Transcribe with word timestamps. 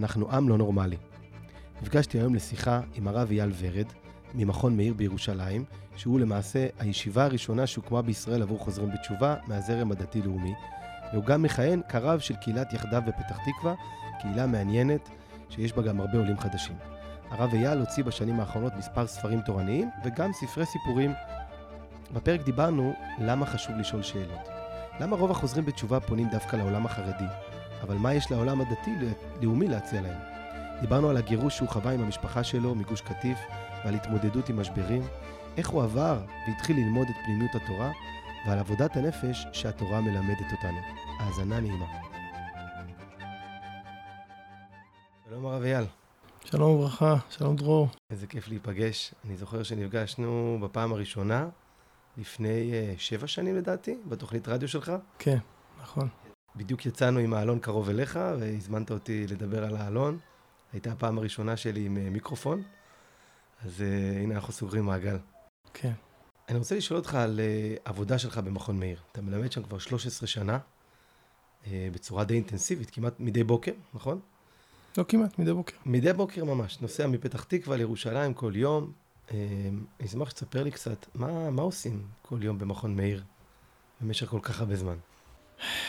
אנחנו 0.00 0.32
עם 0.32 0.48
לא 0.48 0.58
נורמלי. 0.58 0.96
נפגשתי 1.82 2.18
היום 2.18 2.34
לשיחה 2.34 2.80
עם 2.94 3.08
הרב 3.08 3.30
אייל 3.30 3.52
ורד, 3.58 3.86
ממכון 4.34 4.76
מאיר 4.76 4.94
בירושלים, 4.94 5.64
שהוא 5.96 6.20
למעשה 6.20 6.66
הישיבה 6.78 7.24
הראשונה 7.24 7.66
שהוקמה 7.66 8.02
בישראל 8.02 8.42
עבור 8.42 8.58
חוזרים 8.58 8.90
בתשובה 8.90 9.34
מהזרם 9.46 9.92
הדתי-לאומי, 9.92 10.54
והוא 11.12 11.24
גם 11.24 11.42
מכהן 11.42 11.80
כרב 11.88 12.20
של 12.20 12.34
קהילת 12.34 12.72
יחדיו 12.72 13.02
בפתח 13.06 13.38
תקווה, 13.44 13.74
קהילה 14.20 14.46
מעניינת 14.46 15.08
שיש 15.48 15.72
בה 15.72 15.82
גם 15.82 16.00
הרבה 16.00 16.18
עולים 16.18 16.38
חדשים. 16.38 16.76
הרב 17.30 17.54
אייל 17.54 17.78
הוציא 17.78 18.04
בשנים 18.04 18.40
האחרונות 18.40 18.72
מספר 18.78 19.06
ספרים 19.06 19.40
תורניים 19.40 19.90
וגם 20.04 20.32
ספרי 20.32 20.66
סיפורים. 20.66 21.12
בפרק 22.12 22.40
דיברנו 22.40 22.94
למה 23.18 23.46
חשוב 23.46 23.76
לשאול 23.76 24.02
שאלות. 24.02 24.48
למה 25.00 25.16
רוב 25.16 25.30
החוזרים 25.30 25.64
בתשובה 25.64 26.00
פונים 26.00 26.28
דווקא 26.28 26.56
לעולם 26.56 26.86
החרדי, 26.86 27.24
אבל 27.82 27.96
מה 27.96 28.14
יש 28.14 28.30
לעולם 28.30 28.60
הדתי-לאומי 28.60 29.68
להציע 29.68 30.00
להם? 30.00 30.18
דיברנו 30.80 31.10
על 31.10 31.16
הגירוש 31.16 31.56
שהוא 31.56 31.68
חווה 31.68 31.92
עם 31.92 32.00
המשפחה 32.00 32.44
שלו 32.44 32.74
מגוש 32.74 33.00
קטיף 33.00 33.38
ועל 33.84 33.94
התמודדות 33.94 34.48
עם 34.48 34.60
משברים, 34.60 35.02
איך 35.56 35.68
הוא 35.68 35.82
עבר 35.82 36.20
והתחיל 36.48 36.76
ללמוד 36.76 37.08
את 37.08 37.14
פנימיות 37.24 37.54
התורה, 37.54 37.92
ועל 38.46 38.58
עבודת 38.58 38.96
הנפש 38.96 39.46
שהתורה 39.52 40.00
מלמדת 40.00 40.52
אותנו. 40.52 40.78
האזנה 41.20 41.60
נעימה. 41.60 41.86
שלום 45.28 45.46
הרב 45.46 45.62
אייל. 45.62 45.84
שלום 46.44 46.70
וברכה, 46.70 47.16
שלום 47.30 47.56
דרור. 47.56 47.88
איזה 48.10 48.26
כיף 48.26 48.48
להיפגש. 48.48 49.14
אני 49.24 49.36
זוכר 49.36 49.62
שנפגשנו 49.62 50.58
בפעם 50.62 50.92
הראשונה 50.92 51.48
לפני 52.18 52.72
uh, 52.72 53.00
שבע 53.00 53.26
שנים 53.26 53.56
לדעתי, 53.56 53.96
בתוכנית 54.08 54.48
רדיו 54.48 54.68
שלך. 54.68 54.92
כן, 55.18 55.38
נכון. 55.82 56.08
בדיוק 56.56 56.86
יצאנו 56.86 57.18
עם 57.18 57.34
האלון 57.34 57.58
קרוב 57.58 57.88
אליך, 57.88 58.18
והזמנת 58.40 58.90
אותי 58.90 59.26
לדבר 59.26 59.64
על 59.64 59.76
האלון. 59.76 60.18
הייתה 60.72 60.92
הפעם 60.92 61.18
הראשונה 61.18 61.56
שלי 61.56 61.86
עם 61.86 61.96
uh, 61.96 62.10
מיקרופון, 62.10 62.62
אז 63.64 63.80
uh, 63.80 64.18
הנה 64.22 64.34
אנחנו 64.34 64.52
סוגרים 64.52 64.84
מעגל. 64.84 65.18
כן. 65.74 65.92
אני 66.48 66.58
רוצה 66.58 66.76
לשאול 66.76 66.98
אותך 66.98 67.14
על 67.14 67.40
uh, 67.40 67.80
עבודה 67.84 68.18
שלך 68.18 68.38
במכון 68.38 68.80
מאיר. 68.80 69.00
אתה 69.12 69.22
מלמד 69.22 69.52
שם 69.52 69.62
כבר 69.62 69.78
13 69.78 70.26
שנה, 70.26 70.58
uh, 71.64 71.68
בצורה 71.92 72.24
די 72.24 72.34
אינטנסיבית, 72.34 72.90
כמעט 72.90 73.14
מדי 73.18 73.44
בוקר, 73.44 73.72
נכון? 73.94 74.20
לא 74.98 75.04
כמעט, 75.08 75.38
מדי 75.38 75.52
בוקר. 75.52 75.76
מדי 75.86 76.12
בוקר 76.12 76.44
ממש. 76.44 76.78
נוסע 76.80 77.06
מפתח 77.06 77.44
תקווה 77.44 77.76
לירושלים 77.76 78.34
כל 78.34 78.52
יום. 78.54 78.92
Uh, 79.28 79.32
אני 80.00 80.06
אשמח 80.06 80.30
שתספר 80.30 80.62
לי 80.62 80.70
קצת, 80.70 81.06
מה, 81.14 81.50
מה 81.50 81.62
עושים 81.62 82.06
כל 82.22 82.38
יום 82.42 82.58
במכון 82.58 82.96
מאיר 82.96 83.22
במשך 84.00 84.28
כל 84.28 84.40
כך 84.42 84.60
הרבה 84.60 84.76
זמן? 84.76 84.96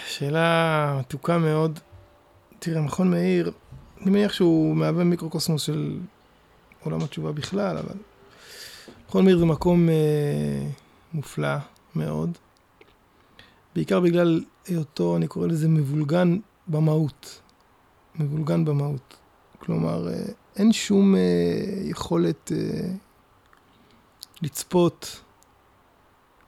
שאלה 0.07 0.97
מתוקה 0.99 1.37
מאוד. 1.37 1.79
תראה, 2.59 2.81
מכון 2.81 3.11
מאיר, 3.11 3.51
אני 4.01 4.11
מניח 4.11 4.33
שהוא 4.33 4.75
מהווה 4.75 5.03
מיקרוקוסמוס 5.03 5.61
של 5.61 5.99
עולם 6.83 7.01
התשובה 7.03 7.31
בכלל, 7.31 7.77
אבל 7.77 7.95
מכון 9.07 9.25
מאיר 9.25 9.37
זה 9.39 9.45
מקום 9.45 9.89
אה, 9.89 10.67
מופלא 11.13 11.57
מאוד. 11.95 12.37
בעיקר 13.75 13.99
בגלל 13.99 14.43
היותו, 14.67 15.17
אני 15.17 15.27
קורא 15.27 15.47
לזה 15.47 15.67
מבולגן 15.67 16.37
במהות. 16.67 17.41
מבולגן 18.15 18.65
במהות. 18.65 19.17
כלומר, 19.59 20.07
אה, 20.07 20.25
אין 20.55 20.73
שום 20.73 21.15
אה, 21.15 21.21
יכולת 21.83 22.51
אה, 22.51 22.87
לצפות 24.41 25.21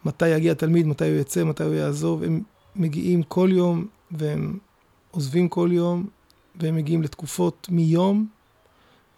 מתי 0.05 0.27
יגיע 0.27 0.53
תלמיד, 0.53 0.87
מתי 0.87 1.09
הוא 1.09 1.15
יצא, 1.15 1.43
מתי 1.43 1.63
הוא 1.63 1.73
יעזוב. 1.73 2.23
הם 2.23 2.41
מגיעים 2.75 3.23
כל 3.23 3.49
יום 3.51 3.87
והם 4.11 4.57
עוזבים 5.11 5.49
כל 5.49 5.69
יום, 5.71 6.07
והם 6.55 6.75
מגיעים 6.75 7.01
לתקופות 7.01 7.67
מיום 7.71 8.27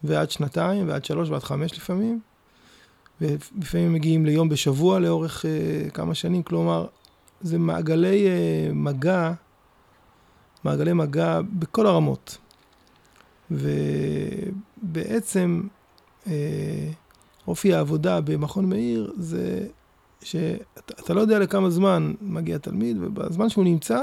ועד 0.04 0.32
שנתיים, 0.32 0.90
ועד 0.90 1.06
שלוש 1.06 1.30
ועד 1.30 1.44
חמש 1.44 1.78
לפעמים. 1.78 2.20
ולפעמים 3.22 3.94
מגיעים 3.94 4.26
ליום 4.26 4.50
בשבוע 4.50 5.00
לאורך 5.00 5.46
uh, 5.46 5.92
כמה 5.92 6.16
שנים, 6.16 6.44
כלומר, 6.44 6.88
זה 7.42 7.58
מעגלי 7.58 8.28
uh, 8.28 8.74
מגע, 8.74 9.34
מעגלי 10.64 10.94
מגע 10.94 11.42
בכל 11.60 11.88
הרמות. 11.88 12.38
ובעצם 13.52 15.62
uh, 16.26 16.30
אופי 17.48 17.74
העבודה 17.74 18.22
במכון 18.22 18.70
מאיר 18.70 19.14
זה 19.18 19.68
שאתה 20.24 21.14
לא 21.14 21.22
יודע 21.22 21.40
לכמה 21.40 21.70
זמן 21.70 22.14
מגיע 22.22 22.58
תלמיד, 22.58 22.98
ובזמן 23.02 23.50
שהוא 23.50 23.64
נמצא 23.64 24.00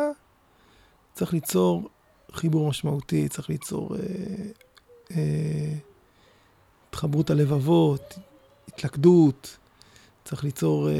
צריך 1.15 1.33
ליצור 1.33 1.89
חיבור 2.33 2.69
משמעותי, 2.69 3.29
צריך 3.29 3.51
ליצור 3.51 3.97
אה, 3.97 4.01
אה, 5.11 5.75
התחברות 6.89 7.31
הלבבות, 7.31 8.19
התלכדות, 8.69 9.57
צריך 10.25 10.45
ליצור 10.45 10.89
אה, 10.89 10.95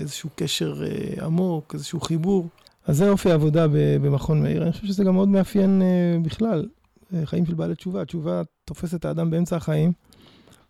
איזשהו 0.00 0.30
קשר 0.36 0.82
אה, 0.84 1.24
עמוק, 1.26 1.74
איזשהו 1.74 2.00
חיבור. 2.00 2.48
אז 2.86 2.96
זה 2.96 3.10
אופי 3.10 3.30
העבודה 3.30 3.66
במכון 3.72 4.42
מאיר. 4.42 4.62
אני 4.62 4.72
חושב 4.72 4.86
שזה 4.86 5.04
גם 5.04 5.14
מאוד 5.14 5.28
מאפיין 5.28 5.82
אה, 5.82 6.18
בכלל, 6.22 6.68
אה, 7.14 7.26
חיים 7.26 7.46
של 7.46 7.54
בעלי 7.54 7.74
תשובה. 7.74 8.02
התשובה 8.02 8.42
תופסת 8.64 8.94
את 8.94 9.04
האדם 9.04 9.30
באמצע 9.30 9.56
החיים. 9.56 9.92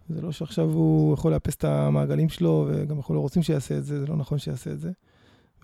זה 0.08 0.22
לא 0.22 0.32
שעכשיו 0.32 0.64
הוא 0.64 1.14
יכול 1.14 1.32
לאפס 1.32 1.54
את 1.54 1.64
המעגלים 1.64 2.28
שלו, 2.28 2.68
וגם 2.68 2.96
אנחנו 2.96 3.14
לא 3.14 3.20
רוצים 3.20 3.42
שיעשה 3.42 3.78
את 3.78 3.84
זה, 3.84 4.00
זה 4.00 4.06
לא 4.06 4.16
נכון 4.16 4.38
שיעשה 4.38 4.72
את 4.72 4.80
זה. 4.80 4.90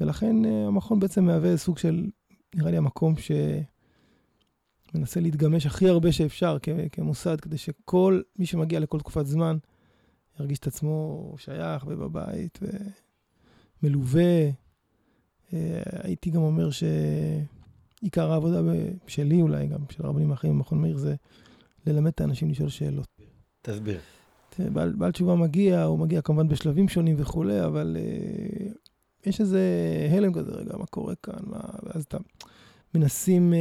ולכן 0.01 0.45
אה, 0.45 0.67
המכון 0.67 1.01
בעצם 1.01 1.25
מהווה 1.25 1.57
סוג 1.57 1.79
של, 1.79 2.07
נראה 2.55 2.71
לי 2.71 2.77
המקום 2.77 3.15
שמנסה 4.93 5.21
להתגמש 5.21 5.67
הכי 5.67 5.89
הרבה 5.89 6.13
שאפשר 6.13 6.57
כמוסד, 6.93 7.41
כדי 7.41 7.59
שכל 7.59 8.21
מי 8.39 8.47
שמגיע 8.47 8.81
לכל 8.81 8.99
תקופת 8.99 9.27
זמן, 9.27 9.57
ירגיש 10.41 10.59
את 10.59 10.67
עצמו 10.67 11.35
שייך 11.39 11.85
ובבית 11.87 12.59
ומלווה. 13.83 14.51
אה, 15.53 15.83
הייתי 16.03 16.31
גם 16.31 16.43
אומר 16.43 16.69
שעיקר 16.71 18.33
העבודה 18.33 18.61
שלי 19.07 19.43
אולי, 19.43 19.67
גם 19.67 19.81
של 19.91 20.07
רבנים 20.07 20.33
אחרים 20.33 20.53
במכון 20.53 20.81
מאיר, 20.81 20.97
זה 20.97 21.15
ללמד 21.87 22.09
את 22.15 22.21
האנשים 22.21 22.51
לשאול 22.51 22.69
שאלות. 22.69 23.09
תסביר. 23.63 24.01
בעל, 24.73 24.93
בעל 24.93 25.13
תשובה 25.13 25.35
מגיע, 25.35 25.83
הוא 25.83 25.99
מגיע 25.99 26.23
כמובן 26.23 26.49
בשלבים 26.49 26.89
שונים 26.89 27.17
וכולי, 27.19 27.65
אבל 27.65 27.97
uh, 27.97 28.73
יש 29.27 29.41
איזה 29.41 29.61
הלם 30.11 30.33
כזה, 30.33 30.51
רגע, 30.53 30.77
מה 30.77 30.87
קורה 30.87 31.15
כאן? 31.15 31.39
מה... 31.43 31.61
ואז 31.83 32.05
אתה 32.05 32.19
מנסים 32.95 33.53
uh, 33.53 33.57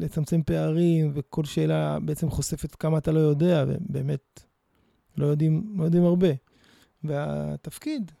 לצמצם 0.00 0.42
פערים, 0.42 1.10
וכל 1.14 1.44
שאלה 1.44 1.98
בעצם 2.00 2.30
חושפת 2.30 2.74
כמה 2.74 2.98
אתה 2.98 3.12
לא 3.12 3.18
יודע, 3.18 3.64
ובאמת 3.68 4.44
לא 5.16 5.26
יודעים, 5.26 5.74
לא 5.78 5.84
יודעים 5.84 6.04
הרבה. 6.04 6.28
והתפקיד, 7.04 8.12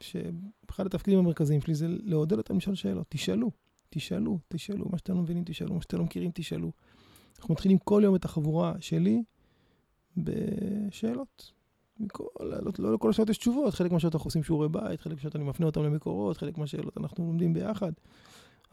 שאחד 0.00 0.86
התפקידים 0.86 1.18
המרכזיים 1.18 1.60
שלי 1.60 1.74
זה 1.74 1.86
לעודד 1.88 2.38
אותם 2.38 2.56
לשאול 2.56 2.76
שאלות. 2.76 3.06
תשאלו, 3.08 3.50
תשאלו, 3.90 4.38
תשאלו. 4.48 4.88
מה 4.90 4.98
שאתם 4.98 5.14
לא 5.14 5.22
מבינים, 5.22 5.44
תשאלו. 5.46 5.74
מה 5.74 5.82
שאתם 5.82 5.98
לא 5.98 6.04
מכירים, 6.04 6.30
תשאלו. 6.34 6.72
אנחנו 7.38 7.54
מתחילים 7.54 7.78
כל 7.78 8.02
יום 8.04 8.14
את 8.16 8.24
החבורה 8.24 8.74
שלי 8.80 9.22
בשאלות. 10.16 11.52
מכל, 12.00 12.24
לא, 12.40 12.72
לא 13.02 13.10
השאלות 13.10 13.30
יש 13.30 13.38
תשובות, 13.38 13.74
חלק 13.74 13.92
מהשאלות 13.92 14.14
אנחנו 14.14 14.28
עושים 14.28 14.42
שיעורי 14.42 14.68
בית, 14.68 15.00
חלק 15.00 15.14
מהשאלות 15.14 15.36
אני 15.36 15.44
מפנה 15.44 15.66
אותם 15.66 15.82
למקורות, 15.82 16.36
חלק 16.36 16.58
מהשאלות 16.58 16.98
אנחנו 16.98 17.26
לומדים 17.26 17.54
ביחד. 17.54 17.92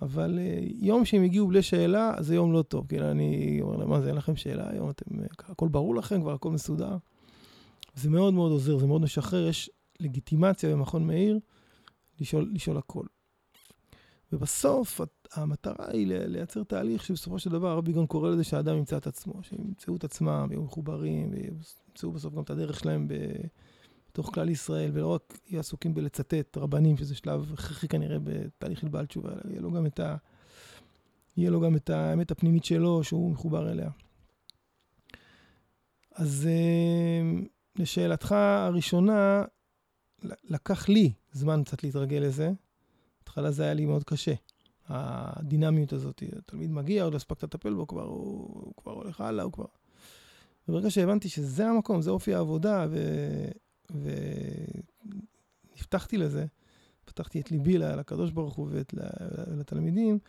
אבל 0.01 0.39
uh, 0.39 0.73
יום 0.81 1.05
שהם 1.05 1.23
הגיעו 1.23 1.47
בלי 1.47 1.61
שאלה, 1.61 2.13
זה 2.19 2.35
יום 2.35 2.53
לא 2.53 2.61
טוב. 2.61 2.87
כאילו, 2.87 3.11
אני 3.11 3.59
אומר 3.61 3.77
להם, 3.77 3.89
מה 3.89 4.01
זה, 4.01 4.07
אין 4.07 4.15
לכם 4.15 4.35
שאלה 4.35 4.69
היום? 4.69 4.89
אתם, 4.89 5.05
הכל 5.39 5.67
ברור 5.67 5.95
לכם, 5.95 6.21
כבר 6.21 6.33
הכל 6.33 6.51
מסודר. 6.51 6.97
זה 7.95 8.09
מאוד 8.09 8.33
מאוד 8.33 8.51
עוזר, 8.51 8.77
זה 8.77 8.87
מאוד 8.87 9.01
משחרר, 9.01 9.47
יש 9.47 9.69
לגיטימציה 9.99 10.75
במכון 10.75 11.07
מאיר 11.07 11.39
לשאול, 12.19 12.51
לשאול 12.53 12.77
הכל. 12.77 13.03
ובסוף, 14.33 15.01
המטרה 15.33 15.85
היא 15.91 16.07
לייצר 16.07 16.63
תהליך 16.63 17.03
שבסופו 17.03 17.39
של 17.39 17.49
דבר, 17.49 17.67
הרבי 17.67 17.91
גון 17.91 18.07
קורא 18.07 18.29
לזה 18.29 18.43
שהאדם 18.43 18.77
ימצא 18.77 18.97
את 18.97 19.07
עצמו, 19.07 19.33
שהם 19.43 19.59
ימצאו 19.67 19.95
את 19.95 20.03
עצמם, 20.03 20.47
ויהיו 20.49 20.63
מחוברים, 20.63 21.31
וימצאו 21.31 22.11
בסוף 22.11 22.33
גם 22.33 22.43
את 22.43 22.49
הדרך 22.49 22.79
שלהם 22.79 23.07
בתוך 24.11 24.33
כלל 24.33 24.49
ישראל, 24.49 24.91
ולא 24.93 25.07
רק 25.07 25.39
יהיו 25.47 25.59
עסוקים 25.59 25.93
בלצטט 25.93 26.57
רבנים, 26.57 26.97
שזה 26.97 27.15
שלב 27.15 27.53
הכרחי 27.53 27.87
כנראה 27.87 28.17
בתהליך 28.23 28.79
של 28.79 28.87
בעל 28.87 29.05
תשובה, 29.05 29.31
אלא 29.31 29.51
יהיה 29.51 29.61
לו 29.61 29.71
גם 29.71 29.85
את 29.85 29.99
ה... 29.99 30.15
יהיה 31.37 31.49
לו 31.49 31.61
גם 31.61 31.75
את 31.75 31.89
האמת 31.89 32.31
הפנימית 32.31 32.65
שלו, 32.65 33.03
שהוא 33.03 33.31
מחובר 33.31 33.71
אליה. 33.71 33.89
אז 36.15 36.47
אה, 36.49 37.41
לשאלתך 37.75 38.31
הראשונה, 38.31 39.43
לקח 40.43 40.89
לי 40.89 41.13
זמן 41.31 41.61
קצת 41.65 41.83
להתרגל 41.83 42.17
לזה. 42.17 42.51
בהתחלה 43.19 43.51
זה 43.51 43.63
היה 43.63 43.73
לי 43.73 43.85
מאוד 43.85 44.03
קשה. 44.03 44.33
הדינמיות 44.87 45.93
הזאת, 45.93 46.23
התלמיד 46.37 46.71
מגיע, 46.71 47.03
עוד 47.03 47.13
לא 47.13 47.17
הספקת 47.17 47.43
לטפל 47.43 47.73
בו, 47.73 47.87
כבר 47.87 48.03
הוא, 48.03 48.63
הוא 48.65 48.73
כבר 48.77 48.91
הולך 48.91 49.21
הלאה, 49.21 49.43
הוא 49.43 49.51
כבר... 49.53 49.65
וברגע 50.67 50.89
שהבנתי 50.89 51.29
שזה 51.29 51.67
המקום, 51.67 52.01
זה 52.01 52.11
אופי 52.11 52.33
העבודה, 52.33 52.87
ונפתחתי 55.73 56.17
לזה, 56.17 56.45
פתחתי 57.05 57.39
את 57.39 57.51
ליבי 57.51 57.77
לקדוש 57.77 58.31
ברוך 58.31 58.55
הוא 58.55 58.69
ולתלמידים, 58.71 60.19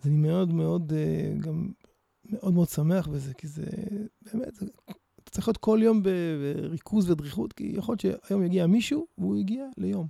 אז 0.00 0.06
אני 0.06 0.16
מאוד 0.16 0.52
מאוד 0.52 0.92
אה, 0.92 1.34
גם 1.40 1.68
מאוד 2.30 2.54
מאוד 2.54 2.68
שמח 2.68 3.06
בזה, 3.06 3.34
כי 3.34 3.48
זה 3.48 3.66
באמת, 4.32 4.54
זה, 4.54 4.66
אתה 5.22 5.30
צריך 5.30 5.48
להיות 5.48 5.56
כל 5.56 5.78
יום 5.82 6.02
בריכוז 6.02 7.10
ודריכות, 7.10 7.52
כי 7.52 7.72
יכול 7.76 7.96
להיות 8.02 8.20
שהיום 8.28 8.42
יגיע 8.42 8.66
מישהו, 8.66 9.06
והוא 9.18 9.36
יגיע 9.36 9.66
ליום. 9.76 10.06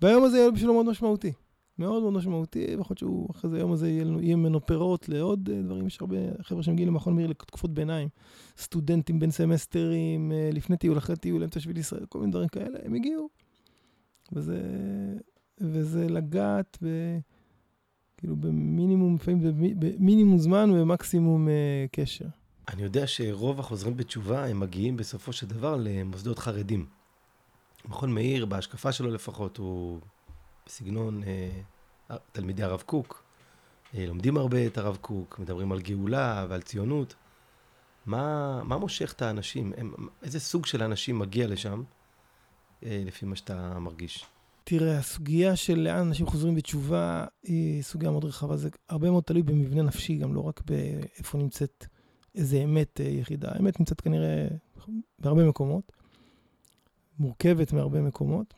והיום 0.00 0.24
הזה 0.24 0.38
יהיה 0.38 0.50
בשבילו 0.50 0.72
מאוד 0.72 0.86
משמעותי. 0.86 1.32
מאוד 1.78 2.02
מאוד 2.02 2.12
משמעותי, 2.12 2.64
ויכול 2.68 2.86
להיות 2.90 2.98
שהוא, 2.98 3.28
אחרי 3.30 3.50
זה, 3.50 3.56
היום 3.56 3.72
הזה 3.72 3.88
יהיה, 3.88 4.04
יהיה 4.20 4.36
ממנו 4.36 4.66
פירות 4.66 5.08
לעוד 5.08 5.50
אה, 5.52 5.62
דברים. 5.62 5.86
יש 5.86 5.98
הרבה 6.00 6.16
חבר'ה 6.42 6.62
שמגיעים 6.62 6.88
למכון 6.88 7.16
מאיר 7.16 7.26
לתקופות 7.26 7.74
ביניים. 7.74 8.08
סטודנטים 8.58 9.18
בין 9.18 9.30
סמסטרים, 9.30 10.32
אה, 10.32 10.50
לפני 10.52 10.76
טיול, 10.76 10.98
אחרי 10.98 11.16
טיול, 11.16 11.42
אמצע 11.42 11.60
שביל 11.60 11.78
ישראל, 11.78 12.06
כל 12.06 12.18
מיני 12.18 12.32
דברים 12.32 12.48
כאלה, 12.48 12.78
הם 12.84 12.94
הגיעו. 12.94 13.28
וזה, 14.32 14.60
וזה 15.60 16.08
לגעת 16.08 16.78
ב... 16.82 16.88
כאילו 18.16 18.36
במינימום, 18.36 19.14
לפעמים 19.14 19.40
במינימום 19.78 20.38
זמן 20.38 20.70
ובמקסימום 20.70 21.48
אה, 21.48 21.86
קשר. 21.92 22.24
אני 22.68 22.82
יודע 22.82 23.06
שרוב 23.06 23.60
החוזרים 23.60 23.96
בתשובה, 23.96 24.46
הם 24.46 24.60
מגיעים 24.60 24.96
בסופו 24.96 25.32
של 25.32 25.46
דבר 25.46 25.76
למוסדות 25.78 26.38
חרדים. 26.38 26.86
מכון 27.88 28.12
מאיר, 28.12 28.46
בהשקפה 28.46 28.92
שלו 28.92 29.10
לפחות, 29.10 29.56
הוא 29.56 30.00
בסגנון 30.66 31.22
אה, 31.22 32.16
תלמידי 32.32 32.62
הרב 32.62 32.82
קוק. 32.86 33.22
אה, 33.94 34.06
לומדים 34.06 34.36
הרבה 34.36 34.66
את 34.66 34.78
הרב 34.78 34.98
קוק, 35.00 35.38
מדברים 35.38 35.72
על 35.72 35.80
גאולה 35.80 36.46
ועל 36.48 36.62
ציונות. 36.62 37.14
מה, 38.06 38.62
מה 38.64 38.78
מושך 38.78 39.12
את 39.12 39.22
האנשים? 39.22 39.72
הם, 39.76 39.94
איזה 40.22 40.40
סוג 40.40 40.66
של 40.66 40.82
אנשים 40.82 41.18
מגיע 41.18 41.46
לשם, 41.46 41.82
אה, 42.82 43.02
לפי 43.06 43.26
מה 43.26 43.36
שאתה 43.36 43.78
מרגיש? 43.78 44.24
תראה, 44.64 44.98
הסוגיה 44.98 45.56
של 45.56 45.78
לאן 45.78 45.98
אנשים 45.98 46.26
חוזרים 46.26 46.54
בתשובה 46.54 47.24
היא 47.42 47.82
סוגיה 47.82 48.10
מאוד 48.10 48.24
רחבה. 48.24 48.56
זה 48.56 48.68
הרבה 48.88 49.10
מאוד 49.10 49.24
תלוי 49.24 49.42
במבנה 49.42 49.82
נפשי, 49.82 50.16
גם 50.16 50.34
לא 50.34 50.40
רק 50.40 50.60
באיפה 50.64 51.38
נמצאת 51.38 51.86
איזה 52.34 52.56
אמת 52.56 53.00
אה, 53.00 53.06
יחידה. 53.06 53.48
האמת 53.52 53.80
נמצאת 53.80 54.00
כנראה 54.00 54.48
בהרבה 55.18 55.44
מקומות, 55.44 55.92
מורכבת 57.18 57.72
מהרבה 57.72 58.00
מקומות. 58.00 58.54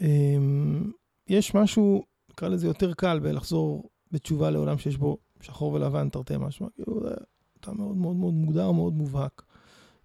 אמ, 0.00 0.92
יש 1.28 1.54
משהו, 1.54 2.04
נקרא 2.30 2.48
לזה 2.48 2.66
יותר 2.66 2.94
קל 2.94 3.18
בלחזור 3.18 3.90
בתשובה 4.12 4.50
לעולם 4.50 4.78
שיש 4.78 4.96
בו 4.96 5.18
שחור 5.40 5.72
ולבן, 5.72 6.08
תרתי 6.08 6.34
משמע. 6.38 6.68
כאילו, 6.74 7.00
אתה 7.60 7.72
מאוד 7.72 7.96
מאוד 7.96 8.16
מאוד 8.16 8.34
מוגדר, 8.34 8.72
מאוד 8.72 8.92
מובהק. 8.92 9.42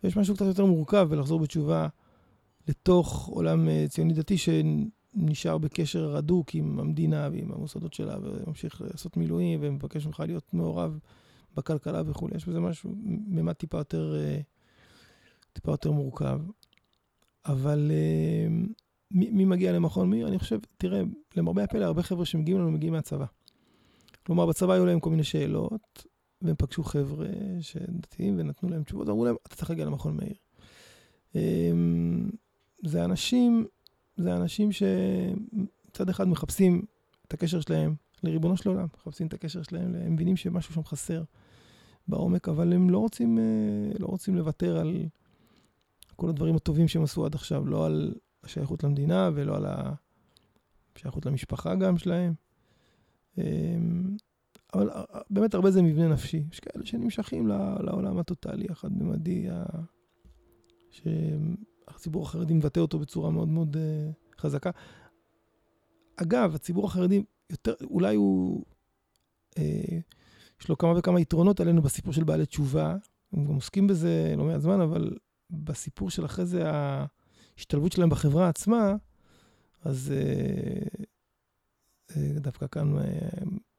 יש 0.04 0.18
משהו 0.18 0.36
קצת 0.36 0.46
יותר 0.46 0.66
מורכב 0.66 1.08
בלחזור 1.10 1.40
בתשובה 1.40 1.88
לתוך 2.68 3.28
עולם 3.28 3.70
אה, 3.70 3.86
ציוני 3.90 4.14
דתי 4.14 4.38
שנשאר 4.38 5.58
בקשר 5.58 6.16
הדוק 6.16 6.56
עם 6.56 6.80
המדינה 6.80 7.30
ועם 7.32 7.52
המוסדות 7.52 7.94
שלה 7.94 8.18
וממשיך 8.22 8.82
לעשות 8.82 9.18
מילואים 9.18 9.60
ומבקש 9.62 10.06
ממך 10.06 10.20
להיות 10.20 10.54
מעורב 10.54 11.00
בכלכלה 11.56 12.02
וכולי. 12.06 12.36
יש 12.36 12.48
בזה 12.48 12.60
משהו, 12.60 12.94
ממד 13.28 13.54
טיפה 13.54 13.78
יותר, 13.78 14.16
אה, 14.16 14.40
טיפה 15.54 15.72
יותר 15.72 15.92
מורכב. 15.92 16.40
אבל 17.46 17.92
אה, 17.92 18.48
מי, 19.12 19.30
מי 19.30 19.46
מגיע 19.46 19.72
למכון 19.72 20.10
מי? 20.10 20.24
אני 20.24 20.40
חושב, 20.40 20.60
תראה, 20.78 21.02
למרבה 21.36 21.64
הפלא, 21.64 21.86
הרבה 21.86 22.04
חבר'ה 22.04 22.26
שמגיעים 22.26 22.60
לנו 22.60 22.72
מגיעים 22.72 22.94
מהצבא. 22.94 23.26
כלומר, 24.26 24.46
בצבא 24.46 24.74
היו 24.74 24.86
להם 24.86 25.00
כל 25.00 25.10
מיני 25.10 25.24
שאלות, 25.24 26.06
והם 26.42 26.56
פגשו 26.58 26.84
חבר'ה 26.84 27.28
שדתיים 27.62 28.40
ונתנו 28.40 28.70
להם 28.70 28.84
תשובות, 28.84 29.08
ואמרו 29.08 29.26
להם, 29.26 29.36
אתה 29.48 29.56
צריך 29.56 29.70
להגיע 29.70 29.86
למכון 29.86 30.18
מאיר. 30.18 30.36
אמ, 31.36 32.30
זה 32.86 33.06
אנשים, 33.06 33.66
זה 34.18 34.36
אנשים 34.36 34.70
שמצד 34.72 36.10
אחד 36.10 36.28
מחפשים 36.28 36.86
את 37.28 37.34
הקשר 37.34 37.62
שלהם 37.62 37.96
לריבונו 38.24 38.58
של 38.58 38.70
עולם, 38.70 38.88
מחפשים 38.98 39.28
את 39.28 39.34
הקשר 39.34 39.64
שלהם, 39.64 39.96
הם 39.96 40.14
מבינים 40.14 40.38
שמשהו 40.38 40.74
שם 40.74 40.84
חסר 40.84 41.24
בעומק, 42.08 42.50
אבל 42.50 42.74
הם 42.74 42.90
לא 42.90 42.98
רוצים, 42.98 43.40
אה, 43.40 43.44
לא 44.00 44.08
רוצים 44.08 44.36
לוותר 44.36 44.78
על 44.78 45.06
כל 46.16 46.30
הדברים 46.30 46.56
הטובים 46.56 46.88
שהם 46.88 47.04
עשו 47.04 47.26
עד 47.26 47.36
עכשיו, 47.36 47.66
לא 47.66 47.86
על 47.86 48.14
השייכות 48.46 48.84
למדינה 48.84 49.30
ולא 49.36 49.56
על 49.56 49.66
השייכות 50.96 51.26
למשפחה 51.26 51.76
גם 51.76 51.98
שלהם. 51.98 52.34
אמ, 53.38 54.18
אבל 54.74 54.90
אה, 54.90 55.04
באמת 55.30 55.54
הרבה 55.54 55.72
זה 55.72 55.82
מבנה 55.82 56.08
נפשי. 56.08 56.44
יש 56.52 56.60
כאלה 56.60 56.86
שנמשכים 56.86 57.48
לעולם 57.80 58.18
הטוטאלי, 58.18 58.68
החד-ממדי, 58.70 59.48
שהציבור 60.92 62.24
החרדי 62.24 62.54
מבטא 62.54 62.80
אותו 62.80 63.00
בצורה 63.00 63.30
מאוד 63.32 63.48
מאוד 63.48 63.78
אה, 63.78 64.12
חזקה. 64.40 64.72
אגב, 66.18 66.56
הציבור 66.56 66.86
החרדי 66.86 67.24
יותר, 67.50 67.74
אולי 67.84 68.16
הוא, 68.16 68.66
אה, 69.58 70.00
יש 70.62 70.70
לו 70.70 70.78
כמה 70.78 70.94
וכמה 70.98 71.22
יתרונות 71.22 71.60
עלינו 71.60 71.82
בסיפור 71.82 72.14
של 72.14 72.24
בעלי 72.24 72.46
תשובה. 72.46 72.96
הם 73.34 73.46
גם 73.46 73.54
עוסקים 73.56 73.88
בזה 73.88 74.34
לא 74.38 74.46
מעט 74.46 74.62
זמן, 74.62 74.82
אבל 74.82 75.18
בסיפור 75.50 76.10
של 76.10 76.26
אחרי 76.26 76.46
זה 76.46 76.64
ההשתלבות 77.58 77.92
שלהם 77.92 78.10
בחברה 78.10 78.50
עצמה, 78.50 78.96
אז 79.84 80.14
אה, 80.16 81.06
אה, 82.16 82.40
דווקא 82.40 82.68
כאן 82.68 82.98
אה, 82.98 83.04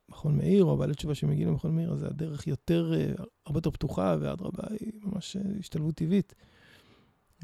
מכון 0.09 0.37
מאיר, 0.37 0.65
או 0.65 0.77
בעלי 0.77 0.95
תשובה 0.95 1.15
שמגיעים 1.15 1.49
למכון 1.49 1.77
מאיר, 1.77 1.93
אז 1.93 2.03
הדרך 2.03 2.47
יותר, 2.47 2.93
אה, 2.95 3.13
הרבה 3.47 3.59
יותר 3.59 3.71
פתוחה, 3.71 4.17
ואדרבה, 4.21 4.63
היא 4.81 4.93
ממש 5.03 5.37
אה, 5.37 5.43
השתלבות 5.61 5.95
טבעית. 5.95 6.35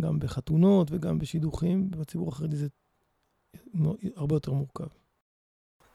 גם 0.00 0.18
בחתונות 0.18 0.88
וגם 0.90 1.18
בשידוכים, 1.18 1.90
בציבור 1.90 2.28
החרדי 2.28 2.56
זה 2.56 2.68
הרבה 4.16 4.36
יותר 4.36 4.52
מורכב. 4.52 4.86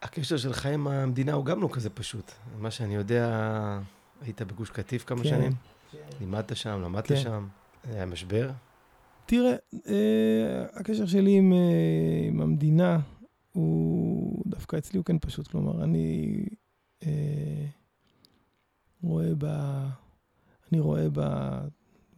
הקשר 0.02 0.38
שלך 0.38 0.66
עם 0.66 0.88
המדינה 0.88 1.34
הוא 1.34 1.46
גם 1.46 1.62
לא 1.62 1.70
כזה 1.72 1.90
פשוט. 1.90 2.32
מה 2.58 2.72
שאני 2.72 2.96
יודע, 2.96 3.80
היית 4.22 4.42
בגוש 4.42 4.70
קטיף 4.70 5.04
כמה 5.04 5.24
כן, 5.24 5.30
שנים? 5.30 5.52
כן. 5.92 5.98
לימדת 6.20 6.56
שם, 6.56 6.82
למדת 6.82 7.08
כן. 7.08 7.18
שם, 7.18 7.48
היה 7.84 8.06
משבר? 8.06 8.52
תראה, 9.28 9.56
אה, 9.88 10.66
הקשר 10.74 11.06
שלי 11.06 11.38
עם, 11.38 11.54
אה, 11.54 12.28
עם 12.28 12.42
המדינה 12.42 13.00
הוא 13.52 14.44
דווקא 14.46 14.78
אצלי 14.78 14.98
הוא 14.98 15.06
כן 15.06 15.20
פשוט. 15.20 15.48
כלומר, 15.48 15.84
אני 15.84 16.36
אה, 17.06 17.66
רואה 19.04 19.30
ב... 19.38 19.46
אני 20.72 20.80
רואה 20.80 21.08
ב... 21.14 21.22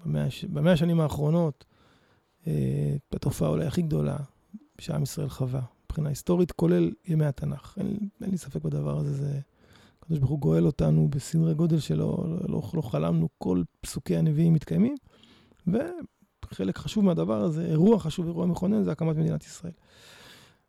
במאה, 0.06 0.28
במאה 0.50 0.74
השנים 0.74 1.00
האחרונות, 1.00 1.66
אה, 2.48 2.96
בתופעה 3.12 3.50
אולי 3.50 3.66
הכי 3.66 3.82
גדולה 3.82 4.18
שעם 4.80 5.04
ישראל 5.04 5.30
חווה, 5.30 5.62
מבחינה 5.86 6.10
היסטורית, 6.10 6.52
כולל 6.52 6.92
ימי 7.08 7.26
התנ"ך. 7.26 7.74
אין, 7.78 7.98
אין 8.22 8.32
לי 8.32 8.38
ספק 8.38 8.62
בדבר 8.62 8.98
הזה, 8.98 9.14
זה... 9.14 9.40
הקדוש 10.04 10.20
ברוך 10.20 10.32
הוא 10.32 10.40
גואל 10.40 10.66
אותנו 10.66 11.08
בסדרי 11.10 11.54
גודל 11.54 11.80
שלא 11.80 12.26
לא, 12.28 12.38
לא, 12.50 12.62
לא 12.74 12.82
חלמנו, 12.82 13.30
כל 13.38 13.64
פסוקי 13.82 14.18
הנביאים 14.18 14.54
מתקיימים, 14.54 14.96
וחלק 16.52 16.78
חשוב 16.78 17.06
מהדבר 17.06 17.42
הזה, 17.42 17.66
אירוע 17.66 18.00
חשוב, 18.00 18.26
אירוע 18.26 18.46
מכונן, 18.46 18.84
זה 18.84 18.92
הקמת 18.92 19.16
מדינת 19.16 19.44
ישראל. 19.44 19.74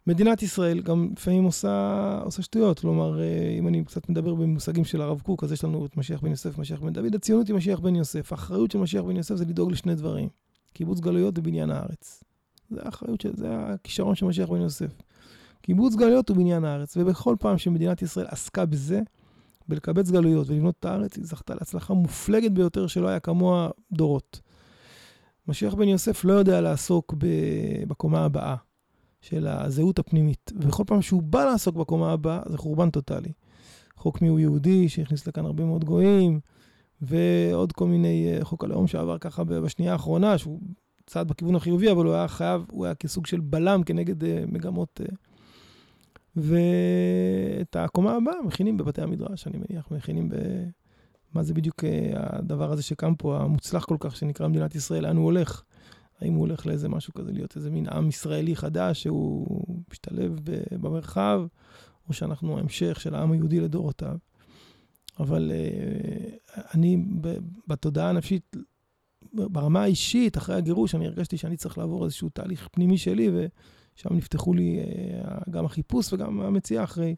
מדינת 0.06 0.42
ישראל 0.42 0.80
גם 0.80 1.08
לפעמים 1.16 1.44
עושה, 1.44 2.18
עושה 2.24 2.42
שטויות, 2.42 2.80
כלומר, 2.80 3.20
אה, 3.20 3.54
אם 3.58 3.68
אני 3.68 3.84
קצת 3.84 4.08
מדבר 4.08 4.34
במושגים 4.34 4.84
של 4.84 5.02
הרב 5.02 5.20
קוק, 5.20 5.44
אז 5.44 5.52
יש 5.52 5.64
לנו 5.64 5.86
את 5.86 5.96
משיח 5.96 6.20
בן 6.20 6.30
יוסף, 6.30 6.58
משיח 6.58 6.80
בן 6.80 6.92
דוד, 6.92 7.14
הציונות 7.14 7.48
היא 7.48 7.56
משיח 7.56 7.78
בן 7.78 7.96
יוסף. 7.96 8.32
האחריות 8.32 8.70
של 8.70 8.78
משיח 8.78 9.02
בן 9.04 9.16
יוסף 9.16 9.34
זה 9.34 9.44
לדאוג 9.44 9.72
לשני 9.72 9.94
דברים, 9.94 10.28
קיבוץ 10.72 11.00
גלויות 11.00 11.38
ובניין 11.38 11.70
הארץ. 11.70 12.24
זה 12.70 12.80
האחריות 12.82 13.20
של, 13.20 13.30
זה 13.36 13.46
הכישרון 13.50 14.14
של 14.14 14.26
משיח 14.26 14.48
בן 14.48 14.60
יוסף. 14.60 14.92
קיבוץ 15.62 15.94
גלויות 15.94 16.30
ובניין 16.30 16.64
הארץ, 16.64 16.96
ובכל 16.96 17.36
פעם 17.40 17.58
שמדינת 17.58 18.02
ישראל 18.02 18.26
עסקה 18.28 18.66
בזה, 18.66 19.00
בלקבץ 19.68 20.10
גלויות 20.10 20.50
ולבנות 20.50 20.74
את 20.80 20.84
הארץ, 20.84 21.16
היא 21.16 21.24
זכתה 21.24 21.54
להצלחה 21.54 21.94
מופלגת 21.94 22.52
ביותר 22.52 22.86
שלא 22.86 23.08
היה 23.08 23.20
כמוה 23.20 23.70
דורות. 23.92 24.40
משיח 25.50 25.74
בן 25.74 25.88
יוסף 25.88 26.24
לא 26.24 26.32
יודע 26.32 26.60
לעסוק 26.60 27.14
בקומה 27.88 28.24
הבאה. 28.24 28.56
של 29.20 29.46
הזהות 29.46 29.98
הפנימית. 29.98 30.52
ובכל 30.56 30.84
פעם 30.86 31.02
שהוא 31.02 31.22
בא 31.22 31.44
לעסוק 31.44 31.76
בקומה 31.76 32.12
הבאה, 32.12 32.40
זה 32.48 32.58
חורבן 32.58 32.90
טוטאלי. 32.90 33.32
חוק 33.96 34.22
מיהו 34.22 34.38
יהודי, 34.38 34.88
שהכניס 34.88 35.28
לכאן 35.28 35.46
הרבה 35.46 35.64
מאוד 35.64 35.84
גויים, 35.84 36.40
ועוד 37.02 37.72
כל 37.72 37.86
מיני, 37.86 38.32
אה, 38.32 38.44
חוק 38.44 38.64
הלאום 38.64 38.86
שעבר 38.86 39.18
ככה 39.18 39.44
בשנייה 39.44 39.92
האחרונה, 39.92 40.38
שהוא 40.38 40.60
צעד 41.06 41.28
בכיוון 41.28 41.54
החיובי, 41.54 41.90
אבל 41.90 42.04
הוא 42.04 42.14
היה 42.14 42.28
חייב, 42.28 42.66
הוא 42.70 42.84
היה 42.84 42.94
כסוג 42.94 43.26
של 43.26 43.40
בלם 43.40 43.82
כנגד 43.82 44.22
uh, 44.22 44.26
מגמות. 44.46 45.00
Uh, 45.04 45.14
ואת 46.36 47.76
הקומה 47.76 48.16
הבאה 48.16 48.42
מכינים 48.44 48.76
בבתי 48.76 49.02
המדרש, 49.02 49.46
אני 49.46 49.58
מניח, 49.58 49.90
מכינים 49.90 50.28
ב... 50.28 50.34
מה 51.34 51.42
זה 51.42 51.54
בדיוק 51.54 51.84
uh, 51.84 51.86
הדבר 52.14 52.72
הזה 52.72 52.82
שקם 52.82 53.14
פה, 53.14 53.38
המוצלח 53.38 53.84
כל 53.84 53.96
כך, 54.00 54.16
שנקרא 54.16 54.48
מדינת 54.48 54.74
ישראל, 54.74 55.02
לאן 55.02 55.16
הוא 55.16 55.24
הולך? 55.24 55.62
האם 56.20 56.32
הוא 56.32 56.40
הולך 56.40 56.66
לאיזה 56.66 56.88
משהו 56.88 57.14
כזה, 57.14 57.32
להיות 57.32 57.56
איזה 57.56 57.70
מין 57.70 57.88
עם 57.88 58.08
ישראלי 58.08 58.56
חדש 58.56 59.02
שהוא 59.02 59.84
משתלב 59.90 60.40
במרחב, 60.80 61.42
או 62.08 62.12
שאנחנו 62.12 62.56
ההמשך 62.56 63.00
של 63.00 63.14
העם 63.14 63.32
היהודי 63.32 63.60
לדורותיו. 63.60 64.16
אבל 65.20 65.52
uh, 65.52 66.60
אני 66.74 67.04
בתודעה 67.66 68.08
הנפשית, 68.08 68.56
ברמה 69.32 69.82
האישית, 69.82 70.36
אחרי 70.36 70.56
הגירוש, 70.56 70.94
אני 70.94 71.06
הרגשתי 71.06 71.36
שאני 71.36 71.56
צריך 71.56 71.78
לעבור 71.78 72.04
איזשהו 72.04 72.28
תהליך 72.28 72.68
פנימי 72.72 72.98
שלי, 72.98 73.30
ושם 73.30 74.14
נפתחו 74.14 74.54
לי 74.54 74.78
uh, 74.80 75.50
גם 75.50 75.64
החיפוש 75.64 76.12
וגם 76.12 76.40
המציאה 76.40 76.84
אחרי 76.84 77.14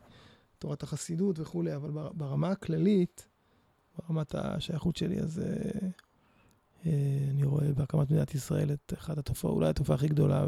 תורת 0.58 0.82
החסידות 0.82 1.38
וכולי, 1.38 1.76
אבל 1.76 1.90
ברמה 2.14 2.50
הכללית, 2.50 3.31
ברמת 3.98 4.34
השייכות 4.34 4.96
שלי, 4.96 5.20
אז 5.20 5.38
אה, 5.38 5.88
אה, 6.86 7.30
אני 7.30 7.44
רואה 7.44 7.72
בהקמת 7.72 8.10
מדינת 8.10 8.34
ישראל 8.34 8.72
את 8.72 8.92
אחת 8.98 9.18
התופעות, 9.18 9.54
אולי 9.54 9.68
התופעה 9.68 9.96
הכי 9.96 10.08
גדולה 10.08 10.46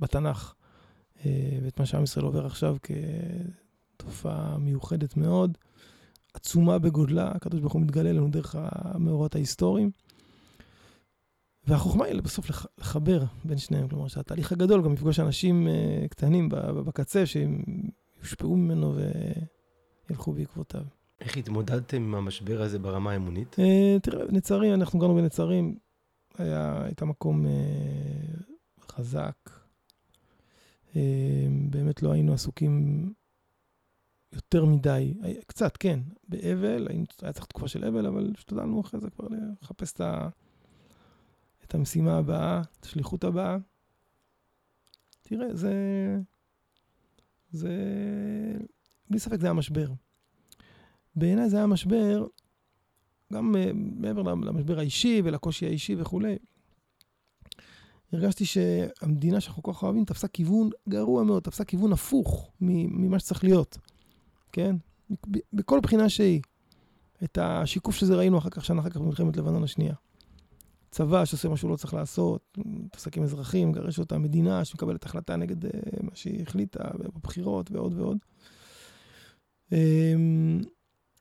בתנ"ך, 0.00 0.54
אה, 1.26 1.58
ואת 1.62 1.80
מה 1.80 1.86
שעם 1.86 2.02
ישראל 2.02 2.24
עובר 2.24 2.46
עכשיו 2.46 2.76
כתופעה 3.96 4.58
מיוחדת 4.58 5.16
מאוד, 5.16 5.58
עצומה 6.34 6.78
בגודלה, 6.78 7.30
הקדוש 7.34 7.60
ברוך 7.60 7.72
הוא 7.72 7.82
מתגלה 7.82 8.12
לנו 8.12 8.30
דרך 8.30 8.56
המאורות 8.58 9.34
ההיסטוריים. 9.34 9.90
והחוכמה 11.66 12.04
היא 12.04 12.22
בסוף 12.22 12.50
לחבר 12.78 13.24
בין 13.44 13.58
שניהם, 13.58 13.88
כלומר 13.88 14.08
שהתהליך 14.08 14.52
הגדול 14.52 14.84
גם 14.84 14.92
יפגוש 14.92 15.20
אנשים 15.20 15.68
uh, 15.68 16.08
קטנים 16.08 16.48
בקצה 16.84 17.26
שהם 17.26 17.62
יושפעו 18.20 18.56
ממנו 18.56 18.94
וילכו 20.08 20.32
בעקבותיו. 20.32 20.82
איך 21.22 21.36
התמודדתם 21.36 21.96
עם 21.96 22.14
המשבר 22.14 22.62
הזה 22.62 22.78
ברמה 22.78 23.12
האמונית? 23.12 23.54
Uh, 23.54 24.00
תראה, 24.02 24.24
נצרים, 24.30 24.74
אנחנו 24.74 24.98
גרנו 24.98 25.14
בנצרים, 25.14 25.76
היה, 26.38 26.82
הייתה 26.84 27.04
מקום 27.04 27.46
uh, 27.46 28.82
חזק. 28.82 29.50
Uh, 30.92 30.96
באמת 31.70 32.02
לא 32.02 32.12
היינו 32.12 32.34
עסוקים 32.34 33.12
יותר 34.32 34.64
מדי, 34.64 35.14
קצת, 35.46 35.76
כן, 35.76 36.00
באבל, 36.28 36.88
היה 37.22 37.32
צריך 37.32 37.46
תקופה 37.46 37.68
של 37.68 37.84
אבל, 37.84 38.06
אבל 38.06 38.32
השתדלנו 38.38 38.80
אחרי 38.80 39.00
זה 39.00 39.10
כבר 39.10 39.28
לחפש 39.62 39.92
את 39.92 40.00
ה... 40.00 40.28
את 41.64 41.74
המשימה 41.74 42.18
הבאה, 42.18 42.62
את 42.80 42.84
השליחות 42.84 43.24
הבאה. 43.24 43.56
תראה, 45.22 45.54
זה... 45.54 45.74
זה... 47.50 47.72
בלי 49.10 49.18
ספק 49.18 49.40
זה 49.40 49.46
היה 49.46 49.52
משבר. 49.52 49.86
בעיניי 51.16 51.50
זה 51.50 51.56
היה 51.56 51.66
משבר, 51.66 52.26
גם 53.32 53.54
uh, 53.54 53.72
מעבר 53.74 54.22
למשבר 54.22 54.78
האישי 54.78 55.22
ולקושי 55.24 55.66
האישי 55.66 55.96
וכולי. 55.98 56.36
הרגשתי 58.12 58.44
שהמדינה 58.44 59.40
שאנחנו 59.40 59.62
כל 59.62 59.72
כך 59.72 59.82
אוהבים 59.82 60.04
תפסה 60.04 60.28
כיוון 60.28 60.70
גרוע 60.88 61.24
מאוד, 61.24 61.42
תפסה 61.42 61.64
כיוון 61.64 61.92
הפוך 61.92 62.50
ממה 62.60 63.18
שצריך 63.18 63.44
להיות, 63.44 63.78
כן? 64.52 64.76
בכל 65.52 65.80
בחינה 65.80 66.08
שהיא. 66.08 66.40
את 67.24 67.38
השיקוף 67.38 67.96
של 67.96 68.06
זה 68.06 68.16
ראינו 68.16 68.38
אחר 68.38 68.50
כך, 68.50 68.64
שנה 68.64 68.80
אחר 68.80 68.90
כך 68.90 68.96
במלחמת 68.96 69.36
לבנון 69.36 69.64
השנייה. 69.64 69.94
צבא 70.90 71.24
שעושה 71.24 71.48
מה 71.48 71.56
שהוא 71.56 71.70
לא 71.70 71.76
צריך 71.76 71.94
לעשות, 71.94 72.58
מתעסק 72.58 73.16
עם 73.16 73.22
אזרחים, 73.22 73.68
מגרש 73.68 73.98
אותם, 73.98 74.22
מדינה 74.22 74.64
שמקבלת 74.64 75.04
החלטה 75.04 75.36
נגד 75.36 75.64
uh, 75.64 75.68
מה 76.02 76.10
שהיא 76.14 76.42
החליטה 76.42 76.84
בבחירות 76.94 77.70
ועוד 77.70 77.94
ועוד. 77.98 78.18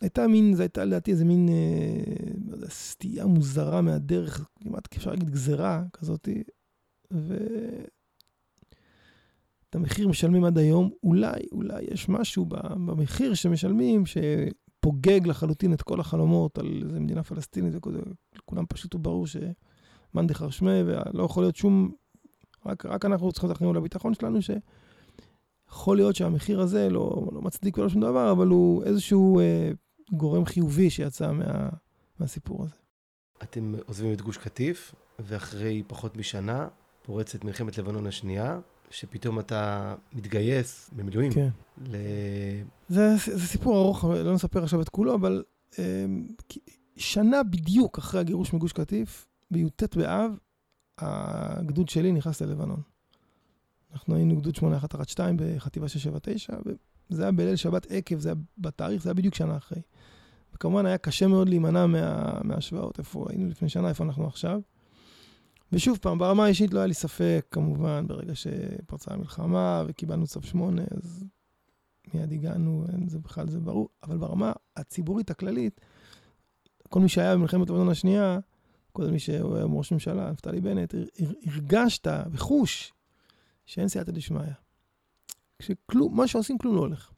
הייתה 0.02 0.28
מין, 0.28 0.54
זו 0.54 0.62
הייתה 0.62 0.86
לדעתי 0.86 1.12
איזה 1.12 1.26
מין, 1.26 1.50
uh, 1.50 1.52
לא 2.50 2.56
יודע, 2.56 2.70
סטייה 2.70 3.26
מוזרה 3.26 3.82
מהדרך, 3.82 4.50
כמעט 4.64 4.96
אפשר 4.98 5.10
להגיד 5.10 5.30
גזרה 5.30 5.84
כזאת, 5.94 6.30
ואת 7.12 7.90
המחיר 9.74 10.08
משלמים 10.08 10.44
עד 10.44 10.58
היום. 10.58 10.90
אולי, 11.04 11.42
אולי 11.52 11.84
יש 11.92 12.10
משהו 12.10 12.46
במחיר 12.46 13.34
שמשלמים, 13.34 14.04
שפוגג 14.06 15.28
לחלוטין 15.28 15.74
את 15.74 15.82
כל 15.82 16.00
החלומות 16.00 16.58
על 16.58 16.84
איזה 16.86 17.00
מדינה 17.00 17.24
פלסטינית 17.24 17.76
וכו'. 17.76 17.92
לכולם 18.36 18.66
פשוט 18.66 18.94
הוא 18.94 19.02
ברור 19.02 19.28
שמאן 19.28 20.28
דכר 20.28 20.50
שמיה, 20.50 20.84
ולא 20.86 21.24
יכול 21.24 21.44
להיות 21.44 21.56
שום... 21.56 21.92
רק, 22.66 22.86
רק 22.86 23.06
אנחנו 23.06 23.32
צריכים 23.32 23.50
לתכנן 23.50 23.76
לביטחון 23.76 24.14
שלנו, 24.14 24.40
שיכול 24.42 25.98
להיות 25.98 26.16
שהמחיר 26.16 26.62
הזה 26.62 26.90
לא, 26.90 27.30
לא 27.32 27.42
מצדיק 27.42 27.78
ולא 27.78 27.90
שום 27.90 28.02
דבר, 28.02 28.32
אבל 28.32 28.48
הוא 28.48 28.84
איזשהו 28.84 29.40
אה, 29.40 29.72
גורם 30.12 30.46
חיובי 30.46 30.90
שיצא 30.90 31.32
מה, 31.32 31.70
מהסיפור 32.20 32.64
הזה. 32.64 32.76
אתם 33.44 33.74
עוזבים 33.86 34.14
את 34.14 34.22
גוש 34.22 34.38
קטיף, 34.38 34.96
ואחרי 35.20 35.84
פחות 35.88 36.18
משנה 36.18 36.68
פורצת 37.04 37.44
מלחמת 37.44 37.78
לבנון 37.78 38.08
השנייה, 38.08 38.60
שפתאום 38.90 39.40
אתה 39.40 39.96
מתגייס 40.14 40.90
במילואים. 40.96 41.32
כן. 41.32 41.50
ל... 41.78 41.96
זה, 42.90 43.16
זה 43.18 43.48
סיפור 43.48 43.78
ארוך, 43.78 44.04
לא 44.04 44.34
נספר 44.34 44.64
עכשיו 44.64 44.82
את 44.82 44.90
כולו, 44.90 45.16
אבל 45.16 45.44
אה, 45.80 46.06
שנה 46.98 47.44
בדיוק 47.44 47.98
אחרי 47.98 48.20
הגירוש 48.20 48.54
מגוש 48.54 48.74
קטיף, 48.74 49.28
בי"ט 49.52 49.96
באב, 49.96 50.32
הגדוד 50.98 51.90
שלי 51.90 52.12
נכנס 52.12 52.42
ללבנון. 52.42 52.82
אנחנו 53.94 54.16
היינו 54.16 54.38
גדוד 54.38 54.56
8112 54.56 55.32
בחטיבה 55.36 55.88
679, 55.88 56.54
וזה 57.10 57.22
היה 57.22 57.32
בליל 57.32 57.56
שבת 57.56 57.88
עקב, 57.90 58.20
זה 58.20 58.30
היה 58.30 58.36
בתאריך, 58.58 59.04
זה 59.04 59.10
היה 59.10 59.14
בדיוק 59.14 59.36
שנה 59.36 59.58
אחרי. 59.58 59.82
וכמובן 60.62 60.86
היה 60.86 60.98
קשה 60.98 61.28
מאוד 61.28 61.50
להימנע 61.50 61.86
מה, 61.86 62.34
מההשוואות, 62.44 63.00
איפה 63.00 63.26
היינו 63.30 63.50
לפני 63.50 63.70
שנה, 63.70 63.90
איפה 63.90 64.04
אנחנו 64.04 64.28
עכשיו. 64.28 64.62
ושוב 65.72 65.98
פעם, 66.02 66.18
ברמה 66.18 66.46
האישית 66.46 66.74
לא 66.74 66.80
היה 66.80 66.88
לי 66.88 66.94
ספק, 66.94 67.46
כמובן, 67.52 68.08
ברגע 68.08 68.36
שפרצה 68.36 69.14
המלחמה 69.14 69.84
וקיבלנו 69.88 70.28
צו 70.28 70.42
8, 70.42 70.82
אז 70.92 71.24
מיד 72.14 72.32
הגענו, 72.32 72.86
אין 72.92 73.08
זה 73.10 73.20
בכלל, 73.20 73.50
זה 73.50 73.60
ברור. 73.60 73.90
אבל 74.04 74.18
ברמה 74.18 74.52
הציבורית 74.76 75.32
הכללית, 75.32 75.82
כל 76.90 77.00
מי 77.00 77.10
שהיה 77.10 77.36
במלחמת 77.36 77.70
לבנון 77.70 77.90
השנייה, 77.90 78.40
כל 78.92 79.08
מי 79.08 79.20
שהוא 79.20 79.56
היה 79.56 79.66
ראש 79.66 79.92
ממשלה, 79.92 80.32
נפתלי 80.32 80.62
בנט, 80.62 80.96
הרגשת 81.46 82.08
בחוש 82.32 82.94
שאין 83.66 83.88
סייעתא 83.88 84.12
דשמיא. 84.12 84.42
כשכלום, 85.60 86.18
מה 86.18 86.28
שעושים 86.28 86.58
כלום 86.58 86.76
לא 86.76 86.80
הולך. 86.80 87.12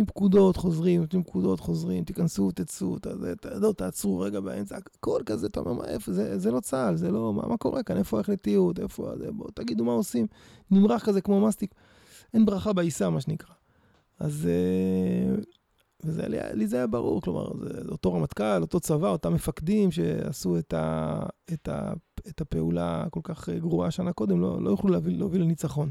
נותנים 0.00 0.14
פקודות, 0.14 0.56
חוזרים, 0.56 1.00
נותנים 1.00 1.22
פקודות, 1.22 1.60
חוזרים, 1.60 2.04
תיכנסו, 2.04 2.50
תצאו, 2.50 2.96
לא, 3.54 3.72
תעצרו 3.72 4.20
רגע 4.20 4.40
באמצע, 4.40 4.76
הכל 4.76 5.22
כזה, 5.26 5.46
אתה 5.46 5.60
אומר, 5.60 5.72
מה, 5.72 5.84
איפה, 5.84 6.12
זה, 6.12 6.38
זה 6.38 6.50
לא 6.50 6.60
צה"ל, 6.60 6.96
זה 6.96 7.10
לא, 7.10 7.32
מה, 7.32 7.48
מה 7.48 7.56
קורה 7.56 7.82
כאן, 7.82 7.96
איפה 7.96 8.18
ההחלטיות, 8.18 8.80
איפה, 8.80 9.12
זה, 9.18 9.32
בואו 9.32 9.50
תגידו 9.50 9.84
מה 9.84 9.92
עושים. 9.92 10.26
נמרח 10.70 11.04
כזה 11.04 11.20
כמו 11.20 11.40
מסטיק, 11.40 11.74
אין 12.34 12.46
ברכה 12.46 12.72
בעיסה, 12.72 13.10
מה 13.10 13.20
שנקרא. 13.20 13.54
אז 14.18 14.48
אה, 14.50 15.34
וזה 16.04 16.28
לי, 16.28 16.38
לי 16.52 16.66
זה 16.66 16.76
היה 16.76 16.86
ברור, 16.86 17.20
כלומר, 17.20 17.50
זה 17.60 17.80
אותו 17.88 18.12
רמטכ"ל, 18.12 18.60
אותו 18.60 18.80
צבא, 18.80 19.08
אותם 19.08 19.34
מפקדים 19.34 19.90
שעשו 19.90 20.58
את, 20.58 20.72
ה, 20.72 21.22
את, 21.52 21.68
ה, 21.68 21.92
את 22.28 22.40
הפעולה 22.40 23.02
הכל 23.02 23.20
כך 23.22 23.48
גרועה 23.48 23.90
שנה 23.90 24.12
קודם, 24.12 24.40
לא, 24.40 24.62
לא 24.62 24.70
יוכלו 24.70 24.90
להוביל, 25.06 25.42
לניצחון. 25.42 25.90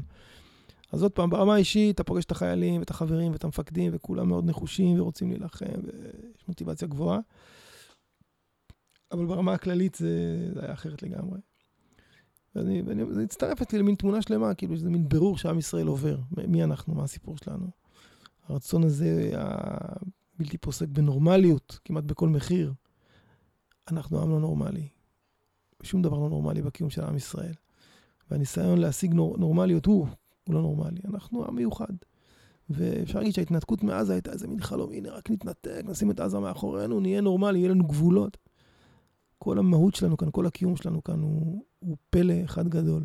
אז 0.92 1.02
עוד 1.02 1.12
פעם, 1.12 1.30
ברמה 1.30 1.54
האישית, 1.54 1.94
אתה 1.94 2.04
פוגש 2.04 2.24
את 2.24 2.30
החיילים, 2.30 2.82
את 2.82 2.90
החברים, 2.90 3.32
ואת 3.32 3.44
המפקדים, 3.44 3.90
וכולם 3.94 4.28
מאוד 4.28 4.44
נחושים 4.44 5.00
ורוצים 5.00 5.30
להילחם, 5.30 5.66
ויש 5.66 6.48
מוטיבציה 6.48 6.88
גבוהה. 6.88 7.18
אבל 9.12 9.26
ברמה 9.26 9.52
הכללית 9.52 9.94
זה, 9.94 10.48
זה 10.54 10.60
היה 10.64 10.72
אחרת 10.72 11.02
לגמרי. 11.02 11.38
ואני, 12.54 12.82
ואני, 12.82 13.02
זה 13.10 13.22
הצטרף 13.22 13.62
אצלי 13.62 13.78
למין 13.78 13.94
תמונה 13.94 14.22
שלמה, 14.22 14.54
כאילו 14.54 14.76
זה 14.76 14.90
מין 14.90 15.08
בירור 15.08 15.38
שעם 15.38 15.58
ישראל 15.58 15.86
עובר, 15.86 16.18
מי 16.48 16.64
אנחנו, 16.64 16.94
מה 16.94 17.04
הסיפור 17.04 17.36
שלנו. 17.36 17.66
הרצון 18.48 18.84
הזה 18.84 19.32
הבלתי 19.34 20.58
פוסק 20.58 20.88
בנורמליות, 20.88 21.78
כמעט 21.84 22.04
בכל 22.04 22.28
מחיר. 22.28 22.72
אנחנו 23.90 24.22
עם 24.22 24.30
לא 24.30 24.40
נורמלי. 24.40 24.88
שום 25.82 26.02
דבר 26.02 26.18
לא 26.18 26.28
נורמלי 26.28 26.62
בקיום 26.62 26.90
של 26.90 27.04
עם 27.04 27.16
ישראל. 27.16 27.54
והניסיון 28.30 28.78
להשיג 28.78 29.14
נור, 29.14 29.38
נורמליות 29.38 29.86
הוא, 29.86 30.06
הוא 30.44 30.54
לא 30.54 30.62
נורמלי. 30.62 31.00
אנחנו 31.04 31.44
עם 31.44 31.54
מיוחד. 31.54 31.94
ואפשר 32.70 33.18
להגיד 33.18 33.34
שההתנתקות 33.34 33.82
מעזה 33.82 34.12
הייתה 34.12 34.32
איזה 34.32 34.48
מין 34.48 34.60
חלום, 34.60 34.92
הנה 34.92 35.10
רק 35.10 35.30
נתנתק, 35.30 35.80
נשים 35.84 36.10
את 36.10 36.20
עזה 36.20 36.38
מאחורינו, 36.38 37.00
נהיה 37.00 37.20
נורמלי, 37.20 37.58
יהיה 37.58 37.68
לנו 37.68 37.86
גבולות. 37.86 38.36
כל 39.38 39.58
המהות 39.58 39.94
שלנו 39.94 40.16
כאן, 40.16 40.28
כל 40.32 40.46
הקיום 40.46 40.76
שלנו 40.76 41.04
כאן 41.04 41.20
הוא, 41.20 41.64
הוא 41.78 41.96
פלא 42.10 42.34
אחד 42.44 42.68
גדול. 42.68 43.04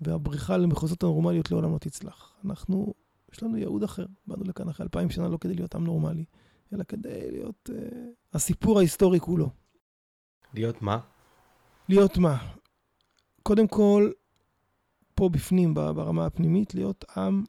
והבריחה 0.00 0.56
למחוזות 0.56 1.02
הנורמליות 1.02 1.50
לעולם 1.50 1.72
לא 1.72 1.78
תצלח. 1.78 2.34
אנחנו 2.44 2.94
יש 3.32 3.42
לנו 3.42 3.56
ייעוד 3.56 3.82
אחר. 3.82 4.06
באנו 4.26 4.44
לכאן 4.44 4.68
אחרי 4.68 4.84
אלפיים 4.84 5.10
שנה 5.10 5.28
לא 5.28 5.38
כדי 5.40 5.54
להיות 5.54 5.74
עם 5.74 5.84
נורמלי, 5.84 6.24
אלא 6.72 6.84
כדי 6.84 7.30
להיות 7.30 7.70
uh, 7.72 7.72
הסיפור 8.32 8.78
ההיסטורי 8.78 9.20
כולו. 9.20 9.50
להיות 10.54 10.82
מה? 10.82 10.98
להיות 11.88 12.18
מה? 12.18 12.36
קודם 13.42 13.68
כל, 13.68 14.10
פה 15.18 15.28
בפנים, 15.28 15.74
ברמה 15.74 16.26
הפנימית, 16.26 16.74
להיות 16.74 17.04
עם 17.16 17.44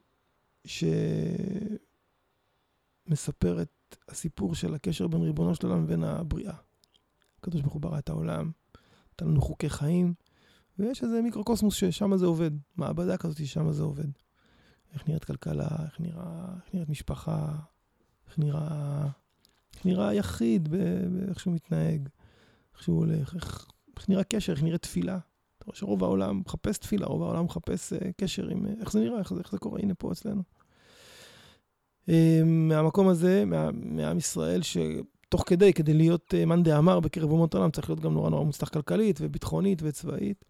שמספר 3.07 3.61
את 3.61 3.97
הסיפור 4.07 4.55
של 4.55 4.73
הקשר 4.73 5.07
בין 5.07 5.21
ריבונו 5.21 5.55
של 5.55 5.67
עולם 5.67 5.83
ובין 5.83 6.03
הבריאה. 6.03 6.55
הקדוש 7.39 7.61
ברוך 7.61 7.73
הוא 7.73 7.81
ברא 7.81 7.99
את 7.99 8.09
העולם, 8.09 8.51
נתן 9.13 9.25
לנו 9.25 9.41
חוקי 9.41 9.69
חיים, 9.69 10.13
ויש 10.79 11.03
איזה 11.03 11.21
מיקרוקוסמוס 11.21 11.75
ששם 11.75 12.17
זה 12.17 12.25
עובד. 12.25 12.51
מעבדה 12.75 13.17
כזאת 13.17 13.37
ששם 13.37 13.71
זה 13.71 13.83
עובד. 13.83 14.09
איך 14.93 15.07
נראית 15.07 15.25
כלכלה, 15.25 15.67
איך, 15.85 15.99
נראה, 15.99 16.45
איך 16.65 16.73
נראית 16.73 16.89
משפחה, 16.89 17.55
איך 18.27 18.39
נראה, 18.39 19.05
איך 19.75 19.85
נראה 19.85 20.13
יחיד 20.13 20.69
באיך 20.69 21.39
שהוא 21.39 21.53
מתנהג, 21.53 22.09
איך 22.73 22.83
שהוא 22.83 22.97
הולך, 22.97 23.35
איך, 23.35 23.67
איך 23.97 24.09
נראה 24.09 24.23
קשר, 24.23 24.53
איך 24.53 24.63
נראית 24.63 24.81
תפילה. 24.81 25.19
שרוב 25.73 26.03
העולם 26.03 26.41
מחפש 26.45 26.77
תפילה, 26.77 27.05
רוב 27.05 27.23
העולם 27.23 27.45
מחפש 27.45 27.93
uh, 27.93 27.97
קשר 28.17 28.47
עם, 28.47 28.65
uh, 28.65 28.69
איך 28.79 28.91
זה 28.91 28.99
נראה, 28.99 29.19
איך 29.19 29.33
זה, 29.33 29.39
איך 29.39 29.51
זה 29.51 29.57
קורה, 29.57 29.79
הנה 29.79 29.93
פה 29.93 30.11
אצלנו. 30.11 30.41
Uh, 32.05 32.11
מהמקום 32.45 33.07
הזה, 33.07 33.45
מה, 33.45 33.69
מעם 33.73 34.17
ישראל, 34.17 34.61
תוך 35.29 35.43
כדי, 35.45 35.73
כדי 35.73 35.93
להיות 35.93 36.33
מאן 36.47 36.63
דאמר 36.63 36.99
בקרב 36.99 37.31
אומות 37.31 37.55
העולם, 37.55 37.71
צריך 37.71 37.89
להיות 37.89 37.99
גם 37.99 38.13
נורא 38.13 38.29
נורא 38.29 38.43
מוצלח 38.43 38.69
כלכלית 38.69 39.17
וביטחונית 39.21 39.81
וצבאית. 39.83 40.45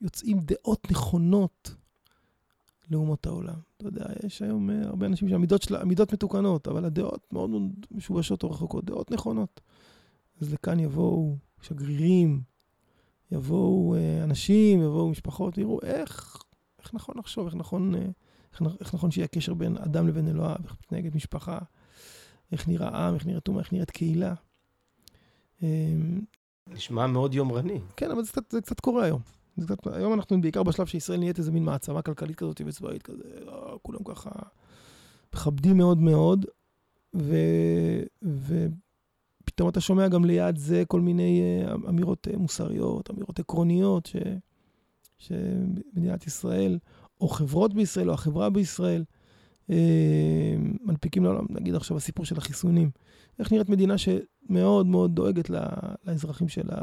יוצאים 0.00 0.40
דעות 0.40 0.90
נכונות 0.90 1.74
לאומות 2.90 3.26
העולם. 3.26 3.54
אתה 3.76 3.86
יודע, 3.86 4.04
יש 4.26 4.42
היום 4.42 4.70
הרבה 4.70 5.06
אנשים 5.06 5.28
שהמידות 5.28 5.62
שלה, 5.62 5.84
מתוקנות, 5.84 6.68
אבל 6.68 6.84
הדעות 6.84 7.26
מאוד 7.32 7.50
משובשות 7.90 8.42
או 8.42 8.50
רחוקות, 8.50 8.84
דעות 8.84 9.10
נכונות. 9.10 9.60
אז 10.40 10.52
לכאן 10.52 10.80
יבואו 10.80 11.36
שגרירים, 11.62 12.40
יבואו 13.32 13.94
uh, 13.94 14.24
אנשים, 14.24 14.82
יבואו 14.82 15.08
משפחות, 15.08 15.58
ויראו 15.58 15.80
איך, 15.82 16.42
איך 16.78 16.94
נכון 16.94 17.14
לחשוב, 17.18 17.46
איך 17.46 17.54
נכון, 17.54 17.94
uh, 17.94 17.98
איך, 18.52 18.62
איך 18.80 18.94
נכון 18.94 19.10
שיהיה 19.10 19.26
קשר 19.26 19.54
בין 19.54 19.76
אדם 19.76 20.08
לבין 20.08 20.28
אלוהיו, 20.28 20.56
איך 20.64 20.76
מתנהגת 20.84 21.14
משפחה, 21.14 21.58
איך 22.52 22.68
נראה 22.68 23.08
עם, 23.08 23.14
איך 23.14 23.26
נראית 23.26 23.48
אומה, 23.48 23.60
איך 23.60 23.72
נראית 23.72 23.90
קהילה. 23.90 24.34
נשמע 26.66 27.06
מאוד 27.06 27.34
יומרני. 27.34 27.80
כן, 27.96 28.10
אבל 28.10 28.24
זה 28.24 28.32
קצת, 28.32 28.50
זה 28.50 28.60
קצת 28.60 28.80
קורה 28.80 29.04
היום. 29.04 29.20
קצת, 29.60 29.86
היום 29.86 30.12
אנחנו 30.12 30.40
בעיקר 30.40 30.62
בשלב 30.62 30.86
שישראל 30.86 31.18
נהיית 31.18 31.38
איזה 31.38 31.52
מין 31.52 31.64
מעצמה 31.64 32.02
כלכלית 32.02 32.36
כזאת 32.36 32.60
וצבאית 32.66 33.02
כזה, 33.02 33.40
לא, 33.46 33.78
כולם 33.82 34.04
ככה 34.04 34.30
מכבדים 35.34 35.76
מאוד 35.76 35.98
מאוד, 35.98 36.46
ו, 37.16 37.36
ופתאום 39.52 39.68
אתה 39.68 39.80
שומע 39.80 40.08
גם 40.08 40.24
ליד 40.24 40.56
זה 40.56 40.82
כל 40.88 41.00
מיני 41.00 41.40
אה, 41.42 41.74
אמירות 41.88 42.28
אה, 42.32 42.38
מוסריות, 42.38 43.10
אמירות 43.10 43.38
עקרוניות, 43.38 44.06
ש, 44.06 44.16
שמדינת 45.18 46.26
ישראל, 46.26 46.78
או 47.20 47.28
חברות 47.28 47.74
בישראל, 47.74 48.08
או 48.08 48.14
החברה 48.14 48.50
בישראל, 48.50 49.04
אה, 49.70 50.54
מנפיקים 50.84 51.24
לעולם, 51.24 51.46
נגיד 51.50 51.74
עכשיו 51.74 51.96
הסיפור 51.96 52.24
של 52.24 52.38
החיסונים. 52.38 52.90
איך 53.38 53.52
נראית 53.52 53.68
מדינה 53.68 53.94
שמאוד 53.98 54.86
מאוד 54.86 55.14
דואגת 55.14 55.50
לאזרחים 56.04 56.48
שלה, 56.48 56.76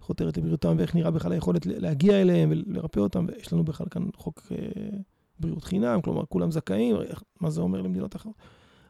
וחותרת 0.00 0.36
לבריאותם, 0.36 0.74
ואיך 0.78 0.94
נראה 0.94 1.10
בכלל 1.10 1.32
היכולת 1.32 1.66
להגיע 1.66 2.20
אליהם 2.20 2.52
ולרפא 2.52 3.00
אותם, 3.00 3.26
ויש 3.28 3.52
לנו 3.52 3.64
בכלל 3.64 3.86
כאן 3.90 4.02
חוק 4.16 4.52
בריאות 5.40 5.64
חינם, 5.64 6.00
כלומר 6.00 6.22
כולם 6.28 6.50
זכאים, 6.50 6.96
מה 7.40 7.50
זה 7.50 7.60
אומר 7.60 7.82
למדינות 7.82 8.16
אחרות. 8.16 8.34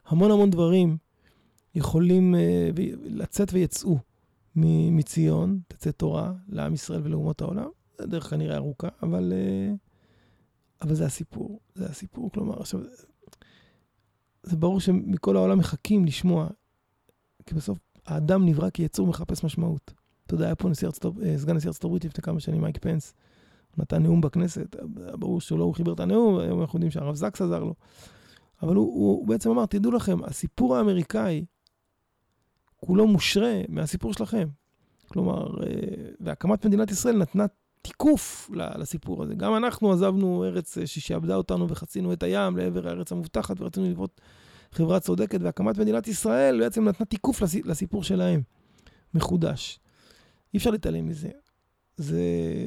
המון 0.07 0.31
המון 0.31 0.50
דברים 0.50 0.97
יכולים 1.76 2.35
אה, 2.35 2.71
לצאת 3.04 3.52
ויצאו 3.52 3.99
מציון, 4.90 5.61
תצא 5.68 5.90
תורה 5.90 6.33
לעם 6.49 6.75
ישראל 6.75 7.00
ולאומות 7.04 7.40
העולם. 7.40 7.68
זה 7.99 8.06
דרך 8.06 8.30
כנראה 8.30 8.56
ארוכה, 8.56 8.88
אבל... 9.02 9.33
אבל 10.83 10.95
זה 10.95 11.06
הסיפור, 11.06 11.61
זה 11.75 11.87
הסיפור. 11.87 12.30
כלומר, 12.33 12.61
עכשיו, 12.61 12.80
זה 14.42 14.56
ברור 14.56 14.80
שמכל 14.80 15.37
העולם 15.37 15.59
מחכים 15.59 16.04
לשמוע, 16.04 16.49
כי 17.47 17.54
בסוף 17.54 17.78
האדם 18.06 18.47
נברא 18.47 18.71
כיצור 18.71 19.06
מחפש 19.06 19.45
משמעות. 19.45 19.95
אתה 20.26 20.35
יודע, 20.35 20.45
היה 20.45 20.54
פה 20.54 20.68
נשיא 20.68 20.87
ארצות, 20.87 21.14
אה, 21.23 21.38
סגן 21.38 21.56
נשיא 21.56 21.68
ארצות 21.68 21.85
הברית 21.85 22.04
לפני 22.04 22.23
כמה 22.23 22.40
שנים, 22.40 22.61
מייק 22.61 22.78
פנס, 22.78 23.14
נתן 23.78 24.02
נאום 24.02 24.21
בכנסת, 24.21 24.76
ברור 25.18 25.40
שלא 25.40 25.64
הוא 25.64 25.75
חיבר 25.75 25.92
את 25.92 26.00
הנאום, 26.00 26.38
היום 26.38 26.61
אנחנו 26.61 26.76
יודעים 26.76 26.90
שהרב 26.90 27.14
זקס 27.14 27.42
עזר 27.42 27.64
לו. 27.64 27.75
אבל 28.62 28.76
הוא, 28.76 28.87
הוא, 28.87 29.18
הוא 29.18 29.28
בעצם 29.28 29.50
אמר, 29.50 29.66
תדעו 29.66 29.92
לכם, 29.92 30.25
הסיפור 30.25 30.76
האמריקאי 30.76 31.45
כולו 32.87 33.07
מושרה 33.07 33.61
מהסיפור 33.69 34.12
שלכם. 34.12 34.49
כלומר, 35.09 35.62
אה, 35.62 35.66
והקמת 36.21 36.66
מדינת 36.66 36.90
ישראל 36.90 37.16
נתנה 37.16 37.47
תיקוף 37.83 38.50
לסיפור 38.52 39.23
הזה. 39.23 39.35
גם 39.35 39.57
אנחנו 39.57 39.93
עזבנו 39.93 40.45
ארץ 40.45 40.78
אה, 40.78 40.87
ששעבדה 40.87 41.37
אותנו 41.37 41.69
וחצינו 41.69 42.12
את 42.12 42.23
הים 42.23 42.57
לעבר 42.57 42.88
הארץ 42.88 43.12
המובטחת 43.12 43.61
ורצינו 43.61 43.87
לבנות 43.90 44.21
חברה 44.73 45.00
צודקת, 45.00 45.40
והקמת 45.43 45.78
מדינת 45.78 46.09
ישראל 46.09 46.61
בעצם 46.61 46.88
נתנה 46.88 47.07
תיקוף 47.07 47.43
לסיפור 47.64 48.02
שלהם, 48.02 48.42
מחודש. 49.14 49.81
אי 50.55 50.59
אפשר 50.59 50.70
להתעלם 50.70 51.09
מזה. 51.09 51.29
זה, 51.96 52.22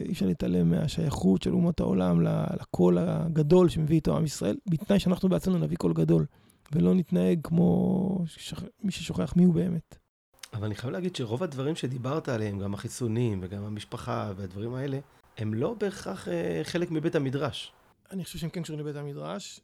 אי 0.06 0.12
אפשר 0.12 0.26
להתעלם 0.26 0.70
מהשייכות 0.70 1.42
של 1.42 1.54
אומות 1.54 1.80
העולם 1.80 2.22
לקול 2.62 2.98
הגדול 2.98 3.70
שמביא 3.70 3.96
איתו 3.96 4.18
עם 4.18 4.26
ישראל, 4.26 4.58
בתנאי 4.70 5.00
שאנחנו 5.00 5.30
בעצמנו 5.30 5.58
נביא 5.58 5.78
קול 5.78 5.94
גדול, 5.94 6.26
ולא 6.72 6.94
נתנהג 6.94 7.40
כמו 7.44 8.24
שכ... 8.26 8.64
מי 8.84 8.92
ששוכח 8.92 9.34
מי 9.36 9.44
הוא 9.44 9.54
באמת. 9.54 10.09
אבל 10.54 10.66
אני 10.66 10.76
חייב 10.76 10.94
להגיד 10.94 11.16
שרוב 11.16 11.44
הדברים 11.44 11.76
שדיברת 11.76 12.30
עליהם, 12.30 12.60
גם 12.60 12.74
החיסונים 12.74 13.40
וגם 13.44 13.64
המשפחה 13.64 14.34
והדברים 14.36 14.74
האלה, 14.74 15.00
הם 15.38 15.54
לא 15.54 15.74
בהכרח 15.74 16.28
אה, 16.28 16.62
חלק 16.64 16.92
מבית 16.92 17.16
המדרש. 17.16 17.74
אני 18.12 18.24
חושב 18.24 18.40
שהם 18.40 18.50
כן 18.50 18.64
קשורים 18.64 18.80
לבית 18.80 18.96
המדרש. 18.96 19.60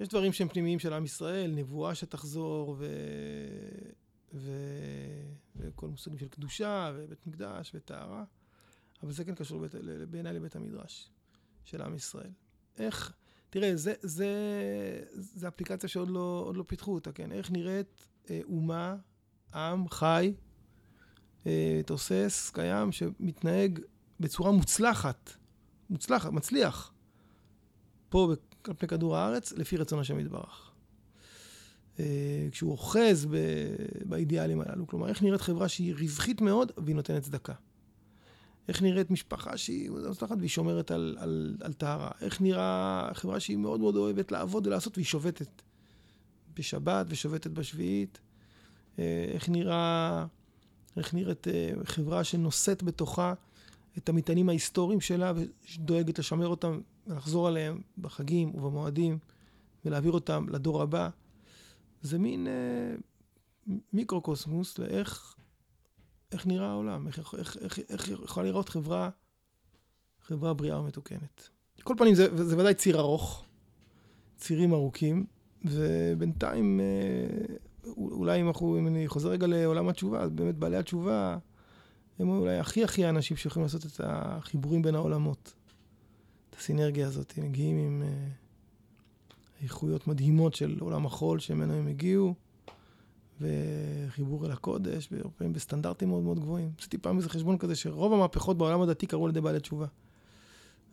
יש 0.00 0.08
דברים 0.08 0.32
שהם 0.32 0.48
פנימיים 0.48 0.78
של 0.78 0.92
עם 0.92 1.04
ישראל, 1.04 1.50
נבואה 1.50 1.94
שתחזור, 1.94 2.76
ו... 2.78 2.86
ו... 4.34 4.50
וכל 5.56 5.88
מושגים 5.88 6.18
של 6.18 6.28
קדושה, 6.28 6.92
ובית 6.96 7.26
מקדש, 7.26 7.72
וטהרה, 7.74 8.24
אבל 9.02 9.12
זה 9.12 9.24
כן 9.24 9.34
קשור 9.34 9.58
לבית... 9.58 9.74
בעיניי 10.10 10.32
לבית 10.32 10.56
המדרש 10.56 11.10
של 11.64 11.82
עם 11.82 11.94
ישראל. 11.94 12.30
איך, 12.78 13.12
תראה, 13.50 13.76
זה, 13.76 13.94
זה, 14.02 14.30
זה 15.12 15.48
אפליקציה 15.48 15.88
שעוד 15.88 16.10
לא, 16.10 16.52
לא 16.54 16.64
פיתחו 16.66 16.94
אותה, 16.94 17.12
כן? 17.12 17.32
איך 17.32 17.50
נראית 17.50 18.08
אה, 18.30 18.40
אומה 18.44 18.96
עם 19.54 19.88
חי, 19.88 20.32
אה, 21.46 21.80
תוסס, 21.86 22.50
קיים, 22.54 22.92
שמתנהג 22.92 23.78
בצורה 24.20 24.52
מוצלחת, 24.52 25.32
מוצלחת, 25.90 26.30
מצליח, 26.30 26.92
פה 28.08 28.34
על 28.64 28.74
פני 28.78 28.88
כדור 28.88 29.16
הארץ, 29.16 29.52
לפי 29.52 29.76
רצון 29.76 29.98
השם 29.98 30.20
יתברך. 30.20 30.72
אה, 31.98 32.48
כשהוא 32.52 32.70
אוחז 32.70 33.26
ב, 33.30 33.36
באידיאלים 34.04 34.60
הללו, 34.60 34.86
כלומר, 34.86 35.08
איך 35.08 35.22
נראית 35.22 35.40
חברה 35.40 35.68
שהיא 35.68 35.94
רווחית 35.94 36.40
מאוד 36.40 36.72
והיא 36.76 36.96
נותנת 36.96 37.22
צדקה? 37.22 37.54
איך 38.68 38.82
נראית 38.82 39.10
משפחה 39.10 39.56
שהיא 39.56 39.90
מוצלחת 39.90 40.36
והיא 40.38 40.48
שומרת 40.48 40.90
על, 40.90 41.16
על, 41.20 41.56
על 41.60 41.72
טהרה? 41.72 42.10
איך 42.20 42.40
נראה 42.40 43.10
חברה 43.14 43.40
שהיא 43.40 43.56
מאוד 43.56 43.80
מאוד 43.80 43.96
אוהבת 43.96 44.32
לעבוד 44.32 44.66
ולעשות 44.66 44.96
והיא 44.96 45.06
שובתת 45.06 45.62
בשבת 46.56 47.06
ושובתת 47.08 47.50
בשביעית? 47.50 48.20
אה, 48.98 49.24
איך 49.28 49.48
נראה, 49.48 50.26
איך 50.96 51.14
נראית 51.14 51.48
אה, 51.48 51.70
חברה 51.84 52.24
שנושאת 52.24 52.82
בתוכה 52.82 53.34
את 53.98 54.08
המטענים 54.08 54.48
ההיסטוריים 54.48 55.00
שלה 55.00 55.32
ודואגת 55.36 56.18
לשמר 56.18 56.46
אותם 56.48 56.80
ולחזור 57.06 57.48
עליהם 57.48 57.80
בחגים 57.98 58.54
ובמועדים 58.54 59.18
ולהעביר 59.84 60.12
אותם 60.12 60.46
לדור 60.48 60.82
הבא. 60.82 61.08
זה 62.02 62.18
מין 62.18 62.46
אה, 62.46 62.94
מיקרוקוסמוס 63.92 64.78
לאיך 64.78 65.34
איך 66.32 66.46
נראה 66.46 66.70
העולם, 66.70 67.06
איך, 67.06 67.34
איך, 67.38 67.56
איך, 67.60 67.78
איך 67.88 68.08
יכולה 68.08 68.46
לראות 68.46 68.68
חברה, 68.68 69.10
חברה 70.22 70.54
בריאה 70.54 70.80
ומתוקנת. 70.80 71.48
כל 71.82 71.94
פנים, 71.98 72.14
זה, 72.14 72.44
זה 72.48 72.58
ודאי 72.58 72.74
ציר 72.74 72.98
ארוך, 72.98 73.44
צירים 74.36 74.72
ארוכים, 74.72 75.26
ובינתיים 75.64 76.80
אה, 76.80 77.56
אולי 77.96 78.40
אם, 78.40 78.48
אנחנו, 78.48 78.78
אם 78.78 78.86
אני 78.86 79.08
חוזר 79.08 79.28
רגע 79.28 79.46
לעולם 79.46 79.88
התשובה, 79.88 80.20
אז 80.20 80.30
באמת 80.30 80.54
בעלי 80.54 80.76
התשובה 80.76 81.38
הם 82.18 82.28
אולי 82.28 82.58
הכי 82.58 82.84
הכי 82.84 83.04
האנשים 83.04 83.36
שיכולים 83.36 83.64
לעשות 83.64 83.86
את 83.86 84.00
החיבורים 84.04 84.82
בין 84.82 84.94
העולמות. 84.94 85.54
את 86.50 86.56
הסינרגיה 86.58 87.06
הזאת, 87.06 87.32
הם 87.36 87.44
מגיעים 87.44 87.78
עם 87.78 88.02
uh, 88.02 89.62
איכויות 89.62 90.06
מדהימות 90.06 90.54
של 90.54 90.76
עולם 90.80 91.06
החול 91.06 91.38
שממנו 91.38 91.74
הם 91.74 91.86
הגיעו, 91.86 92.34
וחיבור 93.40 94.46
אל 94.46 94.50
הקודש, 94.50 95.08
והרבה 95.12 95.48
בסטנדרטים 95.52 96.08
מאוד 96.08 96.22
מאוד 96.22 96.40
גבוהים. 96.40 96.72
עשיתי 96.78 96.98
פעם 96.98 97.16
איזה 97.16 97.28
חשבון 97.28 97.58
כזה 97.58 97.76
שרוב 97.76 98.12
המהפכות 98.12 98.58
בעולם 98.58 98.80
הדתי 98.80 99.06
קרו 99.06 99.24
על 99.24 99.30
ידי 99.30 99.40
בעלי 99.40 99.60
תשובה. 99.60 99.86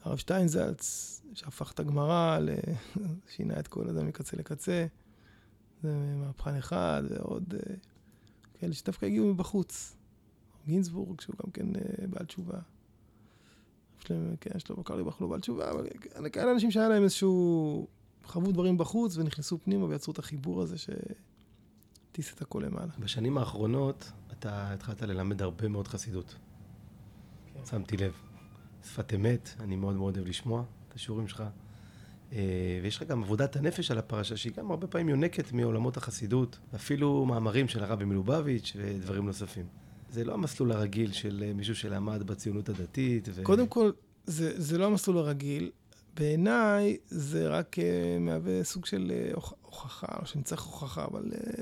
הרב 0.04 0.18
שטיינזלץ, 0.18 1.22
שהפך 1.34 1.72
את 1.72 1.80
הגמרא, 1.80 2.40
שינה 3.36 3.60
את 3.60 3.68
כל 3.68 3.90
הזה 3.90 4.04
מקצה 4.04 4.38
לקצה. 4.38 4.86
זה 5.86 6.16
מהפכן 6.16 6.56
אחד, 6.56 7.04
ועוד 7.10 7.54
אה, 7.54 7.76
כאלה 8.60 8.74
שדווקא 8.74 9.06
הגיעו 9.06 9.34
מבחוץ. 9.34 9.96
גינזבורג, 10.66 11.22
שהוא 11.22 11.36
גם 11.46 11.52
כן 11.52 11.76
אה, 11.76 12.08
בעל 12.08 12.26
תשובה. 12.26 12.60
כן, 14.40 14.60
שלמה 14.60 14.84
קרליבך 14.84 15.22
לא 15.22 15.28
בעל 15.28 15.40
תשובה, 15.40 15.72
אבל 15.72 16.30
כאלה 16.32 16.52
אנשים 16.52 16.72
שהיה 16.72 16.90
להם 16.90 17.04
איזשהו... 17.04 17.88
חוו 18.26 18.52
דברים 18.52 18.78
בחוץ 18.78 19.18
ונכנסו 19.18 19.58
פנימה 19.64 19.86
ויצרו 19.86 20.14
את 20.14 20.20
החיבור 20.20 20.62
הזה 20.62 20.76
שטיס 20.78 22.34
את 22.34 22.42
הכל 22.42 22.64
למעלה. 22.66 22.92
בשנים 23.00 23.38
האחרונות 23.38 24.12
אתה 24.32 24.74
התחלת 24.74 25.02
ללמד 25.02 25.42
הרבה 25.42 25.68
מאוד 25.68 25.88
חסידות. 25.88 26.36
כן. 27.54 27.66
שמתי 27.66 27.98
לב. 27.98 28.14
שפת 28.84 29.14
אמת, 29.14 29.50
אני 29.60 29.76
מאוד 29.76 29.96
מאוד 29.96 30.18
אוהב 30.18 30.28
לשמוע 30.28 30.64
את 30.90 30.96
השיעורים 30.96 31.28
שלך. 31.28 31.44
אה, 32.34 32.40
ויש 32.84 32.98
לך 32.98 33.04
גם 33.04 33.24
עבודת 33.24 33.56
הנפש 33.56 33.92
על 33.92 33.98
הפרשה, 33.98 34.38
שהיא 34.38 34.54
גם 34.58 34.72
הרבה 34.72 34.88
פעמים 34.88 35.10
יונקת 35.10 35.52
מעולמות 35.52 35.98
החסידות, 35.98 36.60
אפילו 36.76 37.26
מאמרים 37.26 37.68
של 37.68 37.84
הרבי 37.84 38.06
מלובביץ' 38.06 38.74
ודברים 38.76 39.26
נוספים. 39.26 39.66
זה 40.10 40.24
לא 40.24 40.34
המסלול 40.34 40.72
הרגיל 40.72 41.12
של 41.12 41.44
אה, 41.48 41.54
מישהו 41.54 41.76
שלמד 41.76 42.24
בציונות 42.24 42.70
הדתית. 42.70 43.30
ו... 43.34 43.44
קודם 43.44 43.68
כל, 43.68 43.92
זה, 44.26 44.62
זה 44.62 44.78
לא 44.78 44.86
המסלול 44.86 45.18
הרגיל. 45.18 45.72
בעיניי 46.14 46.98
זה 47.08 47.48
רק 47.48 47.76
uh, 47.80 48.20
מהווה 48.20 48.64
סוג 48.64 48.86
של 48.86 49.12
uh, 49.12 49.40
הוכחה, 49.62 50.08
או 50.22 50.26
שאני 50.26 50.44
צריך 50.44 50.62
הוכחה, 50.62 51.06
אבל 51.06 51.32
uh, 51.32 51.62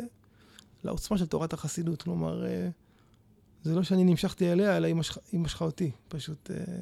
לעוצמה 0.83 1.17
של 1.17 1.25
תורת 1.25 1.53
החסידות. 1.53 2.01
כלומר, 2.01 2.45
אה, 2.45 2.69
זה 3.63 3.75
לא 3.75 3.83
שאני 3.83 4.03
נמשכתי 4.03 4.51
אליה, 4.51 4.77
אלא 4.77 4.87
היא 5.31 5.39
משכה 5.39 5.65
אותי. 5.65 5.91
פשוט... 6.07 6.51
אה, 6.51 6.75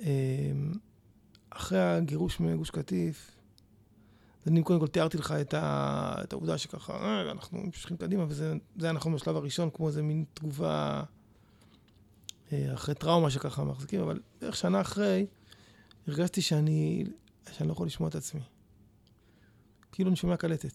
אה, 0.00 0.52
אחרי 1.56 1.80
הגירוש 1.80 2.40
מגוש 2.40 2.70
קטיף, 2.70 3.30
אני 4.46 4.62
קודם 4.62 4.80
כל 4.80 4.86
תיארתי 4.86 5.18
לך 5.18 5.32
את, 5.32 5.54
ה, 5.54 6.14
את 6.22 6.32
העובדה 6.32 6.58
שככה, 6.58 6.92
אה, 6.92 7.30
אנחנו 7.30 7.58
ממשיכים 7.58 7.96
קדימה, 7.96 8.24
וזה 8.28 8.54
היה 8.80 8.92
נכון 8.92 9.14
בשלב 9.14 9.36
הראשון, 9.36 9.70
כמו 9.70 9.88
איזה 9.88 10.02
מין 10.02 10.24
תגובה 10.34 11.02
אה, 12.52 12.74
אחרי 12.74 12.94
טראומה 12.94 13.30
שככה 13.30 13.64
מחזיקים, 13.64 14.00
אבל 14.00 14.20
בערך 14.40 14.56
שנה 14.56 14.80
אחרי, 14.80 15.26
הרגשתי 16.06 16.42
שאני, 16.42 17.04
שאני 17.52 17.68
לא 17.68 17.72
יכול 17.72 17.86
לשמוע 17.86 18.08
את 18.08 18.14
עצמי. 18.14 18.40
כאילו 19.92 20.08
אני 20.08 20.16
שומע 20.16 20.36
קלטת. 20.36 20.74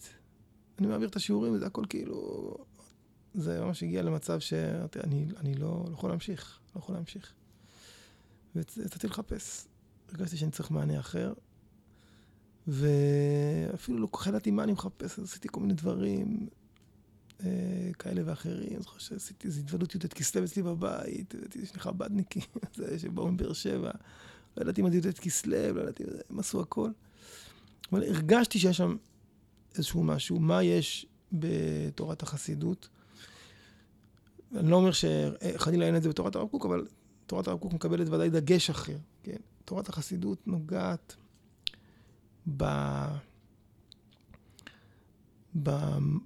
אני 0.79 0.87
מעביר 0.87 1.07
את 1.07 1.15
השיעורים, 1.15 1.53
וזה 1.53 1.65
הכל 1.65 1.83
כאילו... 1.89 2.55
זה 3.33 3.61
ממש 3.61 3.83
הגיע 3.83 4.01
למצב 4.01 4.39
שאני 4.39 5.25
אני 5.37 5.53
לא, 5.55 5.83
לא 5.87 5.93
יכול 5.93 6.09
להמשיך, 6.09 6.59
לא 6.75 6.79
יכול 6.79 6.95
להמשיך. 6.95 7.33
ויצאתי 8.55 9.07
לחפש. 9.07 9.67
הרגשתי 10.09 10.37
שאני 10.37 10.51
צריך 10.51 10.71
מענה 10.71 10.99
אחר, 10.99 11.33
ואפילו 12.67 13.99
לא 13.99 14.07
כל 14.11 14.29
ידעתי 14.29 14.51
מה 14.51 14.63
אני 14.63 14.71
מחפש, 14.71 15.19
אז 15.19 15.25
עשיתי 15.25 15.47
כל 15.51 15.59
מיני 15.59 15.73
דברים 15.73 16.47
אה, 17.45 17.89
כאלה 17.99 18.21
ואחרים. 18.25 18.73
אני 18.73 18.79
זוכר 18.79 18.99
שעשיתי 18.99 19.47
איזו 19.47 19.59
התוודות 19.61 19.95
י"ט 19.95 20.13
כסלו 20.13 20.43
אצלי 20.43 20.63
בבית, 20.63 21.33
ידעתי 21.33 21.65
שני 21.65 21.79
חב"דניקים, 21.79 22.41
שבאו 23.01 23.31
מבאר 23.31 23.53
שבע. 23.53 23.91
לא 24.57 24.61
ידעתי 24.61 24.81
מה 24.81 24.89
זה 24.89 24.97
י"ט 24.97 25.19
כסלו, 25.19 25.73
לא 25.73 25.81
ידעתי, 25.81 26.03
הם 26.29 26.39
עשו 26.39 26.61
הכל. 26.61 26.89
אבל 27.91 28.03
הרגשתי 28.03 28.59
שיש 28.59 28.77
שם 28.77 28.97
איזשהו 29.75 30.03
משהו, 30.03 30.39
מה 30.39 30.63
יש 30.63 31.05
בתורת 31.31 32.23
החסידות. 32.23 32.89
אני 34.55 34.71
לא 34.71 34.75
אומר 34.75 34.91
שחלילה 34.91 35.85
אין 35.85 35.95
את 35.95 36.03
זה 36.03 36.09
בתורת 36.09 36.35
הרב 36.35 36.47
קוק, 36.47 36.65
אבל 36.65 36.87
תורת 37.25 37.47
הרב 37.47 37.59
קוק 37.59 37.73
מקבלת 37.73 38.09
ודאי 38.09 38.29
דגש 38.29 38.69
אחר, 38.69 38.97
כן? 39.23 39.37
תורת 39.67 39.89
החסידות 39.89 40.47
נוגעת 40.47 41.15
ב... 42.57 42.63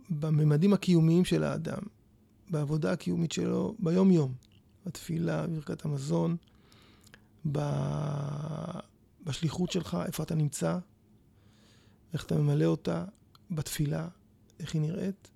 בממדים 0.09 0.73
הקיומיים 0.73 1.25
של 1.25 1.43
האדם, 1.43 1.81
בעבודה 2.49 2.91
הקיומית 2.91 3.31
שלו 3.31 3.75
ביום-יום, 3.79 4.33
בתפילה, 4.85 5.47
בברכת 5.47 5.85
המזון, 5.85 6.37
ב... 7.51 7.59
בשליחות 9.23 9.71
שלך, 9.71 9.97
איפה 10.05 10.23
אתה 10.23 10.35
נמצא, 10.35 10.77
איך 12.13 12.25
אתה 12.25 12.35
ממלא 12.35 12.65
אותה, 12.65 13.05
בתפילה, 13.51 14.07
איך 14.59 14.73
היא 14.73 14.81
נראית. 14.81 15.31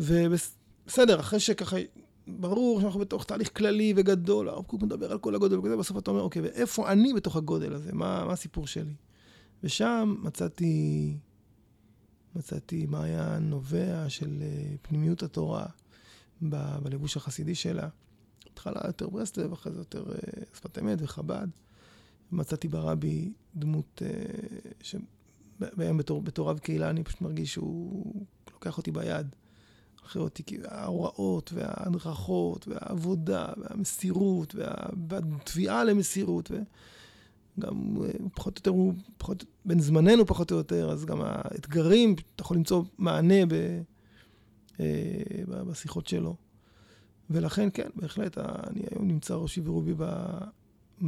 ובסדר, 0.00 1.20
אחרי 1.20 1.40
שככה, 1.40 1.76
ברור 2.26 2.80
שאנחנו 2.80 3.00
בתוך 3.00 3.24
תהליך 3.24 3.56
כללי 3.56 3.92
וגדול, 3.96 4.48
הרב 4.48 4.64
קוק 4.64 4.82
מדבר 4.82 5.12
על 5.12 5.18
כל 5.18 5.34
הגודל 5.34 5.58
וזה, 5.58 5.76
בסוף 5.76 5.98
אתה 5.98 6.10
אומר, 6.10 6.22
אוקיי, 6.22 6.42
ואיפה 6.42 6.92
אני 6.92 7.12
בתוך 7.14 7.36
הגודל 7.36 7.72
הזה? 7.72 7.92
מה, 7.92 8.24
מה 8.24 8.32
הסיפור 8.32 8.66
שלי? 8.66 8.94
ושם 9.64 10.14
מצאתי, 10.22 11.16
מצאתי 12.36 12.86
מעיין 12.86 13.50
נובע 13.50 14.04
של 14.08 14.42
אה, 14.42 14.76
פנימיות 14.82 15.22
התורה 15.22 15.66
ב, 16.42 16.78
בלבוש 16.82 17.16
החסידי 17.16 17.54
שלה. 17.54 17.88
התחלה 18.52 18.80
יותר 18.84 19.08
ברסלב, 19.08 19.52
אחרי 19.52 19.72
זה 19.72 19.78
יותר 19.78 20.04
אה, 20.12 20.42
שפת 20.54 20.78
אמת 20.78 20.98
וחב"ד. 21.00 21.48
מצאתי 22.32 22.68
ברבי 22.68 23.32
דמות 23.56 24.02
אה, 24.04 24.88
והיום 25.60 25.98
בתור, 25.98 26.22
בתור 26.22 26.50
רב 26.50 26.58
קהילה 26.58 26.90
אני 26.90 27.04
פשוט 27.04 27.20
מרגיש 27.20 27.52
שהוא 27.52 28.26
לוקח 28.52 28.78
אותי 28.78 28.90
ביד. 28.90 29.26
אחרי 30.06 30.22
אותי, 30.22 30.42
ההוראות 30.64 31.52
וההדרכות 31.52 32.68
והעבודה 32.68 33.46
והמסירות 33.56 34.54
וה, 34.54 34.74
והתביעה 35.08 35.84
למסירות. 35.84 36.50
וגם 36.50 37.96
אה, 38.02 38.10
פחות 38.34 38.56
או 38.56 38.60
יותר 38.60 38.70
הוא, 38.70 38.94
פחות, 39.18 39.44
בין 39.64 39.80
זמננו 39.80 40.26
פחות 40.26 40.52
או 40.52 40.56
יותר, 40.56 40.90
אז 40.90 41.04
גם 41.04 41.20
האתגרים, 41.22 42.14
אתה 42.34 42.42
יכול 42.42 42.56
למצוא 42.56 42.82
מענה 42.98 43.46
ב, 43.46 43.52
אה, 44.80 45.44
בשיחות 45.46 46.06
שלו. 46.06 46.36
ולכן, 47.30 47.68
כן, 47.74 47.88
בהחלט, 47.94 48.38
אני 48.38 48.82
היום 48.90 49.08
נמצא 49.08 49.34
ראשי 49.34 49.60
ורובי 49.64 49.94
ב, 49.96 50.04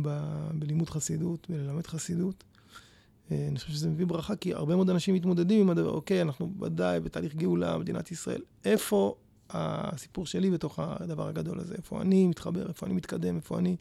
ב, 0.03 0.21
בלימוד 0.55 0.91
חסידות, 0.91 1.47
בללמד 1.51 1.87
חסידות. 1.87 2.45
אה, 3.31 3.47
אני 3.49 3.59
חושב 3.59 3.73
שזה 3.73 3.89
מביא 3.89 4.07
ברכה, 4.07 4.37
כי 4.37 4.55
הרבה 4.55 4.77
מאוד 4.77 4.91
אנשים 4.91 5.15
מתמודדים 5.15 5.61
עם 5.61 5.71
הדבר, 5.71 5.91
אוקיי, 5.91 6.23
אנחנו 6.23 6.53
ודאי 6.61 7.01
בתהליך 7.01 7.35
גאולה, 7.35 7.79
מדינת 7.79 8.11
ישראל. 8.11 8.43
איפה 8.65 9.15
הסיפור 9.51 10.27
שלי 10.27 10.51
בתוך 10.51 10.79
הדבר 10.83 11.29
הגדול 11.29 11.61
הזה? 11.61 11.75
איפה 11.75 12.01
אני 12.01 12.27
מתחבר, 12.27 12.69
איפה 12.69 12.87
אני 12.87 12.95
מתקדם, 12.95 13.37
איפה 13.37 13.59
אני 13.59 13.77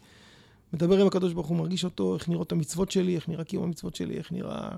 מדבר 0.74 1.02
עם 1.02 1.08
הקדוש 1.08 1.34
ברוך 1.34 1.48
הוא, 1.48 1.58
מרגיש 1.58 1.84
אותו, 1.84 2.16
איך 2.16 2.30
נראות 2.30 2.52
המצוות 2.52 2.92
שלי, 2.92 3.16
איך 3.16 3.30
נראה 3.30 3.44
קיום 3.44 3.64
המצוות 3.64 3.96
שלי, 3.96 4.18
איך 4.18 4.32
נראה... 4.32 4.70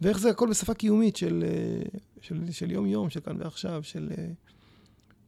ואיך 0.00 0.18
זה 0.18 0.30
הכל 0.30 0.50
בשפה 0.50 0.74
קיומית 0.74 1.16
של, 1.16 1.44
אה, 1.46 1.98
של, 2.20 2.52
של 2.52 2.70
יום-יום, 2.70 3.10
של 3.10 3.20
כאן 3.20 3.36
ועכשיו, 3.38 3.82
של, 3.82 4.08
אה, 4.18 4.26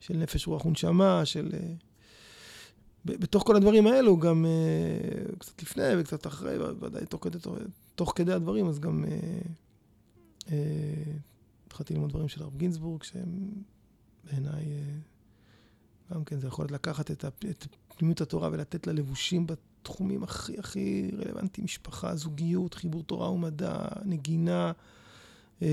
של 0.01 0.17
נפש, 0.17 0.47
רוח 0.47 0.67
ונשמה, 0.67 1.25
של... 1.25 1.51
בתוך 3.05 3.43
כל 3.47 3.57
הדברים 3.57 3.87
האלו, 3.87 4.17
גם 4.17 4.47
קצת 5.38 5.62
לפני 5.62 5.83
וקצת 5.99 6.27
אחרי, 6.27 6.57
ודאי 6.81 7.07
תוך 7.07 7.25
כדי, 7.25 7.38
תוך, 7.94 8.12
כדי 8.16 8.33
הדברים, 8.33 8.68
אז 8.68 8.80
גם 8.80 9.04
uh, 9.04 9.09
uh, 10.40 10.50
התחלתי 11.66 11.94
ללמוד 11.94 12.11
דברים 12.11 12.28
של 12.28 12.42
הרב 12.42 12.57
גינזבורג, 12.57 13.02
שהם 13.02 13.50
בעיניי, 14.24 14.64
uh, 14.64 16.14
גם 16.14 16.24
כן, 16.24 16.40
זה 16.40 16.46
יכול 16.46 16.66
לקחת 16.70 17.11
את, 17.11 17.24
את 17.24 17.66
פנימיות 17.96 18.20
התורה 18.20 18.48
ולתת 18.52 18.87
לה 18.87 18.92
לבושים 18.92 19.46
בתחומים 19.46 20.22
הכי 20.22 20.59
הכי 20.59 21.11
רלוונטיים, 21.18 21.64
משפחה, 21.64 22.16
זוגיות, 22.16 22.74
חיבור 22.74 23.02
תורה 23.02 23.30
ומדע, 23.30 23.78
נגינה, 24.04 24.72
uh, 25.61 25.64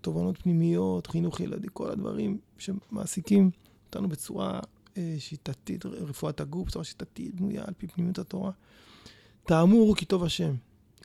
תובנות 0.00 0.38
פנימיות, 0.38 1.06
חינוך 1.06 1.40
ילדי, 1.40 1.68
כל 1.72 1.90
הדברים 1.90 2.38
שמעסיקים 2.58 3.50
אותנו 3.86 4.08
בצורה 4.08 4.60
אה, 4.96 5.16
שיטתית, 5.18 5.86
רפואת 5.86 6.40
הגוף, 6.40 6.68
בצורה 6.68 6.84
שיטתית, 6.84 7.34
בנויה 7.34 7.64
על 7.66 7.74
פי 7.78 7.86
פנימיות 7.86 8.18
התורה. 8.18 8.50
תאמור 9.44 9.96
כי 9.96 10.04
טוב 10.04 10.24
השם. 10.24 10.54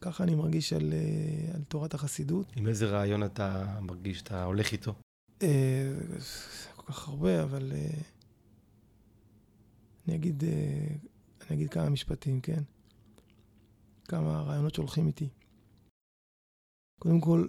ככה 0.01 0.23
אני 0.23 0.35
מרגיש 0.35 0.73
על, 0.73 0.93
אה, 0.93 1.55
על 1.55 1.61
תורת 1.63 1.93
החסידות. 1.93 2.47
עם 2.55 2.67
איזה 2.67 2.85
רעיון 2.85 3.23
אתה 3.23 3.79
מרגיש 3.81 4.17
שאתה 4.17 4.43
הולך 4.43 4.71
איתו? 4.71 4.93
אה, 5.41 5.93
כל 6.75 6.93
כך 6.93 7.07
הרבה, 7.07 7.43
אבל 7.43 7.71
אני 10.07 10.15
אגיד, 10.15 10.43
אני 11.41 11.55
אגיד 11.55 11.69
כמה 11.69 11.89
משפטים, 11.89 12.41
כן? 12.41 12.63
כמה 14.05 14.41
רעיונות 14.41 14.75
שהולכים 14.75 15.07
איתי. 15.07 15.29
קודם 16.99 17.21
כל, 17.21 17.47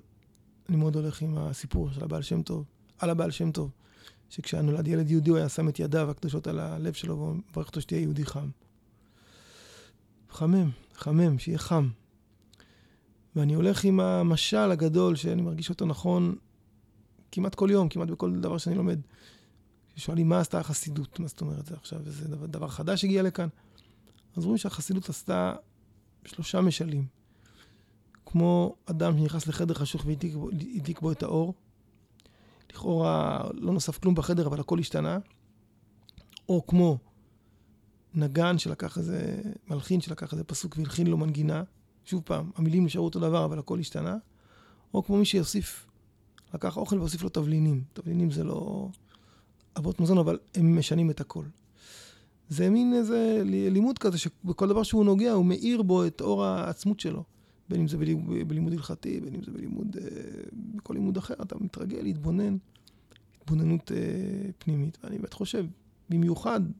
אני 0.68 0.76
מאוד 0.76 0.96
הולך 0.96 1.22
עם 1.22 1.38
הסיפור 1.38 1.92
של 1.92 2.04
הבעל 2.04 2.22
שם 2.22 2.42
טוב, 2.42 2.64
על 2.98 3.10
הבעל 3.10 3.30
שם 3.30 3.52
טוב. 3.52 3.70
שכשנולד 4.30 4.88
ילד 4.88 5.10
יהודי 5.10 5.30
הוא 5.30 5.38
היה 5.38 5.48
שם 5.48 5.68
את 5.68 5.78
ידיו 5.78 6.10
הקדושות 6.10 6.46
על 6.46 6.58
הלב 6.58 6.92
שלו 6.92 7.18
ומברך 7.18 7.66
אותו 7.66 7.80
שתהיה 7.80 8.00
יהודי 8.00 8.26
חם. 8.26 8.48
חמם, 10.30 10.70
חמם, 10.94 11.38
שיהיה 11.38 11.58
חם. 11.58 11.88
ואני 13.36 13.54
הולך 13.54 13.84
עם 13.84 14.00
המשל 14.00 14.56
הגדול 14.56 15.16
שאני 15.16 15.42
מרגיש 15.42 15.70
אותו 15.70 15.86
נכון 15.86 16.36
כמעט 17.32 17.54
כל 17.54 17.68
יום, 17.72 17.88
כמעט 17.88 18.08
בכל 18.08 18.40
דבר 18.40 18.58
שאני 18.58 18.76
לומד. 18.76 19.00
שואלים 19.96 20.28
מה 20.28 20.40
עשתה 20.40 20.58
החסידות, 20.60 21.20
מה 21.20 21.28
זאת 21.28 21.40
אומרת 21.40 21.66
זה 21.66 21.74
עכשיו, 21.74 22.00
וזה 22.04 22.28
דבר, 22.28 22.46
דבר 22.46 22.68
חדש 22.68 23.04
הגיע 23.04 23.22
לכאן. 23.22 23.48
אז 24.36 24.44
רואים 24.44 24.58
שהחסידות 24.58 25.08
עשתה 25.08 25.54
שלושה 26.24 26.60
משלים. 26.60 27.06
כמו 28.26 28.76
אדם 28.86 29.18
שנכנס 29.18 29.46
לחדר 29.46 29.74
חשוך 29.74 30.06
והדליק 30.06 31.00
בו 31.00 31.12
את 31.12 31.22
האור, 31.22 31.54
לכאורה 32.72 33.44
לא 33.54 33.72
נוסף 33.72 33.98
כלום 33.98 34.14
בחדר, 34.14 34.46
אבל 34.46 34.60
הכל 34.60 34.78
השתנה. 34.78 35.18
או 36.48 36.66
כמו 36.66 36.98
נגן 38.14 38.58
שלקח 38.58 38.98
איזה, 38.98 39.42
מלחין 39.68 40.00
שלקח 40.00 40.32
איזה 40.32 40.44
פסוק 40.44 40.76
והלחין 40.76 41.06
לו 41.06 41.16
מנגינה. 41.16 41.62
שוב 42.04 42.22
פעם, 42.24 42.50
המילים 42.56 42.84
נשארו 42.84 43.04
אותו 43.04 43.20
דבר, 43.20 43.44
אבל 43.44 43.58
הכל 43.58 43.78
השתנה. 43.78 44.16
או 44.94 45.04
כמו 45.04 45.16
מי 45.16 45.24
שיוסיף, 45.24 45.86
לקח 46.54 46.76
אוכל 46.76 46.98
והוסיף 46.98 47.22
לו 47.22 47.28
תבלינים. 47.28 47.84
תבלינים 47.92 48.30
זה 48.30 48.44
לא 48.44 48.88
אבות 49.78 50.00
מזון, 50.00 50.18
אבל 50.18 50.38
הם 50.54 50.78
משנים 50.78 51.10
את 51.10 51.20
הכל. 51.20 51.44
זה 52.48 52.70
מין 52.70 52.94
איזה 52.94 53.42
לימוד 53.44 53.98
כזה, 53.98 54.18
שבכל 54.18 54.68
דבר 54.68 54.82
שהוא 54.82 55.04
נוגע, 55.04 55.32
הוא 55.32 55.46
מאיר 55.46 55.82
בו 55.82 56.06
את 56.06 56.20
אור 56.20 56.44
העצמות 56.44 57.00
שלו. 57.00 57.24
בין 57.68 57.80
אם 57.80 57.88
זה 57.88 57.96
בלימוד 58.46 58.72
הלכתי, 58.72 59.20
בין 59.20 59.34
אם 59.34 59.42
זה 59.42 59.50
בלימוד, 59.50 59.96
אה, 60.00 60.08
בכל 60.52 60.94
לימוד 60.94 61.16
אחר, 61.16 61.34
אתה 61.42 61.54
מתרגל 61.60 62.02
להתבונן, 62.02 62.56
התבוננות 63.42 63.92
אה, 63.92 63.96
פנימית. 64.58 64.98
ואני 65.04 65.18
באמת 65.18 65.32
חושב, 65.32 65.66
במיוחד 66.10 66.60
אה, 66.60 66.70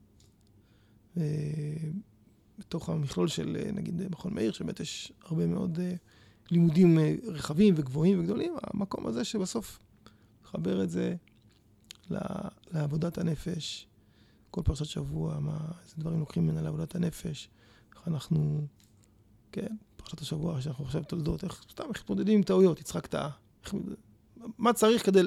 בתוך 2.58 2.88
המכלול 2.88 3.28
של 3.28 3.56
נגיד 3.72 4.02
מכון 4.10 4.34
מאיר, 4.34 4.52
שבאמת 4.52 4.80
יש 4.80 5.12
הרבה 5.22 5.46
מאוד 5.46 5.78
לימודים 6.50 6.98
רחבים 7.24 7.74
וגבוהים 7.76 8.20
וגדולים, 8.20 8.54
המקום 8.62 9.06
הזה 9.06 9.24
שבסוף 9.24 9.78
לחבר 10.44 10.82
את 10.82 10.90
זה 10.90 11.14
לעבודת 12.72 13.18
הנפש, 13.18 13.86
כל 14.50 14.62
פרשת 14.64 14.84
שבוע, 14.84 15.38
מה, 15.40 15.58
איזה 15.84 15.94
דברים 15.98 16.20
לוקחים 16.20 16.46
ממנה 16.46 16.62
לעבודת 16.62 16.94
הנפש, 16.94 17.48
איך 17.94 18.08
אנחנו, 18.08 18.66
כן, 19.52 19.76
פרשת 19.96 20.20
השבוע 20.20 20.60
שאנחנו 20.60 20.84
עכשיו 20.84 21.04
תולדות, 21.04 21.44
איך 21.44 21.64
סתם, 21.70 21.84
איך 21.88 22.02
מתמודדים 22.02 22.38
עם 22.38 22.42
טעויות, 22.42 22.80
יצחק 22.80 23.06
טעה. 23.06 23.30
מה 24.58 24.72
צריך 24.72 25.06
כדי, 25.06 25.20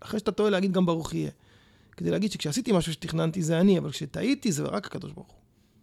אחרי 0.00 0.18
שאתה 0.18 0.32
טועה, 0.32 0.50
להגיד 0.50 0.72
גם 0.72 0.86
ברוך 0.86 1.14
יהיה. 1.14 1.30
כדי 1.96 2.10
להגיד 2.10 2.32
שכשעשיתי 2.32 2.72
משהו 2.72 2.92
שתכננתי 2.92 3.42
זה 3.42 3.60
אני, 3.60 3.78
אבל 3.78 3.90
כשטעיתי 3.90 4.52
זה 4.52 4.62
רק 4.62 4.86
הקדוש 4.86 5.12
ברוך 5.12 5.30
הוא. 5.30 5.40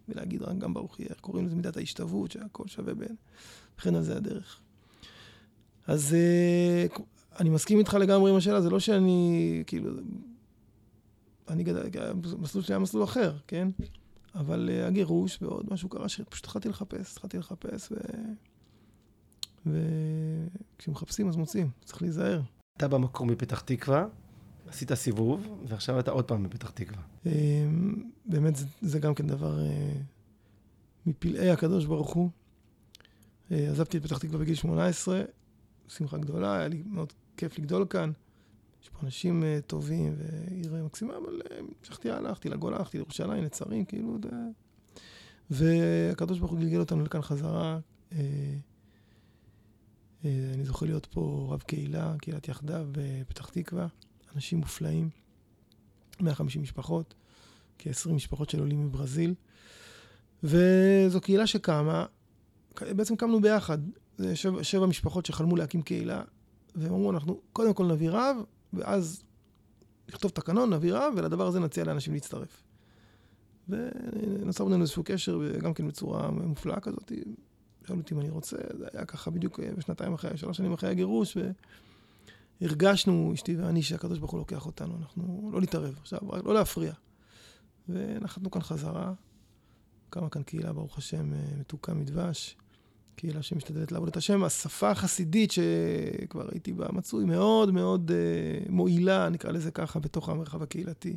ולהגיד 0.09 0.41
רק 0.41 0.57
גם 0.57 0.73
ברוך 0.73 0.99
יהיה, 0.99 1.09
קוראים 1.21 1.45
לזה 1.45 1.55
מידת 1.55 1.77
ההשתוות, 1.77 2.31
שהכל 2.31 2.67
שווה 2.67 2.93
בין. 2.93 3.15
וכן 3.79 3.95
על 3.95 4.03
זה 4.03 4.17
הדרך. 4.17 4.59
אז 5.87 6.13
אה, 6.13 6.85
אני 7.39 7.49
מסכים 7.49 7.79
איתך 7.79 7.93
לגמרי 7.93 8.31
עם 8.31 8.37
השאלה, 8.37 8.61
זה 8.61 8.69
לא 8.69 8.79
שאני, 8.79 9.63
כאילו, 9.67 9.91
אני 11.49 11.63
גדל, 11.63 11.89
המסלול 12.37 12.63
שלי 12.63 12.73
היה 12.73 12.79
מסלול 12.79 13.03
אחר, 13.03 13.33
כן? 13.47 13.67
אבל 14.35 14.69
uh, 14.69 14.87
הגירוש 14.87 15.37
ועוד 15.41 15.65
משהו 15.71 15.89
קרה 15.89 16.09
שפשוט 16.09 16.45
התחלתי 16.45 16.69
לחפש, 16.69 17.11
התחלתי 17.11 17.37
לחפש, 17.37 17.91
ו... 17.91 17.95
וכשמחפשים 20.75 21.27
אז 21.27 21.35
מוצאים, 21.35 21.69
צריך 21.85 22.01
להיזהר. 22.01 22.41
אתה 22.77 22.87
במקור 22.87 23.27
מפתח 23.27 23.59
תקווה, 23.59 24.05
עשית 24.71 24.93
סיבוב, 24.93 25.61
ועכשיו 25.67 25.99
אתה 25.99 26.11
עוד 26.11 26.25
פעם 26.25 26.43
בפתח 26.43 26.69
תקווה. 26.69 27.01
אמ, 27.25 28.03
באמת, 28.25 28.55
זה, 28.55 28.65
זה 28.81 28.99
גם 28.99 29.15
כן 29.15 29.27
דבר 29.27 29.59
uh, 29.59 29.97
מפלאי 31.05 31.49
הקדוש 31.49 31.85
ברוך 31.85 32.13
הוא. 32.13 32.29
Uh, 33.49 33.53
עזבתי 33.71 33.97
את 33.97 34.03
פתח 34.03 34.17
תקווה 34.17 34.39
בגיל 34.39 34.55
18, 34.55 35.21
שמחה 35.87 36.17
גדולה, 36.17 36.55
היה 36.55 36.67
לי 36.67 36.83
מאוד 36.85 37.13
כיף 37.37 37.59
לגדול 37.59 37.85
כאן. 37.89 38.11
יש 38.83 38.89
פה 38.89 38.99
אנשים 39.03 39.43
uh, 39.43 39.61
טובים 39.67 40.15
ועיר 40.17 40.85
מקסימה, 40.85 41.13
אבל 41.17 41.41
המשכתי 41.59 42.11
הלאה, 42.11 42.29
הלכתי 42.29 42.49
לגולה, 42.49 42.77
הלכתי 42.77 42.97
לירושלים, 42.97 43.43
לצרים, 43.43 43.85
כאילו, 43.85 44.17
ו... 44.23 44.27
והקדוש 45.49 46.39
ברוך 46.39 46.51
הוא 46.51 46.59
גלגל 46.59 46.79
אותנו 46.79 47.03
לכאן 47.03 47.21
חזרה. 47.21 47.79
אני 50.25 50.63
זוכר 50.63 50.85
להיות 50.85 51.05
פה 51.05 51.47
רב 51.51 51.61
קהילה, 51.61 52.15
קהילת 52.21 52.47
יחדיו 52.47 52.87
בפתח 52.91 53.49
תקווה, 53.49 53.87
אנשים 54.35 54.59
מופלאים, 54.59 55.09
150 56.19 56.61
משפחות, 56.61 57.13
כ-20 57.79 58.09
משפחות 58.09 58.49
של 58.49 58.59
עולים 58.59 58.85
מברזיל, 58.85 59.33
וזו 60.43 61.21
קהילה 61.21 61.47
שקמה, 61.47 62.05
בעצם 62.81 63.15
קמנו 63.15 63.41
ביחד, 63.41 63.77
זה 64.17 64.35
שבע, 64.35 64.63
שבע 64.63 64.85
משפחות 64.85 65.25
שחלמו 65.25 65.55
להקים 65.55 65.81
קהילה, 65.81 66.21
והם 66.75 66.93
אמרו, 66.93 67.11
אנחנו 67.11 67.41
קודם 67.53 67.73
כל 67.73 67.85
נביא 67.85 68.09
רב, 68.09 68.37
ואז 68.73 69.23
נכתוב 70.09 70.31
תקנון, 70.31 70.73
נביא 70.73 70.93
רב, 70.93 71.13
ולדבר 71.17 71.47
הזה 71.47 71.59
נציע 71.59 71.83
לאנשים 71.83 72.13
להצטרף. 72.13 72.63
ונוצר 73.69 74.63
בינינו 74.63 74.81
איזשהו 74.81 75.03
קשר, 75.05 75.39
גם 75.59 75.73
כן 75.73 75.87
בצורה 75.87 76.31
מופלאה 76.31 76.79
כזאת. 76.79 77.11
שאלו 77.87 77.99
אותי 77.99 78.13
אם 78.13 78.19
אני 78.19 78.29
רוצה, 78.29 78.57
זה 78.77 78.87
היה 78.93 79.05
ככה 79.05 79.31
בדיוק 79.31 79.59
אה, 79.59 79.69
בשנתיים 79.77 80.13
אחרי, 80.13 80.37
שלוש 80.37 80.57
שנים 80.57 80.73
אחרי 80.73 80.89
הגירוש, 80.89 81.37
והרגשנו, 82.61 83.31
אשתי 83.33 83.55
ואני, 83.55 83.83
שהקדוש 83.83 84.19
ברוך 84.19 84.31
הוא 84.31 84.39
לוקח 84.39 84.65
אותנו, 84.65 84.97
אנחנו 85.01 85.49
לא 85.53 85.61
להתערב 85.61 85.97
עכשיו, 86.01 86.19
לא 86.45 86.53
להפריע. 86.53 86.93
ונחתנו 87.89 88.51
כאן 88.51 88.61
חזרה, 88.61 89.13
קמה 90.09 90.29
כאן 90.29 90.43
קהילה, 90.43 90.73
ברוך 90.73 90.97
השם, 90.97 91.33
אה, 91.33 91.39
מתוקה 91.59 91.93
מדבש. 91.93 92.57
קהילה 93.15 93.41
שמשתדלת 93.41 93.91
לעבוד 93.91 94.09
את 94.09 94.17
השם. 94.17 94.43
השפה 94.43 94.91
החסידית 94.91 95.51
שכבר 95.51 96.47
הייתי 96.51 96.73
בה 96.73 96.87
מצוי 96.91 97.25
מאוד 97.25 97.71
מאוד 97.71 98.11
uh, 98.11 98.71
מועילה, 98.71 99.29
נקרא 99.29 99.51
לזה 99.51 99.71
ככה, 99.71 99.99
בתוך 99.99 100.29
המרחב 100.29 100.63
הקהילתי, 100.63 101.15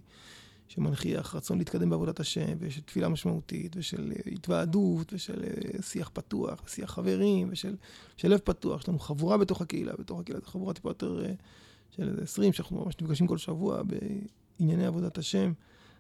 שמנכיח 0.69 1.35
רצון 1.35 1.59
להתקדם 1.59 1.91
בעבודת 1.91 2.21
השם, 2.21 2.57
ושל 2.59 2.81
תפילה 2.81 3.09
משמעותית, 3.09 3.77
ושל 3.77 4.13
uh, 4.15 4.31
התוועדות, 4.33 5.13
ושל 5.13 5.45
uh, 5.45 5.83
שיח 5.83 6.11
פתוח, 6.13 6.63
ושיח 6.67 6.91
חברים, 6.91 7.49
ושל 7.51 7.77
של 8.17 8.29
לב 8.29 8.39
פתוח. 8.39 8.81
יש 8.81 8.89
לנו 8.89 8.99
חבורה 8.99 9.39
בתוך 9.39 9.63
הקהילה, 9.63 9.93
בתוך 9.99 10.21
הקהילה 10.21 10.41
זו 10.41 10.47
חבורה 10.47 10.75
טיפה 10.75 10.91
יותר 10.91 11.25
uh, 11.25 11.97
של 11.97 12.19
20, 12.23 12.53
שאנחנו 12.53 12.85
ממש 12.85 12.95
נפגשים 13.01 13.27
כל 13.27 13.39
שבוע 13.39 13.83
בענייני 13.83 14.87
עבודת 14.87 15.19
השם. 15.19 15.53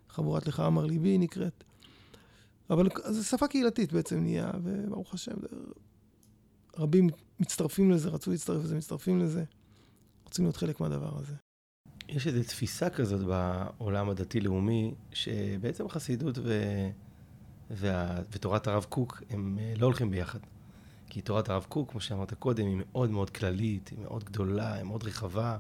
חבורת 0.09 0.46
לך 0.46 0.61
אמר 0.61 0.87
ליבי 0.87 1.18
נקראת. 1.18 1.64
אבל 2.70 2.88
זו 3.09 3.24
שפה 3.24 3.48
קהילתית 3.48 3.92
בעצם 3.92 4.20
נהיה, 4.20 4.50
וברוך 4.62 5.14
השם, 5.14 5.35
רבים 6.79 7.09
מצטרפים 7.40 7.90
לזה, 7.90 8.09
רצו 8.09 8.31
להצטרף 8.31 8.64
לזה, 8.64 8.77
מצטרפים 8.77 9.20
לזה, 9.20 9.44
רוצים 10.24 10.44
להיות 10.44 10.57
חלק 10.57 10.81
מהדבר 10.81 11.18
הזה. 11.18 11.35
יש 12.08 12.26
איזו 12.26 12.42
תפיסה 12.42 12.90
כזאת 12.90 13.20
בעולם 13.20 14.10
הדתי-לאומי, 14.10 14.94
שבעצם 15.12 15.88
חסידות 15.88 16.38
ו... 16.38 16.60
וה... 17.70 18.20
ותורת 18.32 18.66
הרב 18.66 18.86
קוק 18.88 19.22
הם 19.30 19.58
אה, 19.60 19.74
לא 19.78 19.86
הולכים 19.86 20.10
ביחד. 20.10 20.38
כי 21.08 21.20
תורת 21.20 21.48
הרב 21.48 21.66
קוק, 21.68 21.90
כמו 21.90 22.00
שאמרת 22.00 22.34
קודם, 22.34 22.66
היא 22.66 22.76
מאוד 22.78 23.10
מאוד 23.10 23.30
כללית, 23.30 23.88
היא 23.88 23.98
מאוד 23.98 24.24
גדולה, 24.24 24.74
היא 24.74 24.82
מאוד 24.82 25.04
רחבה. 25.04 25.56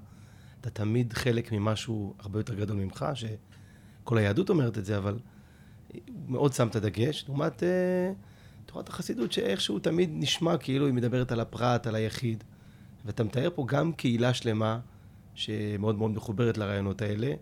אתה 0.60 0.70
תמיד 0.70 1.12
חלק 1.12 1.52
ממשהו 1.52 2.14
הרבה 2.18 2.38
יותר 2.38 2.54
גדול 2.54 2.76
ממך, 2.76 3.06
שכל 3.14 4.18
היהדות 4.18 4.50
אומרת 4.50 4.78
את 4.78 4.84
זה, 4.84 4.98
אבל 4.98 5.18
מאוד 6.28 6.52
שם 6.52 6.68
את 6.68 6.76
הדגש, 6.76 7.24
לעומת 7.28 7.62
uh, 7.62 7.66
תורת 8.66 8.88
החסידות 8.88 9.32
שאיכשהו 9.32 9.78
תמיד 9.78 10.10
נשמע 10.12 10.56
כאילו 10.56 10.86
היא 10.86 10.94
מדברת 10.94 11.32
על 11.32 11.40
הפרט, 11.40 11.86
על 11.86 11.94
היחיד. 11.94 12.44
ואתה 13.04 13.24
מתאר 13.24 13.50
פה 13.54 13.64
גם 13.68 13.92
קהילה 13.92 14.34
שלמה 14.34 14.80
שמאוד 15.34 15.98
מאוד 15.98 16.10
מחוברת 16.10 16.58
לרעיונות 16.58 17.02
האלה, 17.02 17.34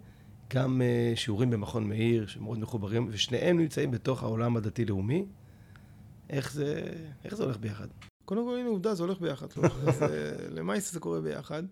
גם 0.55 0.81
uh, 0.81 1.18
שיעורים 1.18 1.50
במכון 1.50 1.88
מאיר 1.88 2.26
שמאוד 2.26 2.59
מחוברים, 2.59 3.09
ושניהם 3.11 3.59
נמצאים 3.59 3.90
בתוך 3.90 4.22
העולם 4.22 4.57
הדתי-לאומי. 4.57 5.26
איך 6.31 6.52
זה, 6.52 6.83
איך 7.24 7.35
זה 7.35 7.44
הולך 7.44 7.57
ביחד? 7.57 7.88
קודם 8.24 8.44
כל, 8.44 8.59
הנה 8.59 8.68
עובדה, 8.68 8.94
זה 8.94 9.02
הולך 9.02 9.20
ביחד. 9.20 9.46
למעשה 10.57 10.92
זה 10.92 11.00
קורה 11.00 11.20
ביחד. 11.20 11.62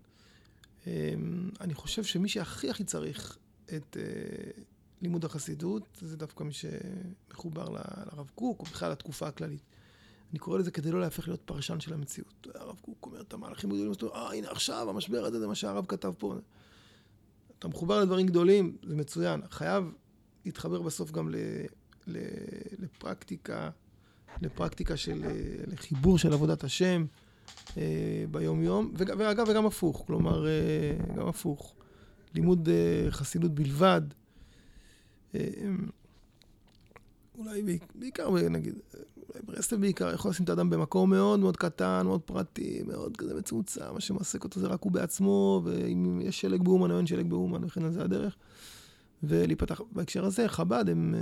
אמ, 0.86 1.50
אני 1.60 1.74
חושב 1.74 2.04
שמי 2.04 2.28
שהכי 2.28 2.70
הכי 2.70 2.84
צריך 2.84 3.38
את... 3.76 3.96
Uh, 3.96 4.60
לימוד 5.02 5.24
החסידות, 5.24 5.98
זה 6.00 6.16
דווקא 6.16 6.44
מי 6.44 6.52
שמחובר 6.52 7.68
לרב 7.68 8.30
קוק, 8.34 8.60
או 8.60 8.64
בכלל 8.64 8.92
לתקופה 8.92 9.28
הכללית. 9.28 9.62
אני 10.30 10.38
קורא 10.38 10.58
לזה 10.58 10.70
כדי 10.70 10.90
לא 10.90 11.00
להפך 11.00 11.28
להיות 11.28 11.40
פרשן 11.44 11.80
של 11.80 11.92
המציאות. 11.92 12.46
הרב 12.54 12.76
קוק 12.80 13.06
אומר 13.06 13.20
את 13.20 13.32
המהלכים 13.32 13.70
הגדולים, 13.70 13.92
אז 13.92 13.96
אה, 14.14 14.32
הנה 14.32 14.50
עכשיו, 14.50 14.90
המשבר 14.90 15.24
הזה, 15.24 15.40
זה 15.40 15.46
מה 15.46 15.54
שהרב 15.54 15.84
כתב 15.88 16.12
פה. 16.18 16.34
אתה 17.58 17.68
מחובר 17.68 18.00
לדברים 18.00 18.26
גדולים, 18.26 18.76
זה 18.82 18.96
מצוין. 18.96 19.40
חייב 19.50 19.84
להתחבר 20.44 20.82
בסוף 20.82 21.10
גם 21.10 21.30
ל, 21.30 21.36
ל, 22.06 22.18
לפרקטיקה, 22.78 23.70
לפרקטיקה 24.42 24.96
של, 24.96 25.22
לחיבור 25.66 26.18
של 26.18 26.32
עבודת 26.32 26.64
השם 26.64 27.06
אה, 27.76 28.24
ביום-יום, 28.30 28.92
ואגב, 28.96 29.48
וגם 29.48 29.66
הפוך, 29.66 30.04
כלומר, 30.06 30.46
אה, 30.46 30.52
גם 31.16 31.28
הפוך. 31.28 31.74
לימוד 32.34 32.68
אה, 32.68 33.10
חסידות 33.10 33.54
בלבד, 33.54 34.02
אמ, 35.34 35.38
אולי 37.38 37.78
בעיקר, 37.94 38.30
נגיד, 38.30 38.74
ברסלב 39.44 39.80
בעיקר, 39.80 40.14
יכול 40.14 40.30
לשים 40.30 40.44
את 40.44 40.50
האדם 40.50 40.70
במקום 40.70 41.10
מאוד 41.10 41.40
מאוד 41.40 41.56
קטן, 41.56 42.02
מאוד 42.04 42.20
פרטי, 42.20 42.82
מאוד 42.86 43.16
כזה 43.16 43.34
מצומצם, 43.34 43.94
מה 43.94 44.00
שמעסק 44.00 44.44
אותו 44.44 44.60
זה 44.60 44.66
רק 44.66 44.82
הוא 44.82 44.92
בעצמו, 44.92 45.62
ואם 45.64 46.20
יש 46.20 46.40
שלג 46.40 46.62
באומן 46.62 46.90
או 46.90 46.98
אין 46.98 47.06
שלג 47.06 47.26
באומן, 47.26 47.64
וכן 47.64 47.84
על 47.84 47.92
זה 47.92 48.02
הדרך. 48.02 48.36
ולהיפתח 49.22 49.80
בהקשר 49.92 50.24
הזה, 50.24 50.48
חב"ד 50.48 50.84
הם 50.88 51.14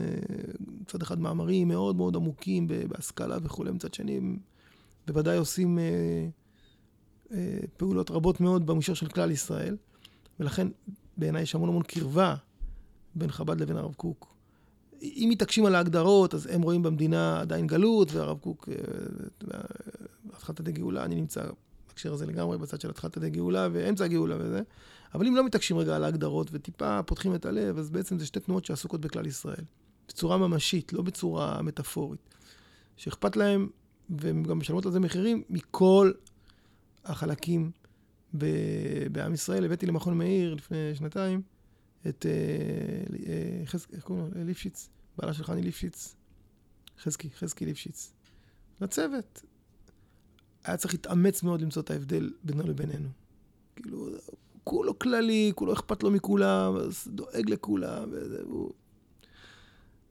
מצד 0.81 1.03
אחד 1.03 1.21
מאמרים 1.21 1.69
מאוד 1.69 1.97
מאוד 1.97 2.17
עמוקים 2.17 2.69
בהשכלה 2.89 3.37
וכולי, 3.43 3.71
מצד 3.71 3.95
שני 3.95 4.17
הם 4.17 4.39
בוודאי 5.07 5.39
עושים 5.39 5.79
אה, 5.79 5.85
אה, 7.33 7.59
פעולות 7.77 8.11
רבות 8.11 8.41
מאוד 8.41 8.67
במישור 8.67 8.95
של 8.95 9.09
כלל 9.09 9.31
ישראל, 9.31 9.77
ולכן 10.41 10.69
בעיניי 11.17 11.43
יש 11.43 11.55
המון 11.55 11.69
המון 11.69 11.83
קרבה 11.83 12.35
בין 13.15 13.31
חב"ד 13.31 13.61
לבין 13.61 13.77
הרב 13.77 13.95
קוק. 13.95 14.38
אם 15.03 15.29
מתעקשים 15.31 15.67
על 15.67 15.75
ההגדרות, 15.75 16.35
אז 16.35 16.47
הם 16.47 16.63
רואים 16.63 16.83
במדינה 16.83 17.41
עדיין 17.41 17.67
גלות, 17.67 18.13
והרב 18.13 18.39
קוק, 18.39 18.69
אה, 18.69 19.61
התחלת 20.33 20.61
ידי 20.61 20.73
גאולה, 20.73 21.05
אני 21.05 21.15
נמצא 21.15 21.43
בהקשר 21.89 22.13
הזה 22.13 22.27
לגמרי 22.27 22.59
בצד 22.59 22.81
של 22.81 22.91
התחלת 22.91 23.17
ידי 23.17 23.31
גאולה 23.31 23.69
ואמצע 23.73 24.05
הגאולה 24.05 24.37
וזה. 24.39 24.63
אבל 25.15 25.27
אם 25.27 25.37
לא 25.37 25.45
מתעקשים 25.45 25.79
רגע 25.79 25.97
על 25.97 26.05
ההגדרות 26.05 26.49
וטיפה 26.53 27.03
פותחים 27.03 27.35
את 27.35 27.47
הלב, 27.47 27.79
אז 27.79 27.91
בעצם 27.91 28.19
זה 28.19 28.27
שתי 28.27 28.41
תנועות 28.41 28.65
שעסוקות 28.65 29.01
בכלל 29.01 29.27
ישראל. 29.27 29.65
בצורה 30.09 30.37
ממשית, 30.37 30.93
לא 30.93 31.03
בצורה 31.03 31.63
מטאפורית. 31.63 32.21
שאכפת 32.97 33.37
להם, 33.37 33.69
והם 34.11 34.43
גם 34.43 34.59
משלמות 34.59 34.87
על 34.87 34.93
זה 34.93 35.01
מחירים, 35.01 35.43
מכל 35.51 36.13
החלקים 37.05 37.71
בעם 39.13 39.35
ישראל. 39.35 39.65
הבאתי 39.65 39.87
למכון 39.87 40.19
מאיר 40.19 40.55
לפני 40.55 40.95
שנתיים. 40.95 41.43
את, 42.07 42.27
אה, 42.27 43.33
אה? 43.33 44.45
ליפשיץ, 44.45 44.89
בעלה 45.19 45.35
של 45.35 45.45
חני 45.45 45.63
ליפשיץ, 45.63 46.17
חזקי, 47.03 47.31
חזקי 47.31 47.65
ליפשיץ. 47.65 48.13
לצוות. 48.81 49.43
היה 50.65 50.77
צריך 50.77 50.95
להתאמץ 50.95 51.43
מאוד 51.43 51.63
למצוא 51.63 51.83
את 51.83 51.91
ההבדל 51.91 52.33
בינו 52.43 52.63
לבינינו. 52.63 53.09
כאילו, 53.77 54.09
כולו 54.65 54.99
כללי, 54.99 55.53
כולו 55.55 55.73
אכפת 55.73 56.03
לו 56.03 56.11
מכולם, 56.11 56.75
דואג 57.07 57.51
לכולם, 57.51 58.09
וזה, 58.13 58.39
הוא... 58.43 58.71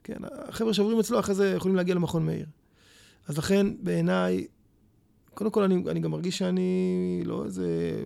כן, 0.04 0.18
החבר'ה 0.32 0.74
שעוברים 0.74 1.00
אצלו 1.00 1.20
אחרי 1.20 1.36
זה 1.36 1.54
יכולים 1.58 1.76
להגיע 1.76 1.96
למכון 1.96 2.26
מאיר. 2.26 2.46
אז 3.28 3.38
לכן, 3.38 3.68
בעיניי, 3.84 4.48
קודם 5.34 5.52
כל, 5.52 5.64
אני, 5.64 5.84
אני 5.92 6.00
גם 6.00 6.12
מרגיש 6.12 6.38
שאני 6.38 7.22
לא 7.26 7.46
איזה 7.46 8.04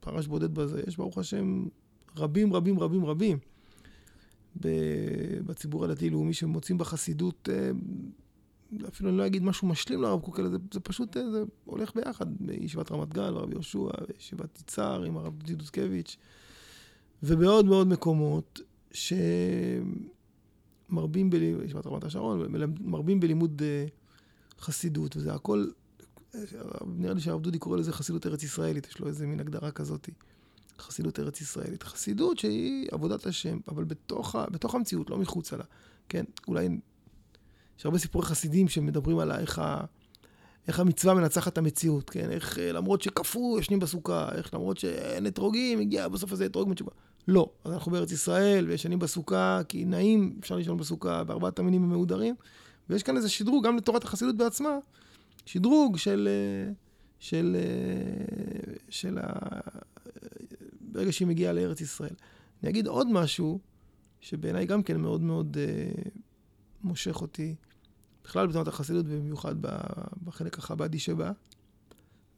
פרש 0.00 0.26
בודד 0.26 0.54
בזה, 0.54 0.82
יש 0.86 0.96
ברוך 0.96 1.18
השם 1.18 1.66
רבים, 2.16 2.52
רבים, 2.52 2.78
רבים, 2.78 3.04
רבים 3.04 3.38
בציבור 5.46 5.84
הדתי-לאומי 5.84 6.34
שמוצאים 6.34 6.78
בחסידות, 6.78 7.48
אה, 7.52 7.70
אפילו 8.88 9.10
אני 9.10 9.18
לא 9.18 9.26
אגיד 9.26 9.42
משהו 9.42 9.68
משלים 9.68 10.02
לרב 10.02 10.20
קוק, 10.20 10.40
אלא 10.40 10.48
זה, 10.48 10.56
זה 10.72 10.80
פשוט, 10.80 11.16
אה, 11.16 11.30
זה 11.30 11.42
הולך 11.64 11.94
ביחד, 11.94 12.26
בישיבת 12.40 12.92
רמת 12.92 13.14
גן, 13.14 13.22
הרב 13.22 13.50
יהושע, 13.50 13.88
בישיבת 14.08 14.60
יצהר 14.60 15.02
עם 15.02 15.16
הרב 15.16 15.42
דידוסקביץ', 15.42 16.16
ובעוד 17.22 17.66
מאוד 17.66 17.88
מקומות 17.88 18.60
שמרבים, 18.92 19.90
בישיבת 21.30 21.86
רמת 21.86 22.04
השרון, 22.04 22.52
מרבים 22.80 23.20
בלימוד 23.20 23.62
אה, 23.64 23.86
חסידות, 24.60 25.16
וזה 25.16 25.34
הכל, 25.34 25.66
נראה 26.86 27.14
לי 27.14 27.20
שהרב 27.20 27.42
דודי 27.42 27.58
קורא 27.58 27.76
לזה 27.76 27.92
חסידות 27.92 28.26
ארץ 28.26 28.42
ישראלית, 28.42 28.86
יש 28.86 28.98
לו 28.98 29.06
איזה 29.06 29.26
מין 29.26 29.40
הגדרה 29.40 29.70
כזאתי. 29.70 30.12
חסידות 30.80 31.18
ארץ 31.18 31.40
ישראלית. 31.40 31.82
חסידות 31.82 32.38
שהיא 32.38 32.88
עבודת 32.92 33.26
השם, 33.26 33.58
אבל 33.68 33.84
בתוך, 33.84 34.36
בתוך 34.50 34.74
המציאות, 34.74 35.10
לא 35.10 35.18
מחוצה 35.18 35.56
לה. 35.56 35.64
כן, 36.08 36.24
אולי 36.48 36.68
יש 37.78 37.86
הרבה 37.86 37.98
סיפורי 37.98 38.26
חסידים 38.26 38.68
שמדברים 38.68 39.18
על 39.18 39.32
איך, 39.32 39.58
ה, 39.58 39.80
איך 40.68 40.80
המצווה 40.80 41.14
מנצחת 41.14 41.52
את 41.52 41.58
המציאות, 41.58 42.10
כן? 42.10 42.30
איך 42.30 42.58
אה, 42.58 42.72
למרות 42.72 43.02
שקפוא, 43.02 43.60
ישנים 43.60 43.78
בסוכה, 43.78 44.28
איך 44.32 44.54
למרות 44.54 44.78
שאין 44.78 45.26
אתרוגים, 45.26 45.80
הגיע 45.80 46.08
בסוף 46.08 46.32
איזה 46.32 46.46
אתרוג 46.46 46.68
מתשובה. 46.68 46.92
לא, 47.28 47.50
אז 47.64 47.72
אנחנו 47.72 47.92
בארץ 47.92 48.12
ישראל 48.12 48.66
וישנים 48.68 48.98
בסוכה, 48.98 49.60
כי 49.68 49.84
נעים, 49.84 50.36
אפשר 50.40 50.56
לישון 50.56 50.76
בסוכה, 50.76 51.24
בארבעת 51.24 51.58
המינים 51.58 51.82
הם 51.82 51.88
מהודרים, 51.88 52.34
ויש 52.90 53.02
כאן 53.02 53.16
איזה 53.16 53.28
שדרוג 53.28 53.66
גם 53.66 53.76
לתורת 53.76 54.04
החסידות 54.04 54.36
בעצמה, 54.36 54.78
שדרוג 55.46 55.96
של... 55.96 56.28
אה, 56.30 56.72
של, 57.20 57.56
אה, 57.58 58.74
של 58.88 59.18
ה... 59.22 59.60
ברגע 60.92 61.12
שהיא 61.12 61.28
מגיעה 61.28 61.52
לארץ 61.52 61.80
ישראל. 61.80 62.14
אני 62.62 62.70
אגיד 62.70 62.86
עוד 62.86 63.06
משהו, 63.12 63.60
שבעיניי 64.20 64.66
גם 64.66 64.82
כן 64.82 65.00
מאוד 65.00 65.20
מאוד 65.20 65.56
uh, 65.56 66.08
מושך 66.82 67.22
אותי, 67.22 67.54
בכלל 68.24 68.46
בתנועת 68.46 68.68
החסידות, 68.68 69.06
ובמיוחד 69.08 69.54
בחלק 70.24 70.58
החב"די 70.58 70.98
שבה, 70.98 71.32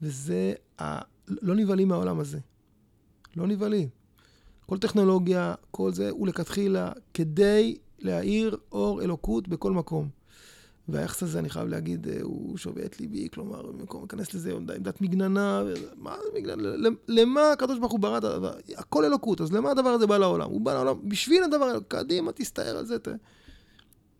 וזה, 0.03 0.53
ה... 0.81 0.99
לא 1.29 1.55
נבהלים 1.55 1.89
מהעולם 1.89 2.21
הזה. 2.21 2.39
לא 3.37 3.47
נבהלים. 3.47 3.89
כל 4.67 4.79
טכנולוגיה, 4.79 5.55
כל 5.71 5.93
זה, 5.93 6.11
הוא 6.11 6.27
לכתחילה 6.27 6.93
כדי 7.15 7.77
להאיר 7.99 8.57
אור 8.73 9.03
אלוקות 9.03 9.49
בכל 9.49 9.73
מקום. 9.73 10.09
והיחס 10.89 11.23
הזה, 11.23 11.39
אני 11.39 11.51
חייב 11.51 11.69
להגיד, 11.69 12.09
אה, 12.09 12.19
הוא 12.23 12.59
שובה 12.59 12.85
את 12.85 13.01
ליבי, 13.01 13.29
כלומר, 13.35 13.63
במקום 13.63 14.01
להיכנס 14.01 14.35
לזה 14.35 14.53
עמדת 14.53 15.01
מגננה, 15.01 15.63
מה 15.97 16.17
זה 16.25 16.39
מגננה? 16.39 16.89
למה 17.09 17.53
הקדוש 17.53 17.79
ברוך 17.79 17.93
הוא 17.93 18.01
ברא 18.01 18.19
את 18.19 18.25
הדבר? 18.25 18.53
הכל 18.77 19.05
אלוקות, 19.05 19.41
אז 19.41 19.53
למה 19.53 19.71
הדבר 19.71 19.89
הזה 19.89 20.07
בא 20.07 20.19
לעולם? 20.19 20.51
הוא 20.51 20.61
בא 20.61 20.75
לעולם 20.75 21.09
בשביל 21.09 21.43
הדבר 21.43 21.65
הזה, 21.65 21.85
קדימה, 21.89 22.33
תסתער 22.33 22.77
על 22.77 22.87
זה, 22.87 22.99
ת, 22.99 23.09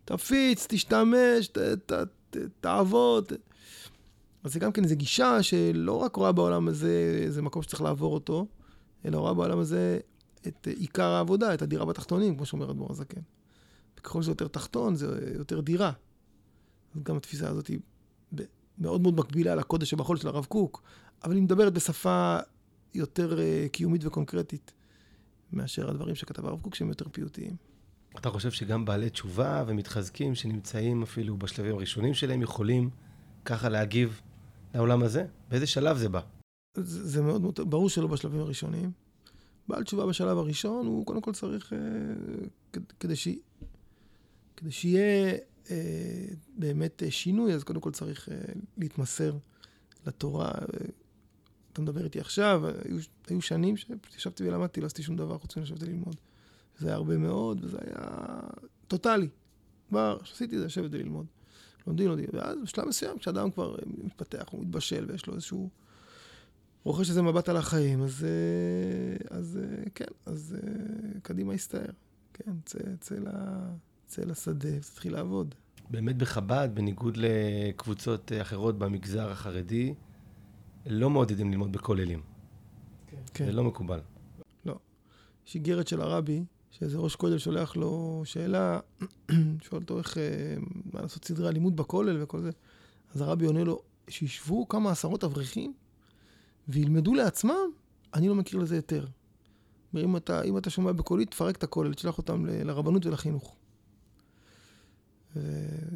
תפיץ, 0.05 0.65
תשתמש, 0.69 1.47
ת, 1.47 1.57
ת, 1.57 1.91
ת, 2.29 2.37
תעבוד. 2.61 3.31
אז 4.43 4.53
זה 4.53 4.59
גם 4.59 4.71
כן 4.71 4.83
איזו 4.83 4.95
גישה 4.95 5.43
שלא 5.43 5.93
רק 5.93 6.15
רואה 6.15 6.31
בעולם 6.31 6.67
הזה 6.67 7.21
איזה 7.23 7.41
מקום 7.41 7.61
שצריך 7.61 7.81
לעבור 7.81 8.13
אותו, 8.13 8.47
אלא 9.05 9.17
רואה 9.17 9.33
בעולם 9.33 9.59
הזה 9.59 9.99
את 10.47 10.67
עיקר 10.77 11.07
העבודה, 11.07 11.53
את 11.53 11.61
הדירה 11.61 11.85
בתחתונים, 11.85 12.35
כמו 12.35 12.45
שאומר 12.45 12.71
אדמו"ר 12.71 12.91
הזקן. 12.91 13.21
וככל 13.99 14.21
שזה 14.21 14.31
יותר 14.31 14.47
תחתון, 14.47 14.95
זה 14.95 15.33
יותר 15.37 15.59
דירה. 15.59 15.91
אז 16.95 17.03
גם 17.03 17.17
התפיסה 17.17 17.49
הזאת 17.49 17.67
היא 17.67 17.79
מאוד 18.77 19.01
מאוד 19.01 19.13
מקבילה 19.19 19.55
לקודש 19.55 19.89
שבחול 19.89 20.17
של 20.17 20.27
הרב 20.27 20.45
קוק, 20.45 20.83
אבל 21.23 21.35
היא 21.35 21.43
מדברת 21.43 21.73
בשפה 21.73 22.37
יותר 22.93 23.37
uh, 23.37 23.69
קיומית 23.69 24.05
וקונקרטית 24.05 24.71
מאשר 25.53 25.89
הדברים 25.89 26.15
שכתב 26.15 26.45
הרב 26.45 26.61
קוק, 26.61 26.75
שהם 26.75 26.89
יותר 26.89 27.05
פיוטיים. 27.11 27.55
אתה 28.19 28.29
חושב 28.29 28.51
שגם 28.51 28.85
בעלי 28.85 29.09
תשובה 29.09 29.63
ומתחזקים 29.67 30.35
שנמצאים 30.35 31.03
אפילו 31.03 31.37
בשלבים 31.37 31.75
הראשונים 31.75 32.13
שלהם 32.13 32.41
יכולים 32.41 32.89
ככה 33.45 33.69
להגיב 33.69 34.21
לעולם 34.73 35.03
הזה? 35.03 35.25
באיזה 35.49 35.67
שלב 35.67 35.97
זה 35.97 36.09
בא? 36.09 36.21
זה, 36.77 37.07
זה 37.07 37.21
מאוד 37.21 37.41
מאוד, 37.41 37.59
ברור 37.69 37.89
שלא 37.89 38.07
בשלבים 38.07 38.39
הראשונים. 38.39 38.91
בעל 39.67 39.83
תשובה 39.83 40.05
בשלב 40.05 40.37
הראשון, 40.37 40.85
הוא 40.85 41.05
קודם 41.05 41.21
כל 41.21 41.33
צריך, 41.33 41.73
uh, 41.73 42.79
כדי, 42.99 43.15
ש... 43.15 43.27
כדי 44.57 44.71
שיהיה 44.71 45.31
אה, 45.31 45.37
באמת 46.57 47.03
אה, 47.03 47.11
שינוי, 47.11 47.53
אז 47.53 47.63
קודם 47.63 47.81
כל 47.81 47.91
צריך 47.91 48.29
אה, 48.29 48.35
להתמסר 48.77 49.37
לתורה. 50.07 50.51
אתה 51.73 51.81
מדבר 51.81 52.03
איתי 52.03 52.19
עכשיו, 52.19 52.63
היו, 52.65 52.97
היו 53.27 53.41
שנים 53.41 53.75
שישבתי 53.77 54.47
ולמדתי, 54.47 54.81
לא 54.81 54.85
עשיתי 54.85 55.03
שום 55.03 55.15
דבר 55.15 55.37
חוץ 55.37 55.57
מלשבת 55.57 55.81
ללמוד. 55.81 56.15
זה 56.79 56.87
היה 56.87 56.95
הרבה 56.95 57.17
מאוד, 57.17 57.65
וזה 57.65 57.77
היה 57.81 58.39
טוטאלי. 58.87 59.27
כבר, 59.89 60.17
כשעשיתי 60.23 60.55
את 60.55 60.59
זה, 60.59 60.65
לשבת 60.65 60.89
וללמוד. 60.91 61.25
לומדים, 61.87 62.07
לומדים. 62.07 62.29
ואז 62.33 62.57
בשלב 62.63 62.87
מסוים, 62.87 63.17
כשאדם 63.17 63.51
כבר 63.51 63.75
מתפתח, 64.03 64.45
הוא 64.51 64.61
מתבשל, 64.61 65.05
ויש 65.09 65.27
לו 65.27 65.33
איזשהו... 65.33 65.69
רוכש 66.83 67.09
איזה 67.09 67.21
מבט 67.21 67.49
על 67.49 67.57
החיים, 67.57 68.03
אז, 68.03 68.25
אז 69.29 69.59
כן, 69.95 70.05
אז 70.25 70.55
קדימה 71.21 71.53
יסתער. 71.53 71.85
כן, 72.33 72.51
צא, 72.65 72.79
צא 72.99 73.15
ל... 73.15 73.27
צא 74.13 74.21
לשדה 74.21 74.69
ותתחיל 74.77 75.13
לעבוד. 75.13 75.55
באמת 75.89 76.17
בחב"ד, 76.17 76.69
בניגוד 76.73 77.17
לקבוצות 77.17 78.31
אחרות 78.41 78.77
במגזר 78.77 79.31
החרדי, 79.31 79.93
לא 80.85 81.09
מעודדים 81.09 81.51
ללמוד 81.51 81.71
בכוללים. 81.71 82.21
כן. 83.33 83.45
זה 83.45 83.51
לא 83.51 83.63
מקובל. 83.63 83.99
לא. 84.65 84.75
יש 85.47 85.55
איגרת 85.55 85.87
של 85.87 86.01
הרבי, 86.01 86.43
שאיזה 86.71 86.97
ראש 86.97 87.15
כולל 87.15 87.37
שולח 87.37 87.75
לו 87.75 88.21
שאלה, 88.25 88.79
שואל 89.65 89.81
אותו 89.81 89.97
איך, 89.97 90.17
אה, 90.17 90.55
מה 90.93 91.01
לעשות 91.01 91.25
סדרי 91.25 91.47
הלימוד 91.47 91.75
בכולל 91.75 92.23
וכל 92.23 92.41
זה. 92.41 92.49
אז 93.13 93.21
הרבי 93.21 93.45
עונה 93.45 93.63
לו, 93.63 93.81
שישבו 94.07 94.67
כמה 94.67 94.91
עשרות 94.91 95.23
אברכים 95.23 95.73
וילמדו 96.67 97.13
לעצמם, 97.13 97.69
אני 98.13 98.27
לא 98.27 98.35
מכיר 98.35 98.59
לזה 98.59 98.75
יותר. 98.75 99.05
אם 99.95 100.17
אתה, 100.17 100.41
אם 100.41 100.57
אתה 100.57 100.69
שומע 100.69 100.91
בקולית, 100.91 101.31
תפרק 101.31 101.55
את 101.55 101.63
הכולל, 101.63 101.93
תשלח 101.93 102.17
אותם 102.17 102.45
לרבנות 102.45 103.05
ולחינוך. 103.05 103.55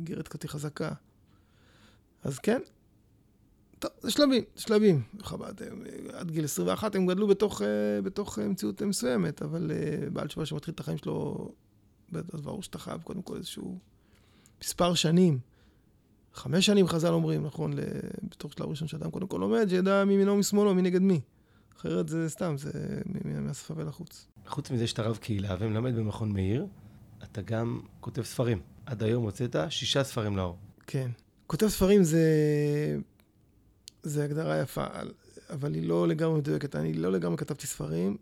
גירת 0.04 0.28
כזאת 0.28 0.46
חזקה. 0.46 0.92
אז 2.24 2.40
כן, 2.40 2.62
טוב, 3.80 3.92
זה 4.02 4.12
שלבים, 4.12 4.44
שלבים. 4.56 5.02
חב"ד, 5.22 5.54
עד 6.14 6.32
גיל 6.32 6.46
21 6.46 6.96
הם 6.96 7.06
גדלו 7.06 7.28
בתוך, 7.28 7.62
אה, 7.62 8.02
בתוך 8.04 8.40
מציאות 8.40 8.82
מסוימת, 8.82 9.42
אבל 9.42 9.72
אה, 9.72 10.10
בעל 10.10 10.28
תשובה 10.28 10.46
שמתחיל 10.46 10.74
את 10.74 10.80
החיים 10.80 10.98
שלו, 10.98 11.50
אז 12.34 12.42
ברור 12.42 12.64
שאתה 12.64 12.80
חייב 12.80 13.02
קודם 13.02 13.22
כל 13.22 13.36
איזשהו 13.36 13.80
מספר 14.64 14.94
שנים. 14.94 15.40
חמש 16.34 16.66
שנים 16.66 16.88
חז"ל 16.88 17.14
אומרים, 17.14 17.46
נכון, 17.46 17.74
בתוך 18.24 18.54
שלב 18.54 18.70
ראשון 18.70 18.88
שאדם 18.88 19.12
קודם 19.12 19.28
כל 19.28 19.38
לומד, 19.38 19.70
שידע 19.70 20.06
מימינו 20.06 20.34
ומשמאלו, 20.34 20.76
מי 20.76 20.82
נגד 20.82 21.02
מי. 21.02 21.22
אחרת 21.78 22.10
זה 22.10 22.30
סתם, 22.30 22.56
זה 22.58 23.02
מהשפה 23.24 23.74
ולחוץ. 23.78 24.28
חוץ 24.46 24.72
מזה 24.72 24.88
שאתה 24.88 25.02
רב 25.02 25.18
קהילה 25.18 25.56
ומלמד 25.60 25.96
במכון 25.96 26.32
מאיר, 26.32 26.68
אתה 27.24 27.42
גם 27.42 27.80
כותב 28.00 28.22
ספרים. 28.22 28.62
עד 28.88 29.04
היום 29.04 29.24
הוצאת 29.24 29.56
שישה 29.70 30.04
ספרים 30.04 30.38
לאור. 30.38 30.58
כן. 30.88 31.12
כותב 31.48 31.68
ספרים 31.68 32.04
זה... 32.04 32.24
זה 34.04 34.24
הגדרה 34.24 34.62
יפה, 34.62 34.86
אבל 35.50 35.74
היא 35.74 35.88
לא 35.88 36.08
לגמרי 36.08 36.38
מדויקת. 36.38 36.76
אני 36.76 36.94
לא 36.94 37.12
לגמרי 37.12 37.38
כתבתי 37.38 37.68
ספרים, 37.68 38.18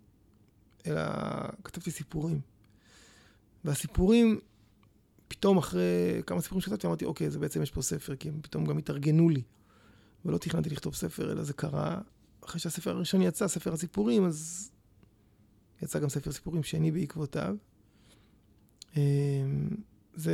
אלא 0.88 1.02
כתבתי 1.64 1.92
סיפורים. 1.92 2.40
והסיפורים, 3.66 4.40
פתאום 5.28 5.58
אחרי 5.58 6.22
כמה 6.28 6.42
סיפורים 6.42 6.62
שכתבתי, 6.62 6.88
אמרתי, 6.88 7.06
אוקיי, 7.06 7.30
זה 7.30 7.40
בעצם 7.40 7.62
יש 7.62 7.72
פה 7.72 7.82
ספר, 7.82 8.16
כי 8.16 8.30
הם 8.30 8.40
פתאום 8.42 8.66
גם 8.66 8.78
התארגנו 8.78 9.30
לי. 9.30 9.42
ולא 10.26 10.38
תכננתי 10.38 10.70
לכתוב 10.70 10.96
ספר, 10.96 11.32
אלא 11.32 11.44
זה 11.44 11.54
קרה 11.54 12.02
אחרי 12.46 12.60
שהספר 12.60 12.92
הראשון 12.92 13.22
יצא, 13.22 13.48
ספר 13.48 13.74
הסיפורים, 13.74 14.26
אז 14.26 14.72
יצא 15.82 16.00
גם 16.00 16.10
ספר 16.10 16.32
סיפורים 16.32 16.64
שני 16.64 16.92
בעקבותיו. 16.92 17.56
זה, 20.16 20.34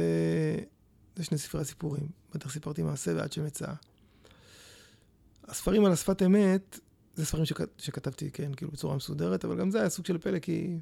זה 1.16 1.24
שני 1.24 1.38
ספרי 1.38 1.62
הסיפורים. 1.62 2.08
בטח 2.34 2.52
סיפרתי 2.52 2.84
מעשה 2.84 3.16
ועד 3.16 3.32
שמצא. 3.32 3.74
הספרים 5.44 5.86
על 5.86 5.92
השפת 5.92 6.22
אמת, 6.22 6.80
זה 7.16 7.26
ספרים 7.26 7.46
שכ, 7.46 7.62
שכתבתי, 7.78 8.32
כן, 8.32 8.54
כאילו 8.54 8.72
בצורה 8.72 8.96
מסודרת, 8.96 9.46
אבל 9.46 9.60
גם 9.60 9.72
זה 9.72 9.80
היה 9.80 9.90
סוג 9.90 10.06
של 10.06 10.18
פלא, 10.18 10.40
כי 10.40 10.78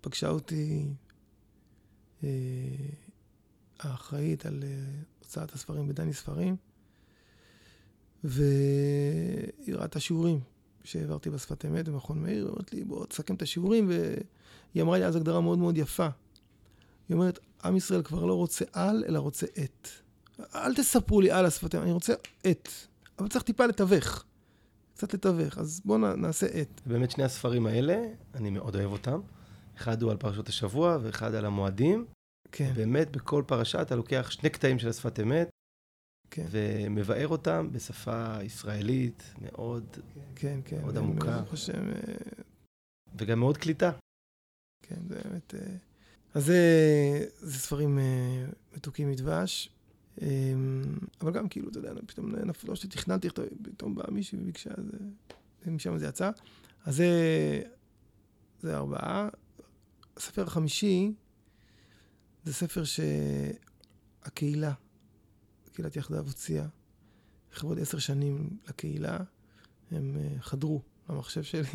פגשה 0.00 0.28
אותי 0.28 0.88
אה, 2.24 2.28
האחראית 3.78 4.46
על 4.46 4.64
אה, 4.66 4.68
הוצאת 5.18 5.52
הספרים 5.52 5.88
בדני 5.88 6.12
ספרים, 6.12 6.56
והיא 8.24 9.74
ראתה 9.74 10.00
שיעורים 10.00 10.40
שהעברתי 10.84 11.30
בשפת 11.30 11.64
אמת 11.64 11.88
במכון 11.88 12.22
מאיר, 12.22 12.44
היא 12.44 12.50
אומרת 12.52 12.72
לי, 12.72 12.84
בוא 12.84 13.06
תסכם 13.06 13.34
את 13.34 13.42
השיעורים, 13.42 13.88
והיא 13.88 14.82
אמרה 14.82 14.98
לי 14.98 15.04
אז 15.04 15.16
הגדרה 15.16 15.40
מאוד 15.40 15.58
מאוד 15.58 15.78
יפה. 15.78 16.08
היא 17.08 17.14
אומרת, 17.14 17.38
עם 17.64 17.76
ישראל 17.76 18.02
כבר 18.02 18.24
לא 18.24 18.34
רוצה 18.34 18.64
על, 18.72 19.04
אלא 19.08 19.18
רוצה 19.18 19.46
את. 19.64 19.88
אל 20.54 20.74
תספרו 20.74 21.20
לי 21.20 21.30
על 21.30 21.46
השפת 21.46 21.74
אמת, 21.74 21.82
אני 21.82 21.92
רוצה 21.92 22.14
את. 22.50 22.68
אבל 23.18 23.28
צריך 23.28 23.44
טיפה 23.44 23.66
לתווך. 23.66 24.24
קצת 24.94 25.14
לתווך, 25.14 25.58
אז 25.58 25.80
בואו 25.84 25.98
נעשה 25.98 26.46
את. 26.60 26.80
באמת 26.86 27.10
שני 27.10 27.24
הספרים 27.24 27.66
האלה, 27.66 28.02
אני 28.34 28.50
מאוד 28.50 28.76
אוהב 28.76 28.92
אותם. 28.92 29.20
אחד 29.76 30.02
הוא 30.02 30.10
על 30.10 30.16
פרשות 30.16 30.48
השבוע 30.48 30.98
ואחד 31.02 31.34
על 31.34 31.44
המועדים. 31.44 32.06
כן. 32.52 32.72
באמת, 32.74 33.10
בכל 33.10 33.42
פרשה 33.46 33.82
אתה 33.82 33.96
לוקח 33.96 34.30
שני 34.30 34.50
קטעים 34.50 34.78
של 34.78 34.88
השפת 34.88 35.20
אמת, 35.20 35.48
כן. 36.30 36.46
ומבאר 36.50 37.28
אותם 37.28 37.68
בשפה 37.72 38.42
ישראלית 38.42 39.22
מאוד, 39.40 39.84
כן, 40.34 40.60
כן. 40.64 40.80
מאוד 40.80 40.96
עמוקה. 40.96 41.42
השם, 41.52 41.88
אה, 41.88 42.14
וגם 43.18 43.38
מאוד 43.38 43.56
קליטה. 43.56 43.90
כן, 44.82 45.00
זה 45.08 45.20
באמת... 45.24 45.54
אז 46.38 46.44
זה, 46.44 47.24
זה 47.40 47.58
ספרים 47.58 47.98
אה, 47.98 48.46
מתוקים 48.76 49.10
מדבש. 49.10 49.70
אה, 50.22 50.26
אבל 51.20 51.32
גם 51.32 51.48
כאילו, 51.48 51.68
אתה 51.68 51.78
יודע, 51.78 51.92
פתאום 52.06 52.34
נפלו 52.36 52.76
שתכננתי 52.76 53.26
לכתוב, 53.26 53.46
פתאום 53.62 53.94
באה 53.94 54.10
מישהי 54.10 54.38
וביקשה, 54.38 54.70
אז 54.70 54.84
אה, 55.66 55.70
משם 55.70 55.98
זה 55.98 56.06
יצא. 56.06 56.30
אז 56.84 56.96
זה, 56.96 57.10
זה 58.60 58.76
ארבעה. 58.76 59.28
הספר 60.16 60.42
החמישי 60.42 61.12
זה 62.44 62.54
ספר 62.54 62.82
שהקהילה, 64.24 64.72
קהילת 65.72 65.96
יחדיו 65.96 66.26
הוציאה, 66.26 66.66
לכבוד 67.52 67.78
עשר 67.78 67.98
שנים 67.98 68.50
לקהילה, 68.68 69.18
הם 69.90 70.16
אה, 70.16 70.40
חדרו 70.40 70.82
למחשב 71.08 71.42
שלי, 71.42 71.68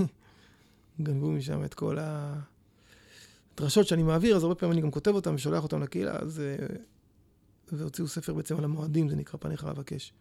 גנבו 1.03 1.31
משם 1.31 1.63
את 1.63 1.73
כל 1.73 1.97
הדרשות 3.53 3.87
שאני 3.87 4.03
מעביר, 4.03 4.35
אז 4.35 4.43
הרבה 4.43 4.55
פעמים 4.55 4.73
אני 4.73 4.81
גם 4.81 4.91
כותב 4.91 5.11
אותם 5.11 5.35
ושולח 5.35 5.63
אותם 5.63 5.81
לקהילה, 5.81 6.15
אז... 6.15 6.39
אה, 6.39 6.75
והוציאו 7.71 8.07
ספר 8.07 8.33
בעצם 8.33 8.57
על 8.57 8.63
המועדים, 8.63 9.09
זה 9.09 9.15
נקרא 9.15 9.39
פניך 9.39 9.63
אבקש. 9.65 10.13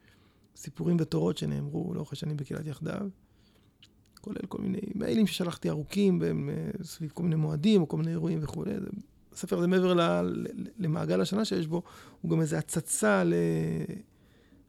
סיפורים 0.56 0.96
ותורות 1.00 1.38
שנאמרו 1.38 1.94
לאורך 1.94 2.12
השנים 2.12 2.36
בקהילת 2.36 2.66
יחדיו, 2.66 3.08
כולל 4.20 4.46
כל 4.48 4.58
מיני 4.58 4.80
מיילים 4.94 5.26
ששלחתי 5.26 5.70
ארוכים, 5.70 6.18
בהם, 6.18 6.50
אה, 6.50 6.84
סביב 6.84 7.10
כל 7.14 7.22
מיני 7.22 7.34
מועדים 7.36 7.80
או 7.80 7.88
כל 7.88 7.96
מיני 7.96 8.10
אירועים 8.10 8.38
וכולי. 8.42 8.72
הספר 9.32 9.58
הזה 9.58 9.66
מעבר 9.66 9.94
ל- 9.94 10.46
למעגל 10.78 11.20
השנה 11.20 11.44
שיש 11.44 11.66
בו, 11.66 11.82
הוא 12.20 12.30
גם 12.30 12.40
איזו 12.40 12.56
הצצה 12.56 13.22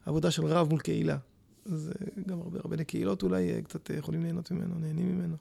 לעבודה 0.05 0.31
של 0.31 0.45
רב 0.45 0.69
מול 0.69 0.79
קהילה. 0.79 1.17
אז 1.65 1.91
אה, 1.91 2.21
גם 2.27 2.39
הרבה 2.39 2.59
רבני 2.65 2.85
קהילות 2.85 3.23
אולי 3.23 3.63
קצת 3.63 3.89
יכולים 3.89 4.23
ליהנות 4.23 4.51
ממנו, 4.51 4.79
נהנים 4.79 5.17
ממנו. 5.17 5.35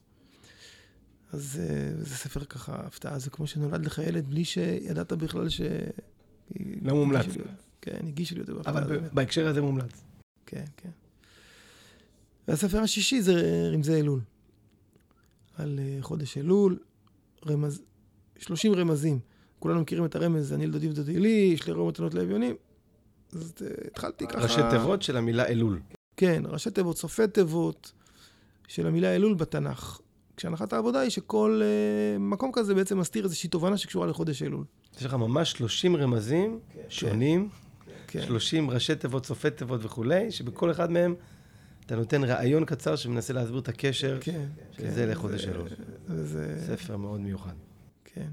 אז 1.32 1.60
אה, 1.62 1.92
זה 2.02 2.16
ספר 2.16 2.44
ככה 2.44 2.74
הפתעה, 2.86 3.18
זה 3.18 3.30
כמו 3.30 3.46
שנולד 3.46 3.86
לך 3.86 3.98
ילד 3.98 4.26
בלי 4.28 4.44
שידעת 4.44 5.12
בכלל 5.12 5.48
ש... 5.48 5.60
לא 6.82 6.94
מומלץ. 6.94 7.26
לי- 7.26 7.42
כן, 7.80 8.00
הגישו 8.06 8.34
לי 8.34 8.40
אותו. 8.40 8.60
אבל 8.70 9.00
בהקשר 9.12 9.46
הזה 9.46 9.62
מומלץ. 9.62 10.02
כן, 10.46 10.64
כן. 10.76 10.88
והספר 12.48 12.78
השישי 12.78 13.22
זה 13.22 13.32
רמזי 13.74 13.94
אלול. 13.94 14.20
על 15.54 15.78
אה, 15.82 15.98
חודש 16.02 16.38
אלול, 16.38 16.78
רמז... 17.46 17.82
30 18.38 18.74
רמזים. 18.74 19.18
כולנו 19.58 19.80
מכירים 19.80 20.04
את 20.04 20.16
הרמז, 20.16 20.52
אני 20.52 20.66
לדודי 20.66 20.88
ודודי 20.88 21.18
לי, 21.20 21.50
יש 21.54 21.66
לי 21.66 21.72
רוב 21.72 21.88
מתנות 21.88 22.14
לאביונים. 22.14 22.54
אז 23.32 23.52
אה, 23.62 23.66
התחלתי 23.86 24.26
ככה... 24.26 24.38
ראשי 24.42 24.60
תיבות 24.70 25.02
של 25.02 25.16
המילה 25.16 25.46
אלול. 25.46 25.80
כן, 26.16 26.42
ראשי 26.46 26.70
תיבות, 26.70 26.96
סופי 26.98 27.28
תיבות 27.28 27.92
של 28.68 28.86
המילה 28.86 29.16
אלול 29.16 29.34
בתנ"ך. 29.34 30.00
כשהנחת 30.36 30.72
העבודה 30.72 31.00
היא 31.00 31.10
שכל 31.10 31.60
אה, 31.62 32.18
מקום 32.18 32.50
כזה 32.52 32.74
בעצם 32.74 32.98
מסתיר 32.98 33.24
איזושהי 33.24 33.48
תובנה 33.48 33.76
שקשורה 33.76 34.06
לחודש 34.06 34.42
אלול. 34.42 34.64
יש 34.96 35.04
לך 35.04 35.14
ממש 35.14 35.50
30 35.50 35.96
רמזים 35.96 36.60
שונים, 36.88 37.48
כן, 38.06 38.22
30 38.22 38.70
ראשי 38.70 38.94
תיבות, 38.94 39.26
סופי 39.26 39.50
תיבות 39.50 39.84
וכולי, 39.84 40.32
שבכל 40.32 40.70
אחד 40.70 40.90
מהם 40.90 41.14
אתה 41.86 41.96
נותן 41.96 42.24
רעיון 42.24 42.64
קצר 42.64 42.96
שמנסה 42.96 43.32
להסביר 43.32 43.58
את 43.58 43.68
הקשר 43.68 44.18
כן. 44.20 44.46
של 44.72 44.82
כן, 44.82 44.90
זה 44.90 45.06
לחודש 45.06 45.46
אלול. 45.46 45.68
וזה... 46.06 46.64
ספר 46.66 46.96
מאוד 46.96 47.20
מיוחד. 47.20 47.54
כן. 48.04 48.28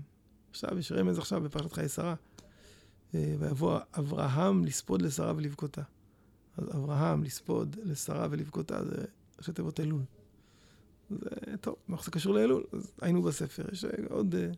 עכשיו, 0.50 0.80
יש 0.80 0.92
רמז 0.92 1.18
עכשיו 1.18 1.42
בפרשת 1.42 1.72
חיי 1.72 1.90
שרה. 1.90 2.16
אה, 3.16 3.36
ויבוא 3.40 3.80
אברהם 4.00 4.66
לספוד 4.66 5.02
לשרה 5.02 5.34
ולבכותה. 5.36 5.82
אז 6.58 6.76
אברהם 6.76 7.24
לספוד 7.24 7.76
לשרה 7.84 8.28
ולבכותה 8.32 8.86
זה 8.86 9.06
ראשי 9.40 9.52
תיבות 9.52 9.80
אלול. 9.80 10.02
זה 11.10 11.58
טוב, 11.62 11.76
מה 11.88 11.98
זה 12.04 12.12
קשור 12.12 12.34
לאלול? 12.34 12.64
אז 12.74 12.92
היינו 13.02 13.22
בספר. 13.22 13.64
יש 13.72 13.86
אה, 13.86 13.90
עוד... 14.10 14.36
אה, 14.36 14.50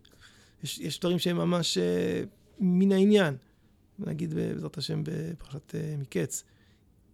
יש, 0.63 0.79
יש 0.79 0.99
דברים 0.99 1.19
שהם 1.19 1.37
ממש 1.37 1.77
אה, 1.77 2.23
מן 2.59 2.91
העניין. 2.91 3.35
נגיד 3.99 4.33
בעזרת 4.33 4.77
השם 4.77 5.01
בפרשת 5.03 5.75
מקץ. 5.97 6.43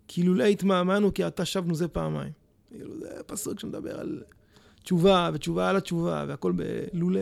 כי 0.07 0.23
לולא 0.23 0.43
התמהמהנו 0.43 1.13
כי 1.13 1.23
עתה 1.23 1.45
שבנו 1.45 1.75
זה 1.75 1.87
פעמיים. 1.87 2.31
כאילו, 2.69 2.99
זה 2.99 3.23
פסוק 3.25 3.59
שמדבר 3.59 3.99
על 3.99 4.23
תשובה, 4.83 5.29
ותשובה 5.33 5.69
על 5.69 5.75
התשובה, 5.75 6.25
והכל 6.27 6.51
בלולא. 6.51 7.21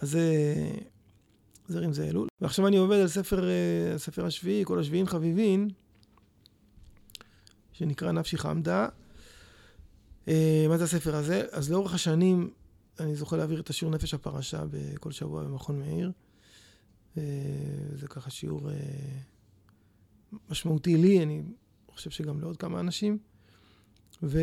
אז 0.00 0.10
זה, 0.10 0.44
זה 1.68 1.80
רמזי 1.80 2.02
אלול. 2.02 2.28
ועכשיו 2.40 2.66
אני 2.66 2.76
עובד 2.76 2.96
על 2.96 3.08
ספר, 3.08 3.48
הספר 3.94 4.26
השביעי, 4.26 4.64
כל 4.64 4.78
השביעין 4.78 5.06
חביבין, 5.06 5.68
שנקרא 7.72 8.12
נפשי 8.12 8.38
חמדה. 8.38 8.88
אה, 10.28 10.66
מה 10.68 10.78
זה 10.78 10.84
הספר 10.84 11.16
הזה? 11.16 11.42
אז 11.52 11.70
לאורך 11.70 11.94
השנים, 11.94 12.50
אני 13.00 13.16
זוכה 13.16 13.36
להעביר 13.36 13.60
את 13.60 13.70
השיעור 13.70 13.94
נפש 13.94 14.14
הפרשה 14.14 14.62
בכל 14.70 15.12
שבוע 15.12 15.44
במכון 15.44 15.78
מאיר. 15.78 16.12
אה, 17.18 17.22
זה 17.94 18.08
ככה 18.08 18.30
שיעור 18.30 18.70
אה, 18.70 18.74
משמעותי 20.50 20.96
לי, 20.96 21.22
אני 21.22 21.42
חושב 21.88 22.10
שגם 22.10 22.40
לעוד 22.40 22.56
כמה 22.56 22.80
אנשים. 22.80 23.18
ומדי 24.22 24.42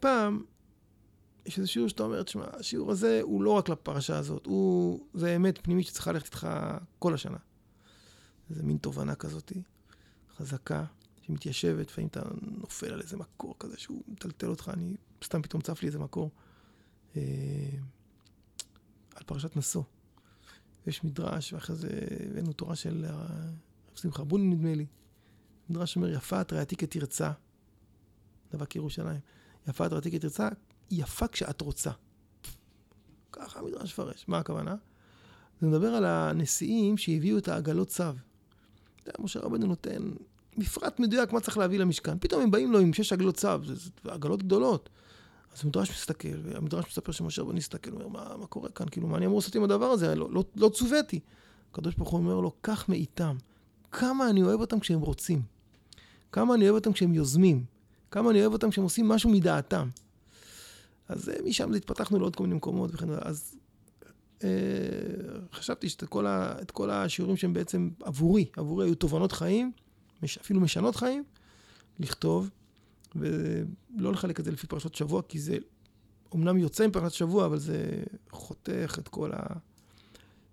פעם, 0.00 0.44
יש 1.46 1.58
איזה 1.58 1.68
שיעור 1.68 1.88
שאתה 1.88 2.02
אומר, 2.02 2.22
תשמע, 2.22 2.44
השיעור 2.52 2.90
הזה 2.90 3.20
הוא 3.22 3.42
לא 3.42 3.50
רק 3.50 3.68
לפרשה 3.68 4.18
הזאת, 4.18 4.46
הוא, 4.46 5.06
זה 5.14 5.36
אמת 5.36 5.58
פנימית 5.62 5.86
שצריכה 5.86 6.12
ללכת 6.12 6.24
איתך 6.24 6.48
כל 6.98 7.14
השנה. 7.14 7.38
איזה 8.50 8.62
מין 8.62 8.76
תובנה 8.76 9.14
כזאת, 9.14 9.52
חזקה, 10.36 10.84
שמתיישבת, 11.26 11.90
לפעמים 11.90 12.08
אתה 12.08 12.20
נופל 12.42 12.92
על 12.92 13.00
איזה 13.00 13.16
מקור 13.16 13.54
כזה 13.58 13.78
שהוא 13.78 14.02
מטלטל 14.08 14.46
אותך, 14.46 14.70
אני, 14.74 14.96
סתם 15.24 15.42
פתאום 15.42 15.62
צף 15.62 15.82
לי 15.82 15.86
איזה 15.86 15.98
מקור. 15.98 16.30
אה, 17.16 17.22
על 19.14 19.22
פרשת 19.26 19.56
נשוא. 19.56 19.82
יש 20.86 21.04
מדרש, 21.04 21.52
ואחרי 21.52 21.76
זה 21.76 21.88
הבאנו 22.30 22.52
תורה 22.52 22.76
של 22.76 23.04
הרב 23.08 23.56
שמחה 23.94 24.24
בוני, 24.24 24.54
נדמה 24.54 24.74
לי. 24.74 24.86
מדרש 25.70 25.96
אומר, 25.96 26.08
יפה 26.08 26.40
את 26.40 26.52
רעייתי 26.52 26.76
כתרצה, 26.76 27.32
דבק 28.52 28.76
ירושלים. 28.76 29.20
יפה 29.68 29.86
את 29.86 29.92
רעייתי 29.92 30.10
כתרצה, 30.10 30.48
יפה 30.90 31.28
כשאת 31.28 31.60
רוצה. 31.60 31.90
ככה 33.32 33.60
המדרש 33.60 33.92
מפרש. 33.92 34.24
מה 34.28 34.38
הכוונה? 34.38 34.76
זה 35.60 35.66
מדבר 35.66 35.88
על 35.88 36.04
הנשיאים 36.04 36.98
שהביאו 36.98 37.38
את 37.38 37.48
העגלות 37.48 37.88
צו. 37.88 38.04
משה 39.18 39.40
רבנו 39.40 39.66
נותן 39.66 40.10
מפרט 40.56 41.00
מדויק 41.00 41.32
מה 41.32 41.40
צריך 41.40 41.58
להביא 41.58 41.78
למשכן. 41.78 42.18
פתאום 42.20 42.42
הם 42.42 42.50
באים 42.50 42.72
לו 42.72 42.78
עם 42.78 42.92
שש 42.92 43.12
עגלות 43.12 43.36
צו, 43.36 43.48
זה, 43.64 43.74
זה 43.74 43.90
עגלות 44.04 44.42
גדולות. 44.42 44.88
אז 45.54 45.64
המדרש 45.64 45.90
מסתכל, 45.90 46.38
והמדרש 46.42 46.84
מספר 46.88 47.12
שמשה 47.12 47.42
רבנו 47.42 47.54
מסתכל, 47.54 47.90
הוא 47.90 48.02
אומר, 48.02 48.08
מה, 48.08 48.36
מה 48.36 48.46
קורה 48.46 48.68
כאן? 48.68 48.86
כאילו, 48.90 49.08
מה 49.08 49.16
אני 49.16 49.26
אמור 49.26 49.38
לעשות 49.38 49.54
עם 49.54 49.64
הדבר 49.64 49.86
הזה? 49.86 50.14
לא, 50.14 50.28
לא, 50.30 50.44
לא 50.56 50.68
צוויתי. 50.68 51.20
הקדוש 51.72 51.94
ברוך 51.94 52.10
הוא 52.10 52.20
אומר 52.20 52.40
לו, 52.40 52.52
קח 52.60 52.88
מאיתם. 52.88 53.36
כמה 53.92 54.30
אני 54.30 54.42
אוהב 54.42 54.60
אותם 54.60 54.80
כשהם 54.80 55.00
רוצים. 55.00 55.42
כמה 56.32 56.54
אני 56.54 56.64
אוהב 56.64 56.74
אותם 56.74 56.92
כשהם 56.92 57.14
יוזמים. 57.14 57.64
כמה 58.10 58.30
אני 58.30 58.40
אוהב 58.40 58.52
אותם 58.52 58.70
כשהם 58.70 58.84
עושים 58.84 59.08
משהו 59.08 59.30
מדעתם. 59.30 59.88
אז 61.08 61.28
אה, 61.28 61.34
משם 61.44 61.74
התפתחנו 61.74 62.18
לעוד 62.18 62.36
כל 62.36 62.42
מיני 62.42 62.54
מקומות 62.54 62.90
וכן 62.94 63.08
הלאה. 63.08 63.28
אז 63.28 63.54
אה, 64.44 64.48
חשבתי 65.52 65.88
שאת 65.88 66.04
כל, 66.04 66.26
ה, 66.26 66.54
כל 66.72 66.90
השיעורים 66.90 67.36
שהם 67.36 67.52
בעצם 67.52 67.90
עבורי, 68.02 68.44
עבורי 68.56 68.86
היו 68.86 68.94
תובנות 68.94 69.32
חיים, 69.32 69.72
אפילו 70.24 70.60
משנות 70.60 70.96
חיים, 70.96 71.24
לכתוב, 71.98 72.50
ולא 73.16 74.12
לחלק 74.12 74.40
את 74.40 74.44
זה 74.44 74.50
לפי 74.50 74.66
פרשת 74.66 74.94
שבוע, 74.94 75.22
כי 75.28 75.38
זה 75.38 75.58
אומנם 76.32 76.58
יוצא 76.58 76.84
עם 76.84 76.90
פרשת 76.90 77.14
שבוע, 77.14 77.46
אבל 77.46 77.58
זה 77.58 78.02
חותך 78.30 78.96
את 78.98 79.08
כל, 79.08 79.32
ה, 79.32 79.42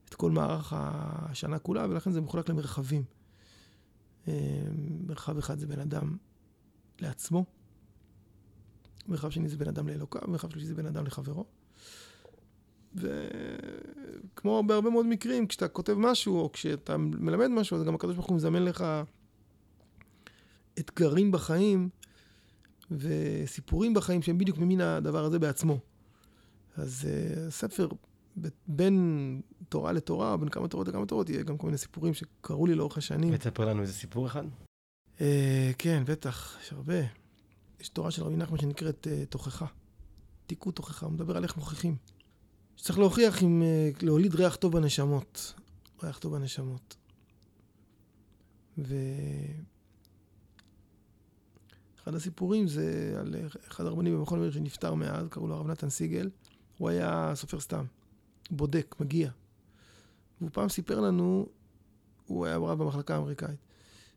את 0.09 0.13
כל 0.13 0.31
מערך 0.31 0.73
השנה 0.75 1.59
כולה, 1.59 1.85
ולכן 1.89 2.11
זה 2.11 2.21
מחולק 2.21 2.49
למרחבים. 2.49 3.03
אה, 4.27 4.63
מרחב 5.07 5.37
אחד 5.37 5.59
זה 5.59 5.67
בן 5.67 5.79
אדם 5.79 6.17
לעצמו, 6.99 7.45
מרחב 9.07 9.29
שני 9.29 9.49
זה 9.49 9.57
בן 9.57 9.67
אדם 9.67 9.87
לאלוקיו, 9.87 10.21
מרחב 10.27 10.49
שלישי 10.49 10.65
זה 10.65 10.75
בן 10.75 10.85
אדם 10.85 11.05
לחברו. 11.05 11.45
וכמו 12.95 14.63
בהרבה 14.67 14.89
מאוד 14.89 15.05
מקרים, 15.05 15.47
כשאתה 15.47 15.67
כותב 15.67 15.93
משהו, 15.93 16.39
או 16.39 16.51
כשאתה 16.51 16.97
מלמד 16.97 17.47
משהו, 17.47 17.77
אז 17.77 17.83
גם 17.83 17.95
הקדוש 17.95 18.15
ברוך 18.15 18.27
הוא 18.27 18.35
מזמן 18.35 18.63
לך 18.63 18.85
אתגרים 20.79 21.31
בחיים, 21.31 21.89
וסיפורים 22.91 23.93
בחיים 23.93 24.21
שהם 24.21 24.37
בדיוק 24.37 24.57
ממין 24.57 24.81
הדבר 24.81 25.23
הזה 25.23 25.39
בעצמו. 25.39 25.79
אז 26.77 27.07
uh, 27.07 27.51
ספר 27.51 27.87
בין 28.67 29.41
תורה 29.69 29.91
לתורה, 29.91 30.37
בין 30.37 30.49
כמה 30.49 30.67
תורות 30.67 30.87
לכמה 30.87 31.05
תורות, 31.05 31.29
יהיה 31.29 31.43
גם 31.43 31.57
כל 31.57 31.67
מיני 31.67 31.77
סיפורים 31.77 32.13
שקרו 32.13 32.67
לי 32.67 32.75
לאורך 32.75 32.97
השנים. 32.97 33.33
ותספר 33.33 33.65
לנו 33.65 33.81
איזה 33.81 33.93
סיפור 33.93 34.27
אחד. 34.27 34.43
Uh, 35.17 35.21
כן, 35.77 36.03
בטח, 36.05 36.57
יש 36.61 36.73
הרבה. 36.73 36.99
יש 37.79 37.89
תורה 37.89 38.11
של 38.11 38.23
רבי 38.23 38.35
נחמן 38.35 38.57
שנקראת 38.57 39.07
uh, 39.07 39.25
תוכחה. 39.29 39.65
תיקו 40.47 40.71
תוכחה, 40.71 41.05
הוא 41.05 41.13
מדבר 41.13 41.37
על 41.37 41.43
איך 41.43 41.57
מוכיחים. 41.57 41.95
שצריך 42.75 42.99
להוכיח 42.99 43.43
עם, 43.43 43.63
uh, 43.63 44.05
להוליד 44.05 44.35
ריח 44.35 44.55
טוב 44.55 44.73
בנשמות. 44.73 45.53
ריח 46.03 46.17
טוב 46.17 46.37
בנשמות. 46.37 46.95
ו... 48.77 48.95
אחד 52.03 52.15
הסיפורים 52.15 52.67
זה 52.67 53.15
על 53.19 53.35
אחד 53.67 53.85
הרבנים 53.85 54.17
במכון 54.17 54.39
מאיר 54.39 54.51
שנפטר 54.51 54.93
מאז, 54.93 55.27
קראו 55.29 55.47
לו 55.47 55.55
הרב 55.55 55.67
נתן 55.67 55.89
סיגל. 55.89 56.29
הוא 56.77 56.89
היה 56.89 57.31
סופר 57.35 57.59
סתם, 57.59 57.85
בודק, 58.51 58.95
מגיע. 58.99 59.29
והוא 60.41 60.49
פעם 60.53 60.69
סיפר 60.69 60.99
לנו, 60.99 61.47
הוא 62.27 62.45
היה 62.45 62.57
רב 62.57 62.83
במחלקה 62.83 63.15
האמריקאית, 63.15 63.59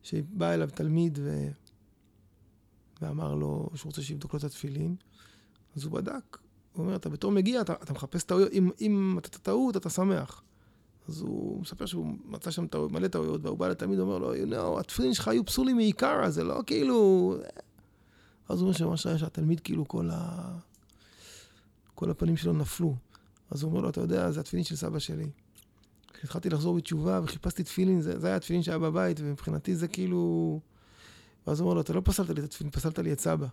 שבא 0.03 0.55
אליו 0.55 0.69
תלמיד 0.75 1.19
ו... 1.23 1.49
ואמר 3.03 3.35
לו 3.35 3.71
שהוא 3.75 3.91
רוצה 3.91 4.03
שיבדוק 4.03 4.33
לו 4.33 4.39
את 4.39 4.45
התפילין, 4.45 4.97
אז 5.77 5.85
הוא 5.85 5.93
בדק. 5.93 6.39
הוא 6.73 6.85
אומר, 6.85 6.97
אתה 6.97 7.09
בתור 7.09 7.33
מגיע, 7.33 7.61
אתה, 7.61 7.73
אתה 7.73 7.93
מחפש 7.93 8.25
טעויות, 8.25 8.53
אם, 8.53 8.71
אם 8.81 9.19
אתה 9.19 9.39
טעות, 9.39 9.77
אתה 9.77 9.91
שמח. 9.91 10.43
אז 11.09 11.21
הוא 11.21 11.61
מספר 11.61 11.87
שהוא 11.87 12.07
מצא 12.25 12.51
שם 12.51 12.67
טעויות, 12.67 12.93
מלא 12.93 13.09
טעויות, 13.09 13.45
והוא 13.45 13.59
בא 13.59 13.69
לתלמיד 13.69 13.99
ואומר 13.99 14.19
לו, 14.19 14.35
you 14.35 14.51
know, 14.51 14.81
התפילין 14.81 15.15
שלך 15.15 15.29
היו 15.29 15.45
פסולים 15.45 15.77
מעיקר, 15.77 16.31
זה 16.31 16.45
לא 16.45 16.63
כאילו... 16.67 17.35
אז 18.49 18.61
הוא 18.61 18.67
אומר 18.67 18.79
שממש 18.79 19.07
היה 19.07 19.19
שהתלמיד 19.19 19.61
כאילו 19.61 19.89
כל, 19.89 20.09
ה... 20.13 20.51
כל 21.95 22.11
הפנים 22.11 22.37
שלו 22.37 22.53
נפלו. 22.53 22.95
אז 23.51 23.63
הוא 23.63 23.71
אומר 23.71 23.81
לו, 23.81 23.91
אתה 23.91 24.01
יודע, 24.01 24.31
זה 24.31 24.41
התפילין 24.41 24.65
של 24.65 24.77
סבא 24.77 24.99
שלי. 24.99 25.31
כשהתחלתי 26.13 26.51
לחזור 26.51 26.77
בתשובה 26.77 27.21
וחיפשתי 27.25 27.63
תפילין, 27.63 28.01
זה, 28.01 28.19
זה 28.19 28.27
היה 28.27 28.37
התפילין 28.37 28.63
שהיה 28.63 28.79
בבית, 28.79 29.21
ומבחינתי 29.21 29.77
זה 29.77 29.89
כאילו... 29.89 30.61
ואז 31.47 31.61
הוא 31.61 31.67
אומר 31.67 31.75
לו, 31.75 31.81
אתה 31.81 31.93
לא 31.93 32.03
פסלת 32.05 32.31
לי 32.31 32.41
את 32.41 32.45
התפילין, 32.45 32.71
פסלת 32.71 32.99
לי 32.99 33.13
את 33.13 33.21
סבא. 33.21 33.47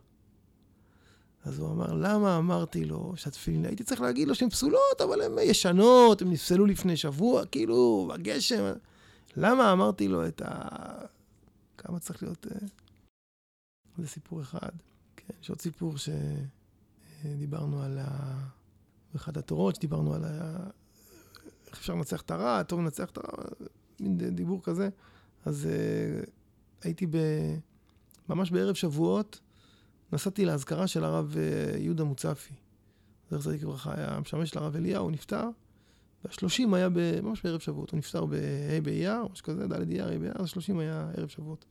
אז 1.45 1.59
הוא 1.59 1.71
אמר, 1.71 1.93
למה 1.93 2.37
אמרתי 2.37 2.85
לו 2.85 3.13
שהתפילין, 3.15 3.65
הייתי 3.65 3.83
צריך 3.83 4.01
להגיד 4.01 4.27
לו 4.27 4.35
שהן 4.35 4.49
פסולות, 4.49 5.01
אבל 5.03 5.21
הן 5.21 5.31
ישנות, 5.41 6.21
הן 6.21 6.29
נפסלו 6.29 6.65
לפני 6.65 6.97
שבוע, 6.97 7.45
כאילו, 7.45 8.09
בגשם. 8.13 8.73
למה 9.37 9.71
אמרתי 9.71 10.07
לו 10.07 10.27
את 10.27 10.41
ה... 10.45 10.67
כמה 11.77 11.99
צריך 11.99 12.23
להיות... 12.23 12.47
אה, 13.99 14.03
זה 14.03 14.09
סיפור 14.09 14.41
אחד. 14.41 14.71
כן, 15.15 15.33
יש 15.41 15.49
עוד 15.49 15.61
סיפור 15.61 15.93
שדיברנו 17.23 17.81
על 17.81 17.97
ה... 18.01 18.39
באחד 19.13 19.37
התורות, 19.37 19.75
שדיברנו 19.75 20.13
על 20.13 20.23
ה... 20.25 20.57
איך 21.67 21.79
אפשר 21.79 21.93
לנצח 21.93 22.21
את 22.21 22.31
הרע, 22.31 22.59
הטוב 22.59 22.79
לנצח 22.79 23.09
את 23.09 23.17
הרע, 23.17 23.43
מין 23.99 24.17
דיבור 24.17 24.63
כזה. 24.63 24.89
אז 25.45 25.67
uh, 25.67 26.29
הייתי 26.81 27.05
ב... 27.05 27.17
ממש 28.29 28.51
בערב 28.51 28.75
שבועות, 28.75 29.39
נסעתי 30.13 30.45
לאזכרה 30.45 30.87
של 30.87 31.03
הרב 31.03 31.35
uh, 31.35 31.77
יהודה 31.77 32.03
מוצפי. 32.03 32.53
זכר 33.27 33.41
צדיק 33.41 33.63
לברכה, 33.63 33.93
היה 33.97 34.19
משמש 34.19 34.55
לרב 34.55 34.75
אליהו, 34.75 35.03
הוא 35.03 35.11
נפטר. 35.11 35.49
והשלושים 36.25 36.73
היה 36.73 36.89
ב... 36.89 37.21
ממש 37.21 37.43
בערב 37.43 37.59
שבועות, 37.59 37.91
הוא 37.91 37.97
נפטר 37.97 38.25
בה' 38.25 38.81
באייר, 38.83 39.27
משהו 39.31 39.45
כזה, 39.45 39.67
ד' 39.67 39.89
אייר, 39.89 40.07
ה' 40.07 40.19
באייר, 40.19 40.33
אז 40.35 40.49
שלושים 40.49 40.79
היה 40.79 41.11
ערב 41.17 41.27
שבועות. 41.27 41.65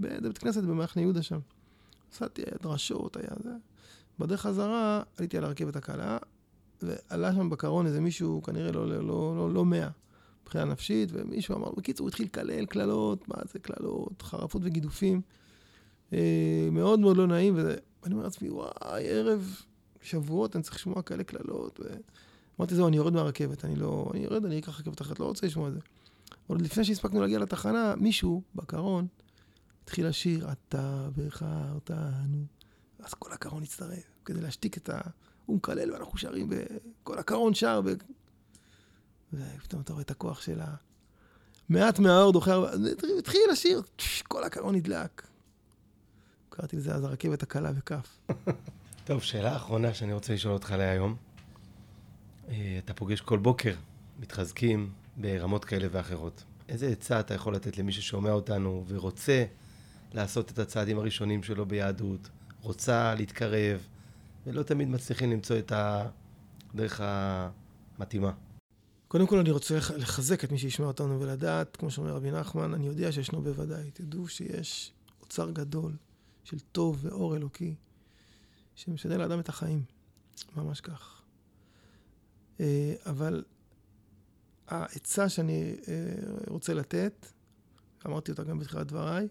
בבית 0.00 0.38
כנסת 0.38 0.62
במחנה 0.62 1.02
יהודה 1.02 1.22
שם. 1.22 1.38
נסעתי, 2.12 2.42
היה 2.42 2.56
דרשות, 2.62 3.16
היה 3.16 3.30
זה. 3.42 3.50
בדרך 4.18 4.40
חזרה 4.40 5.02
עליתי 5.18 5.38
על 5.38 5.44
הרכבת 5.44 5.76
הקלה, 5.76 6.18
ועלה 6.82 7.34
שם 7.34 7.50
בקרון 7.50 7.86
איזה 7.86 8.00
מישהו, 8.00 8.42
כנראה 8.42 8.72
לא, 8.72 8.88
לא, 8.88 9.06
לא, 9.06 9.36
לא, 9.36 9.54
לא 9.54 9.64
מאה, 9.64 9.88
מבחינה 10.42 10.64
נפשית, 10.64 11.08
ומישהו 11.12 11.56
אמר, 11.56 11.70
בקיצור, 11.76 12.04
הוא 12.04 12.08
התחיל 12.08 12.26
לקלל 12.26 12.66
קללות, 12.66 13.28
מה 13.28 13.36
זה 13.52 13.58
קללות, 13.58 14.22
חרפות 14.22 14.62
וגידופים. 14.64 15.20
אה, 16.12 16.68
מאוד 16.72 17.00
מאוד 17.00 17.16
לא 17.16 17.26
נעים, 17.26 17.54
ואני 17.56 18.14
אומר 18.14 18.24
לעצמי, 18.24 18.50
וואי, 18.50 19.08
ערב 19.08 19.62
שבועות, 20.02 20.56
אני 20.56 20.62
צריך 20.62 20.76
לשמוע 20.76 21.02
כאלה 21.02 21.24
קללות. 21.24 21.80
אמרתי, 22.60 22.74
זהו, 22.74 22.88
אני 22.88 22.96
יורד 22.96 23.12
מהרכבת, 23.12 23.64
אני 23.64 23.76
לא, 23.76 24.10
אני 24.14 24.24
יורד, 24.24 24.44
אני 24.44 24.58
אקח 24.58 24.80
רכבת 24.80 25.00
אחרת, 25.00 25.20
לא 25.20 25.24
רוצה 25.24 25.46
לשמוע 25.46 25.68
את 25.68 25.74
זה. 25.74 25.80
עוד 26.46 26.62
לפני 26.62 26.84
שהספקנו 26.84 27.20
להגיע 27.20 27.38
לתחנה, 27.38 27.94
מישהו 27.96 28.42
בקרון 28.54 29.06
התחיל 29.86 30.08
לשיר, 30.08 30.52
אתה 30.52 31.08
בחרתנו. 31.16 32.46
אז 32.98 33.14
כל 33.14 33.32
הקרון 33.32 33.62
הצטרף, 33.62 34.04
כדי 34.24 34.40
להשתיק 34.40 34.76
את 34.76 34.88
ה... 34.88 35.00
הוא 35.46 35.56
מקלל 35.56 35.92
ואנחנו 35.92 36.18
שרים, 36.18 36.50
וכל 36.50 37.18
הקרון 37.18 37.54
שר, 37.54 37.80
ו... 37.84 37.92
ופתאום 39.32 39.82
אתה 39.82 39.92
רואה 39.92 40.02
את 40.02 40.10
הכוח 40.10 40.40
של 40.40 40.60
ה... 40.60 40.74
מעט 41.68 41.98
מהאור 41.98 42.32
דוחה, 42.32 42.54
התחיל 43.18 43.40
לשיר, 43.52 43.82
כל 44.28 44.44
הקרון 44.44 44.74
נדלק. 44.74 45.26
קראתי 46.48 46.76
לזה 46.76 46.94
אז 46.94 47.04
הרכבת 47.04 47.42
הקלה 47.42 47.72
בכף. 47.72 48.18
טוב, 49.04 49.22
שאלה 49.22 49.56
אחרונה 49.56 49.94
שאני 49.94 50.12
רוצה 50.12 50.34
לשאול 50.34 50.54
אותך 50.54 50.70
להיום. 50.70 51.16
אה, 52.48 52.78
אתה 52.84 52.94
פוגש 52.94 53.20
כל 53.20 53.38
בוקר, 53.38 53.74
מתחזקים 54.20 54.92
ברמות 55.16 55.64
כאלה 55.64 55.88
ואחרות. 55.90 56.44
איזה 56.68 56.88
עצה 56.88 57.20
אתה 57.20 57.34
יכול 57.34 57.54
לתת 57.54 57.78
למי 57.78 57.92
ששומע 57.92 58.30
אותנו 58.30 58.84
ורוצה 58.88 59.44
לעשות 60.16 60.50
את 60.50 60.58
הצעדים 60.58 60.98
הראשונים 60.98 61.42
שלו 61.42 61.66
ביהדות, 61.66 62.28
רוצה 62.60 63.14
להתקרב, 63.14 63.86
ולא 64.46 64.62
תמיד 64.62 64.88
מצליחים 64.88 65.30
למצוא 65.30 65.58
את 65.58 65.72
הדרך 65.72 67.00
המתאימה. 67.04 68.32
קודם 69.08 69.26
כל 69.26 69.38
אני 69.38 69.50
רוצה 69.50 69.78
לחזק 69.96 70.44
את 70.44 70.52
מי 70.52 70.58
שישמע 70.58 70.86
אותנו 70.86 71.20
ולדעת, 71.20 71.76
כמו 71.76 71.90
שאומר 71.90 72.14
רבי 72.16 72.30
נחמן, 72.30 72.74
אני 72.74 72.86
יודע 72.86 73.12
שישנו 73.12 73.42
בוודאי. 73.42 73.90
תדעו 73.90 74.28
שיש 74.28 74.92
אוצר 75.20 75.50
גדול 75.50 75.92
של 76.44 76.58
טוב 76.58 76.98
ואור 77.02 77.36
אלוקי, 77.36 77.74
שמשנה 78.74 79.16
לאדם 79.16 79.40
את 79.40 79.48
החיים. 79.48 79.82
ממש 80.56 80.80
כך. 80.80 81.22
אה, 82.60 82.94
אבל 83.06 83.44
העצה 84.68 85.28
שאני 85.28 85.76
אה, 85.88 86.04
רוצה 86.48 86.74
לתת, 86.74 87.26
אמרתי 88.06 88.30
אותה 88.30 88.44
גם 88.44 88.58
בתחילת 88.58 88.86
דבריי, 88.86 89.28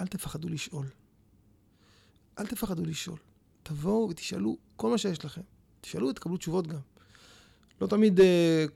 אל 0.00 0.06
תפחדו 0.06 0.48
לשאול. 0.48 0.86
אל 2.38 2.46
תפחדו 2.46 2.84
לשאול. 2.84 3.18
תבואו 3.62 4.08
ותשאלו 4.10 4.56
כל 4.76 4.90
מה 4.90 4.98
שיש 4.98 5.24
לכם. 5.24 5.40
תשאלו 5.80 6.08
ותקבלו 6.08 6.36
תשובות 6.36 6.66
גם. 6.66 6.80
לא 7.80 7.86
תמיד 7.86 8.20
uh, 8.20 8.22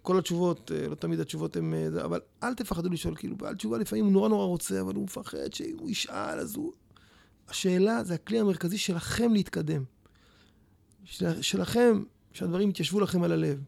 כל 0.03 0.19
התשובות, 0.19 0.71
uh, 0.71 0.89
לא 0.89 0.95
תמיד 0.95 1.21
התשובות 1.21 1.57
הן... 1.57 1.73
Uh, 1.73 2.05
אבל 2.05 2.21
אל 2.43 2.55
תפחדו 2.55 2.89
לשאול, 2.89 3.15
כאילו, 3.17 3.37
בעל 3.37 3.55
תשובה 3.55 3.79
לפעמים 3.79 4.05
הוא 4.05 4.13
נורא 4.13 4.29
נורא 4.29 4.45
רוצה, 4.45 4.81
אבל 4.81 4.95
הוא 4.95 5.05
מפחד 5.05 5.53
שאם 5.53 5.77
הוא 5.79 5.91
ישאל, 5.91 6.39
אז 6.39 6.57
הוא... 6.57 6.73
השאלה 7.49 8.05
זה 8.05 8.15
הכלי 8.15 8.41
המרכזי 8.41 8.79
שלכם 8.79 9.33
להתקדם. 9.33 9.85
של, 11.05 11.43
שלכם, 11.43 12.03
שהדברים 12.33 12.71
יתיישבו 12.71 13.01
לכם 13.01 13.23
על 13.23 13.33
הלב. 13.33 13.61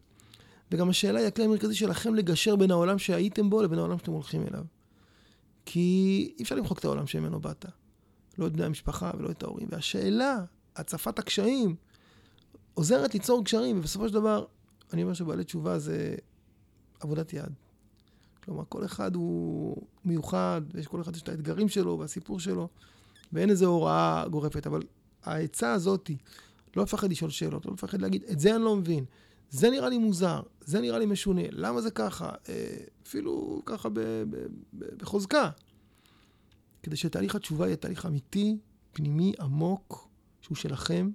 וגם 0.71 0.89
השאלה 0.89 1.19
היא 1.19 1.27
הכלי 1.27 1.45
המרכזי 1.45 1.75
שלכם 1.75 2.15
לגשר 2.15 2.55
בין 2.55 2.71
העולם 2.71 2.99
שהייתם 2.99 3.49
בו 3.49 3.61
לבין 3.61 3.79
העולם 3.79 3.97
שאתם 3.97 4.11
הולכים 4.11 4.47
אליו. 4.47 4.63
כי 5.65 6.33
אי 6.37 6.43
אפשר 6.43 6.55
למחוק 6.55 6.79
את 6.79 6.85
העולם 6.85 7.07
שממנו 7.07 7.39
באת. 7.39 7.65
לא 8.37 8.47
את 8.47 8.53
בני 8.53 8.65
המשפחה 8.65 9.11
ולא 9.17 9.31
את 9.31 9.43
ההורים. 9.43 9.67
והשאלה, 9.71 10.37
הצפת 10.75 11.19
הקשיים, 11.19 11.75
עוזרת 12.73 13.13
ליצור 13.13 13.45
קשרים, 13.45 13.79
ובסופו 13.79 14.07
של 14.07 14.13
דבר, 14.13 14.45
אני 14.93 15.03
אומר 15.03 15.13
שבעלי 15.13 15.43
תשובה 15.43 15.79
זה 15.79 16.15
עבודת 16.99 17.33
יד. 17.33 17.53
כלומר, 18.43 18.63
כל 18.69 18.85
אחד 18.85 19.15
הוא 19.15 19.77
מיוחד, 20.05 20.61
ויש 20.73 20.87
כל 20.87 21.01
אחד 21.01 21.15
יש 21.15 21.21
את 21.21 21.29
האתגרים 21.29 21.69
שלו 21.69 21.99
והסיפור 21.99 22.39
שלו, 22.39 22.67
ואין 23.33 23.49
איזו 23.49 23.65
הוראה 23.65 24.25
גורפת, 24.31 24.67
אבל 24.67 24.81
העצה 25.23 25.73
הזאתי, 25.73 26.17
לא 26.75 26.83
לפחד 26.83 27.11
לשאול 27.11 27.29
שאלות, 27.29 27.65
לא 27.65 27.73
לפחד 27.73 28.01
להגיד, 28.01 28.23
את 28.31 28.39
זה 28.39 28.55
אני 28.55 28.63
לא 28.63 28.75
מבין, 28.75 29.05
זה 29.51 29.69
נראה 29.69 29.89
לי 29.89 29.97
מוזר, 29.97 30.41
זה 30.61 30.81
נראה 30.81 30.99
לי 30.99 31.05
משונה, 31.05 31.41
למה 31.51 31.81
זה 31.81 31.91
ככה? 31.91 32.29
אה, 32.49 32.77
אפילו 33.07 33.61
ככה 33.65 33.89
בחוזקה. 34.97 35.49
כדי 36.83 36.95
שתהליך 36.95 37.35
התשובה 37.35 37.65
יהיה 37.65 37.75
תהליך 37.75 38.05
אמיתי, 38.05 38.57
פנימי, 38.93 39.33
עמוק, 39.39 40.07
שהוא 40.41 40.55
שלכם, 40.55 41.09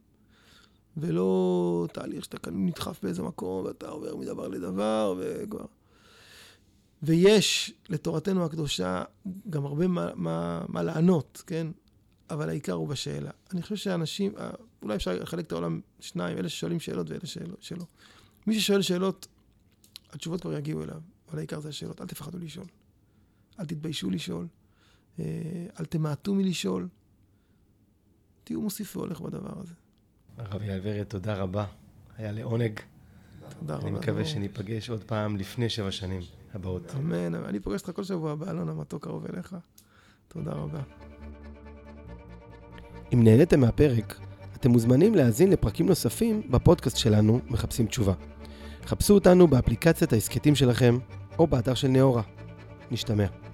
ולא 0.97 1.87
תהליך 1.93 2.25
שאתה 2.25 2.39
כאן 2.39 2.67
נדחף 2.67 3.03
באיזה 3.03 3.23
מקום 3.23 3.65
ואתה 3.65 3.89
עובר 3.89 4.17
מדבר 4.17 4.49
לדבר 4.49 5.15
וכבר. 5.19 5.65
ויש 7.03 7.75
לתורתנו 7.89 8.45
הקדושה 8.45 9.05
גם 9.51 9.67
הרבה 9.67 9.89
מה, 9.89 10.11
מה, 10.15 10.65
מה 10.69 10.83
לענות, 10.83 11.43
כן? 11.47 11.67
אבל 12.31 12.49
העיקר 12.49 12.73
הוא 12.73 12.89
בשאלה. 12.89 13.31
אני 13.53 13.63
חושב 13.63 13.77
שאנשים, 13.77 14.33
אה, 14.39 14.51
אולי 14.83 14.97
אפשר 14.97 15.19
לחלק 15.21 15.47
את 15.47 15.53
העולם 15.53 15.81
שניים, 16.01 16.39
אלה 16.39 16.49
ששואלים 16.49 16.81
שאלות 16.81 17.11
ואלה 17.11 17.27
שלא. 17.61 17.85
מי 18.47 18.61
ששואל 18.61 18.83
שאלות, 18.83 19.27
התשובות 20.13 20.41
כבר 20.41 20.53
יגיעו 20.53 20.83
אליו, 20.83 21.01
אבל 21.29 21.39
העיקר 21.39 21.61
זה 21.61 21.69
השאלות. 21.69 22.01
אל 22.01 22.07
תפחדו 22.07 22.39
לשאול. 22.39 22.67
אל 23.61 23.65
תתביישו 23.65 24.11
לשאול. 24.11 24.47
אה, 25.19 25.25
אל 25.81 25.85
תמעטו 25.85 26.35
מלשאול. 26.35 26.89
תהיו 28.45 28.61
מוסיף 28.61 28.97
והולך 28.97 29.21
בדבר 29.21 29.61
הזה. 29.61 29.75
הרב 30.39 30.63
ורד, 30.83 31.05
תודה 31.05 31.35
רבה. 31.35 31.67
היה 32.17 32.33
לעונג. 32.33 32.81
תודה 33.59 33.75
רבה. 33.77 33.89
אני 33.89 33.99
מקווה. 33.99 34.25
שניפגש 34.25 34.91
עוד 34.91 35.05
פעם 35.05 35.37
לפני 35.37 35.69
שבע 35.69 35.91
שנים 35.91 36.23
הבאות. 36.55 36.95
אמן, 36.95 37.35
אמן. 37.35 37.45
אני 37.45 37.61
פוגש 37.61 37.81
אותך 37.81 37.97
כל 37.97 38.05
שבוע 38.05 38.35
באלון 38.35 38.69
המתוק 38.69 39.05
קרוב 39.05 39.27
אליך. 39.27 39.57
תודה 40.29 40.53
רבה. 40.53 40.83
אם 43.13 43.25
נהניתם 43.25 43.61
מהפרק, 43.61 44.21
אתם 44.55 44.71
מוזמנים 44.71 45.15
להאזין 45.15 45.51
לפרקים 45.51 45.87
נוספים 45.87 46.51
בפודקאסט 46.51 46.97
שלנו, 46.97 47.41
מחפשים 47.49 47.87
תשובה. 47.87 48.15
חפשו 48.87 49.15
אותנו 49.15 49.47
באפליקציית 49.47 50.13
ההסכתים 50.13 50.55
שלכם, 50.55 50.99
או 51.39 51.47
באתר 51.47 51.75
של 51.75 51.89
נאורה. 51.89 52.23
נשתמע. 52.91 53.46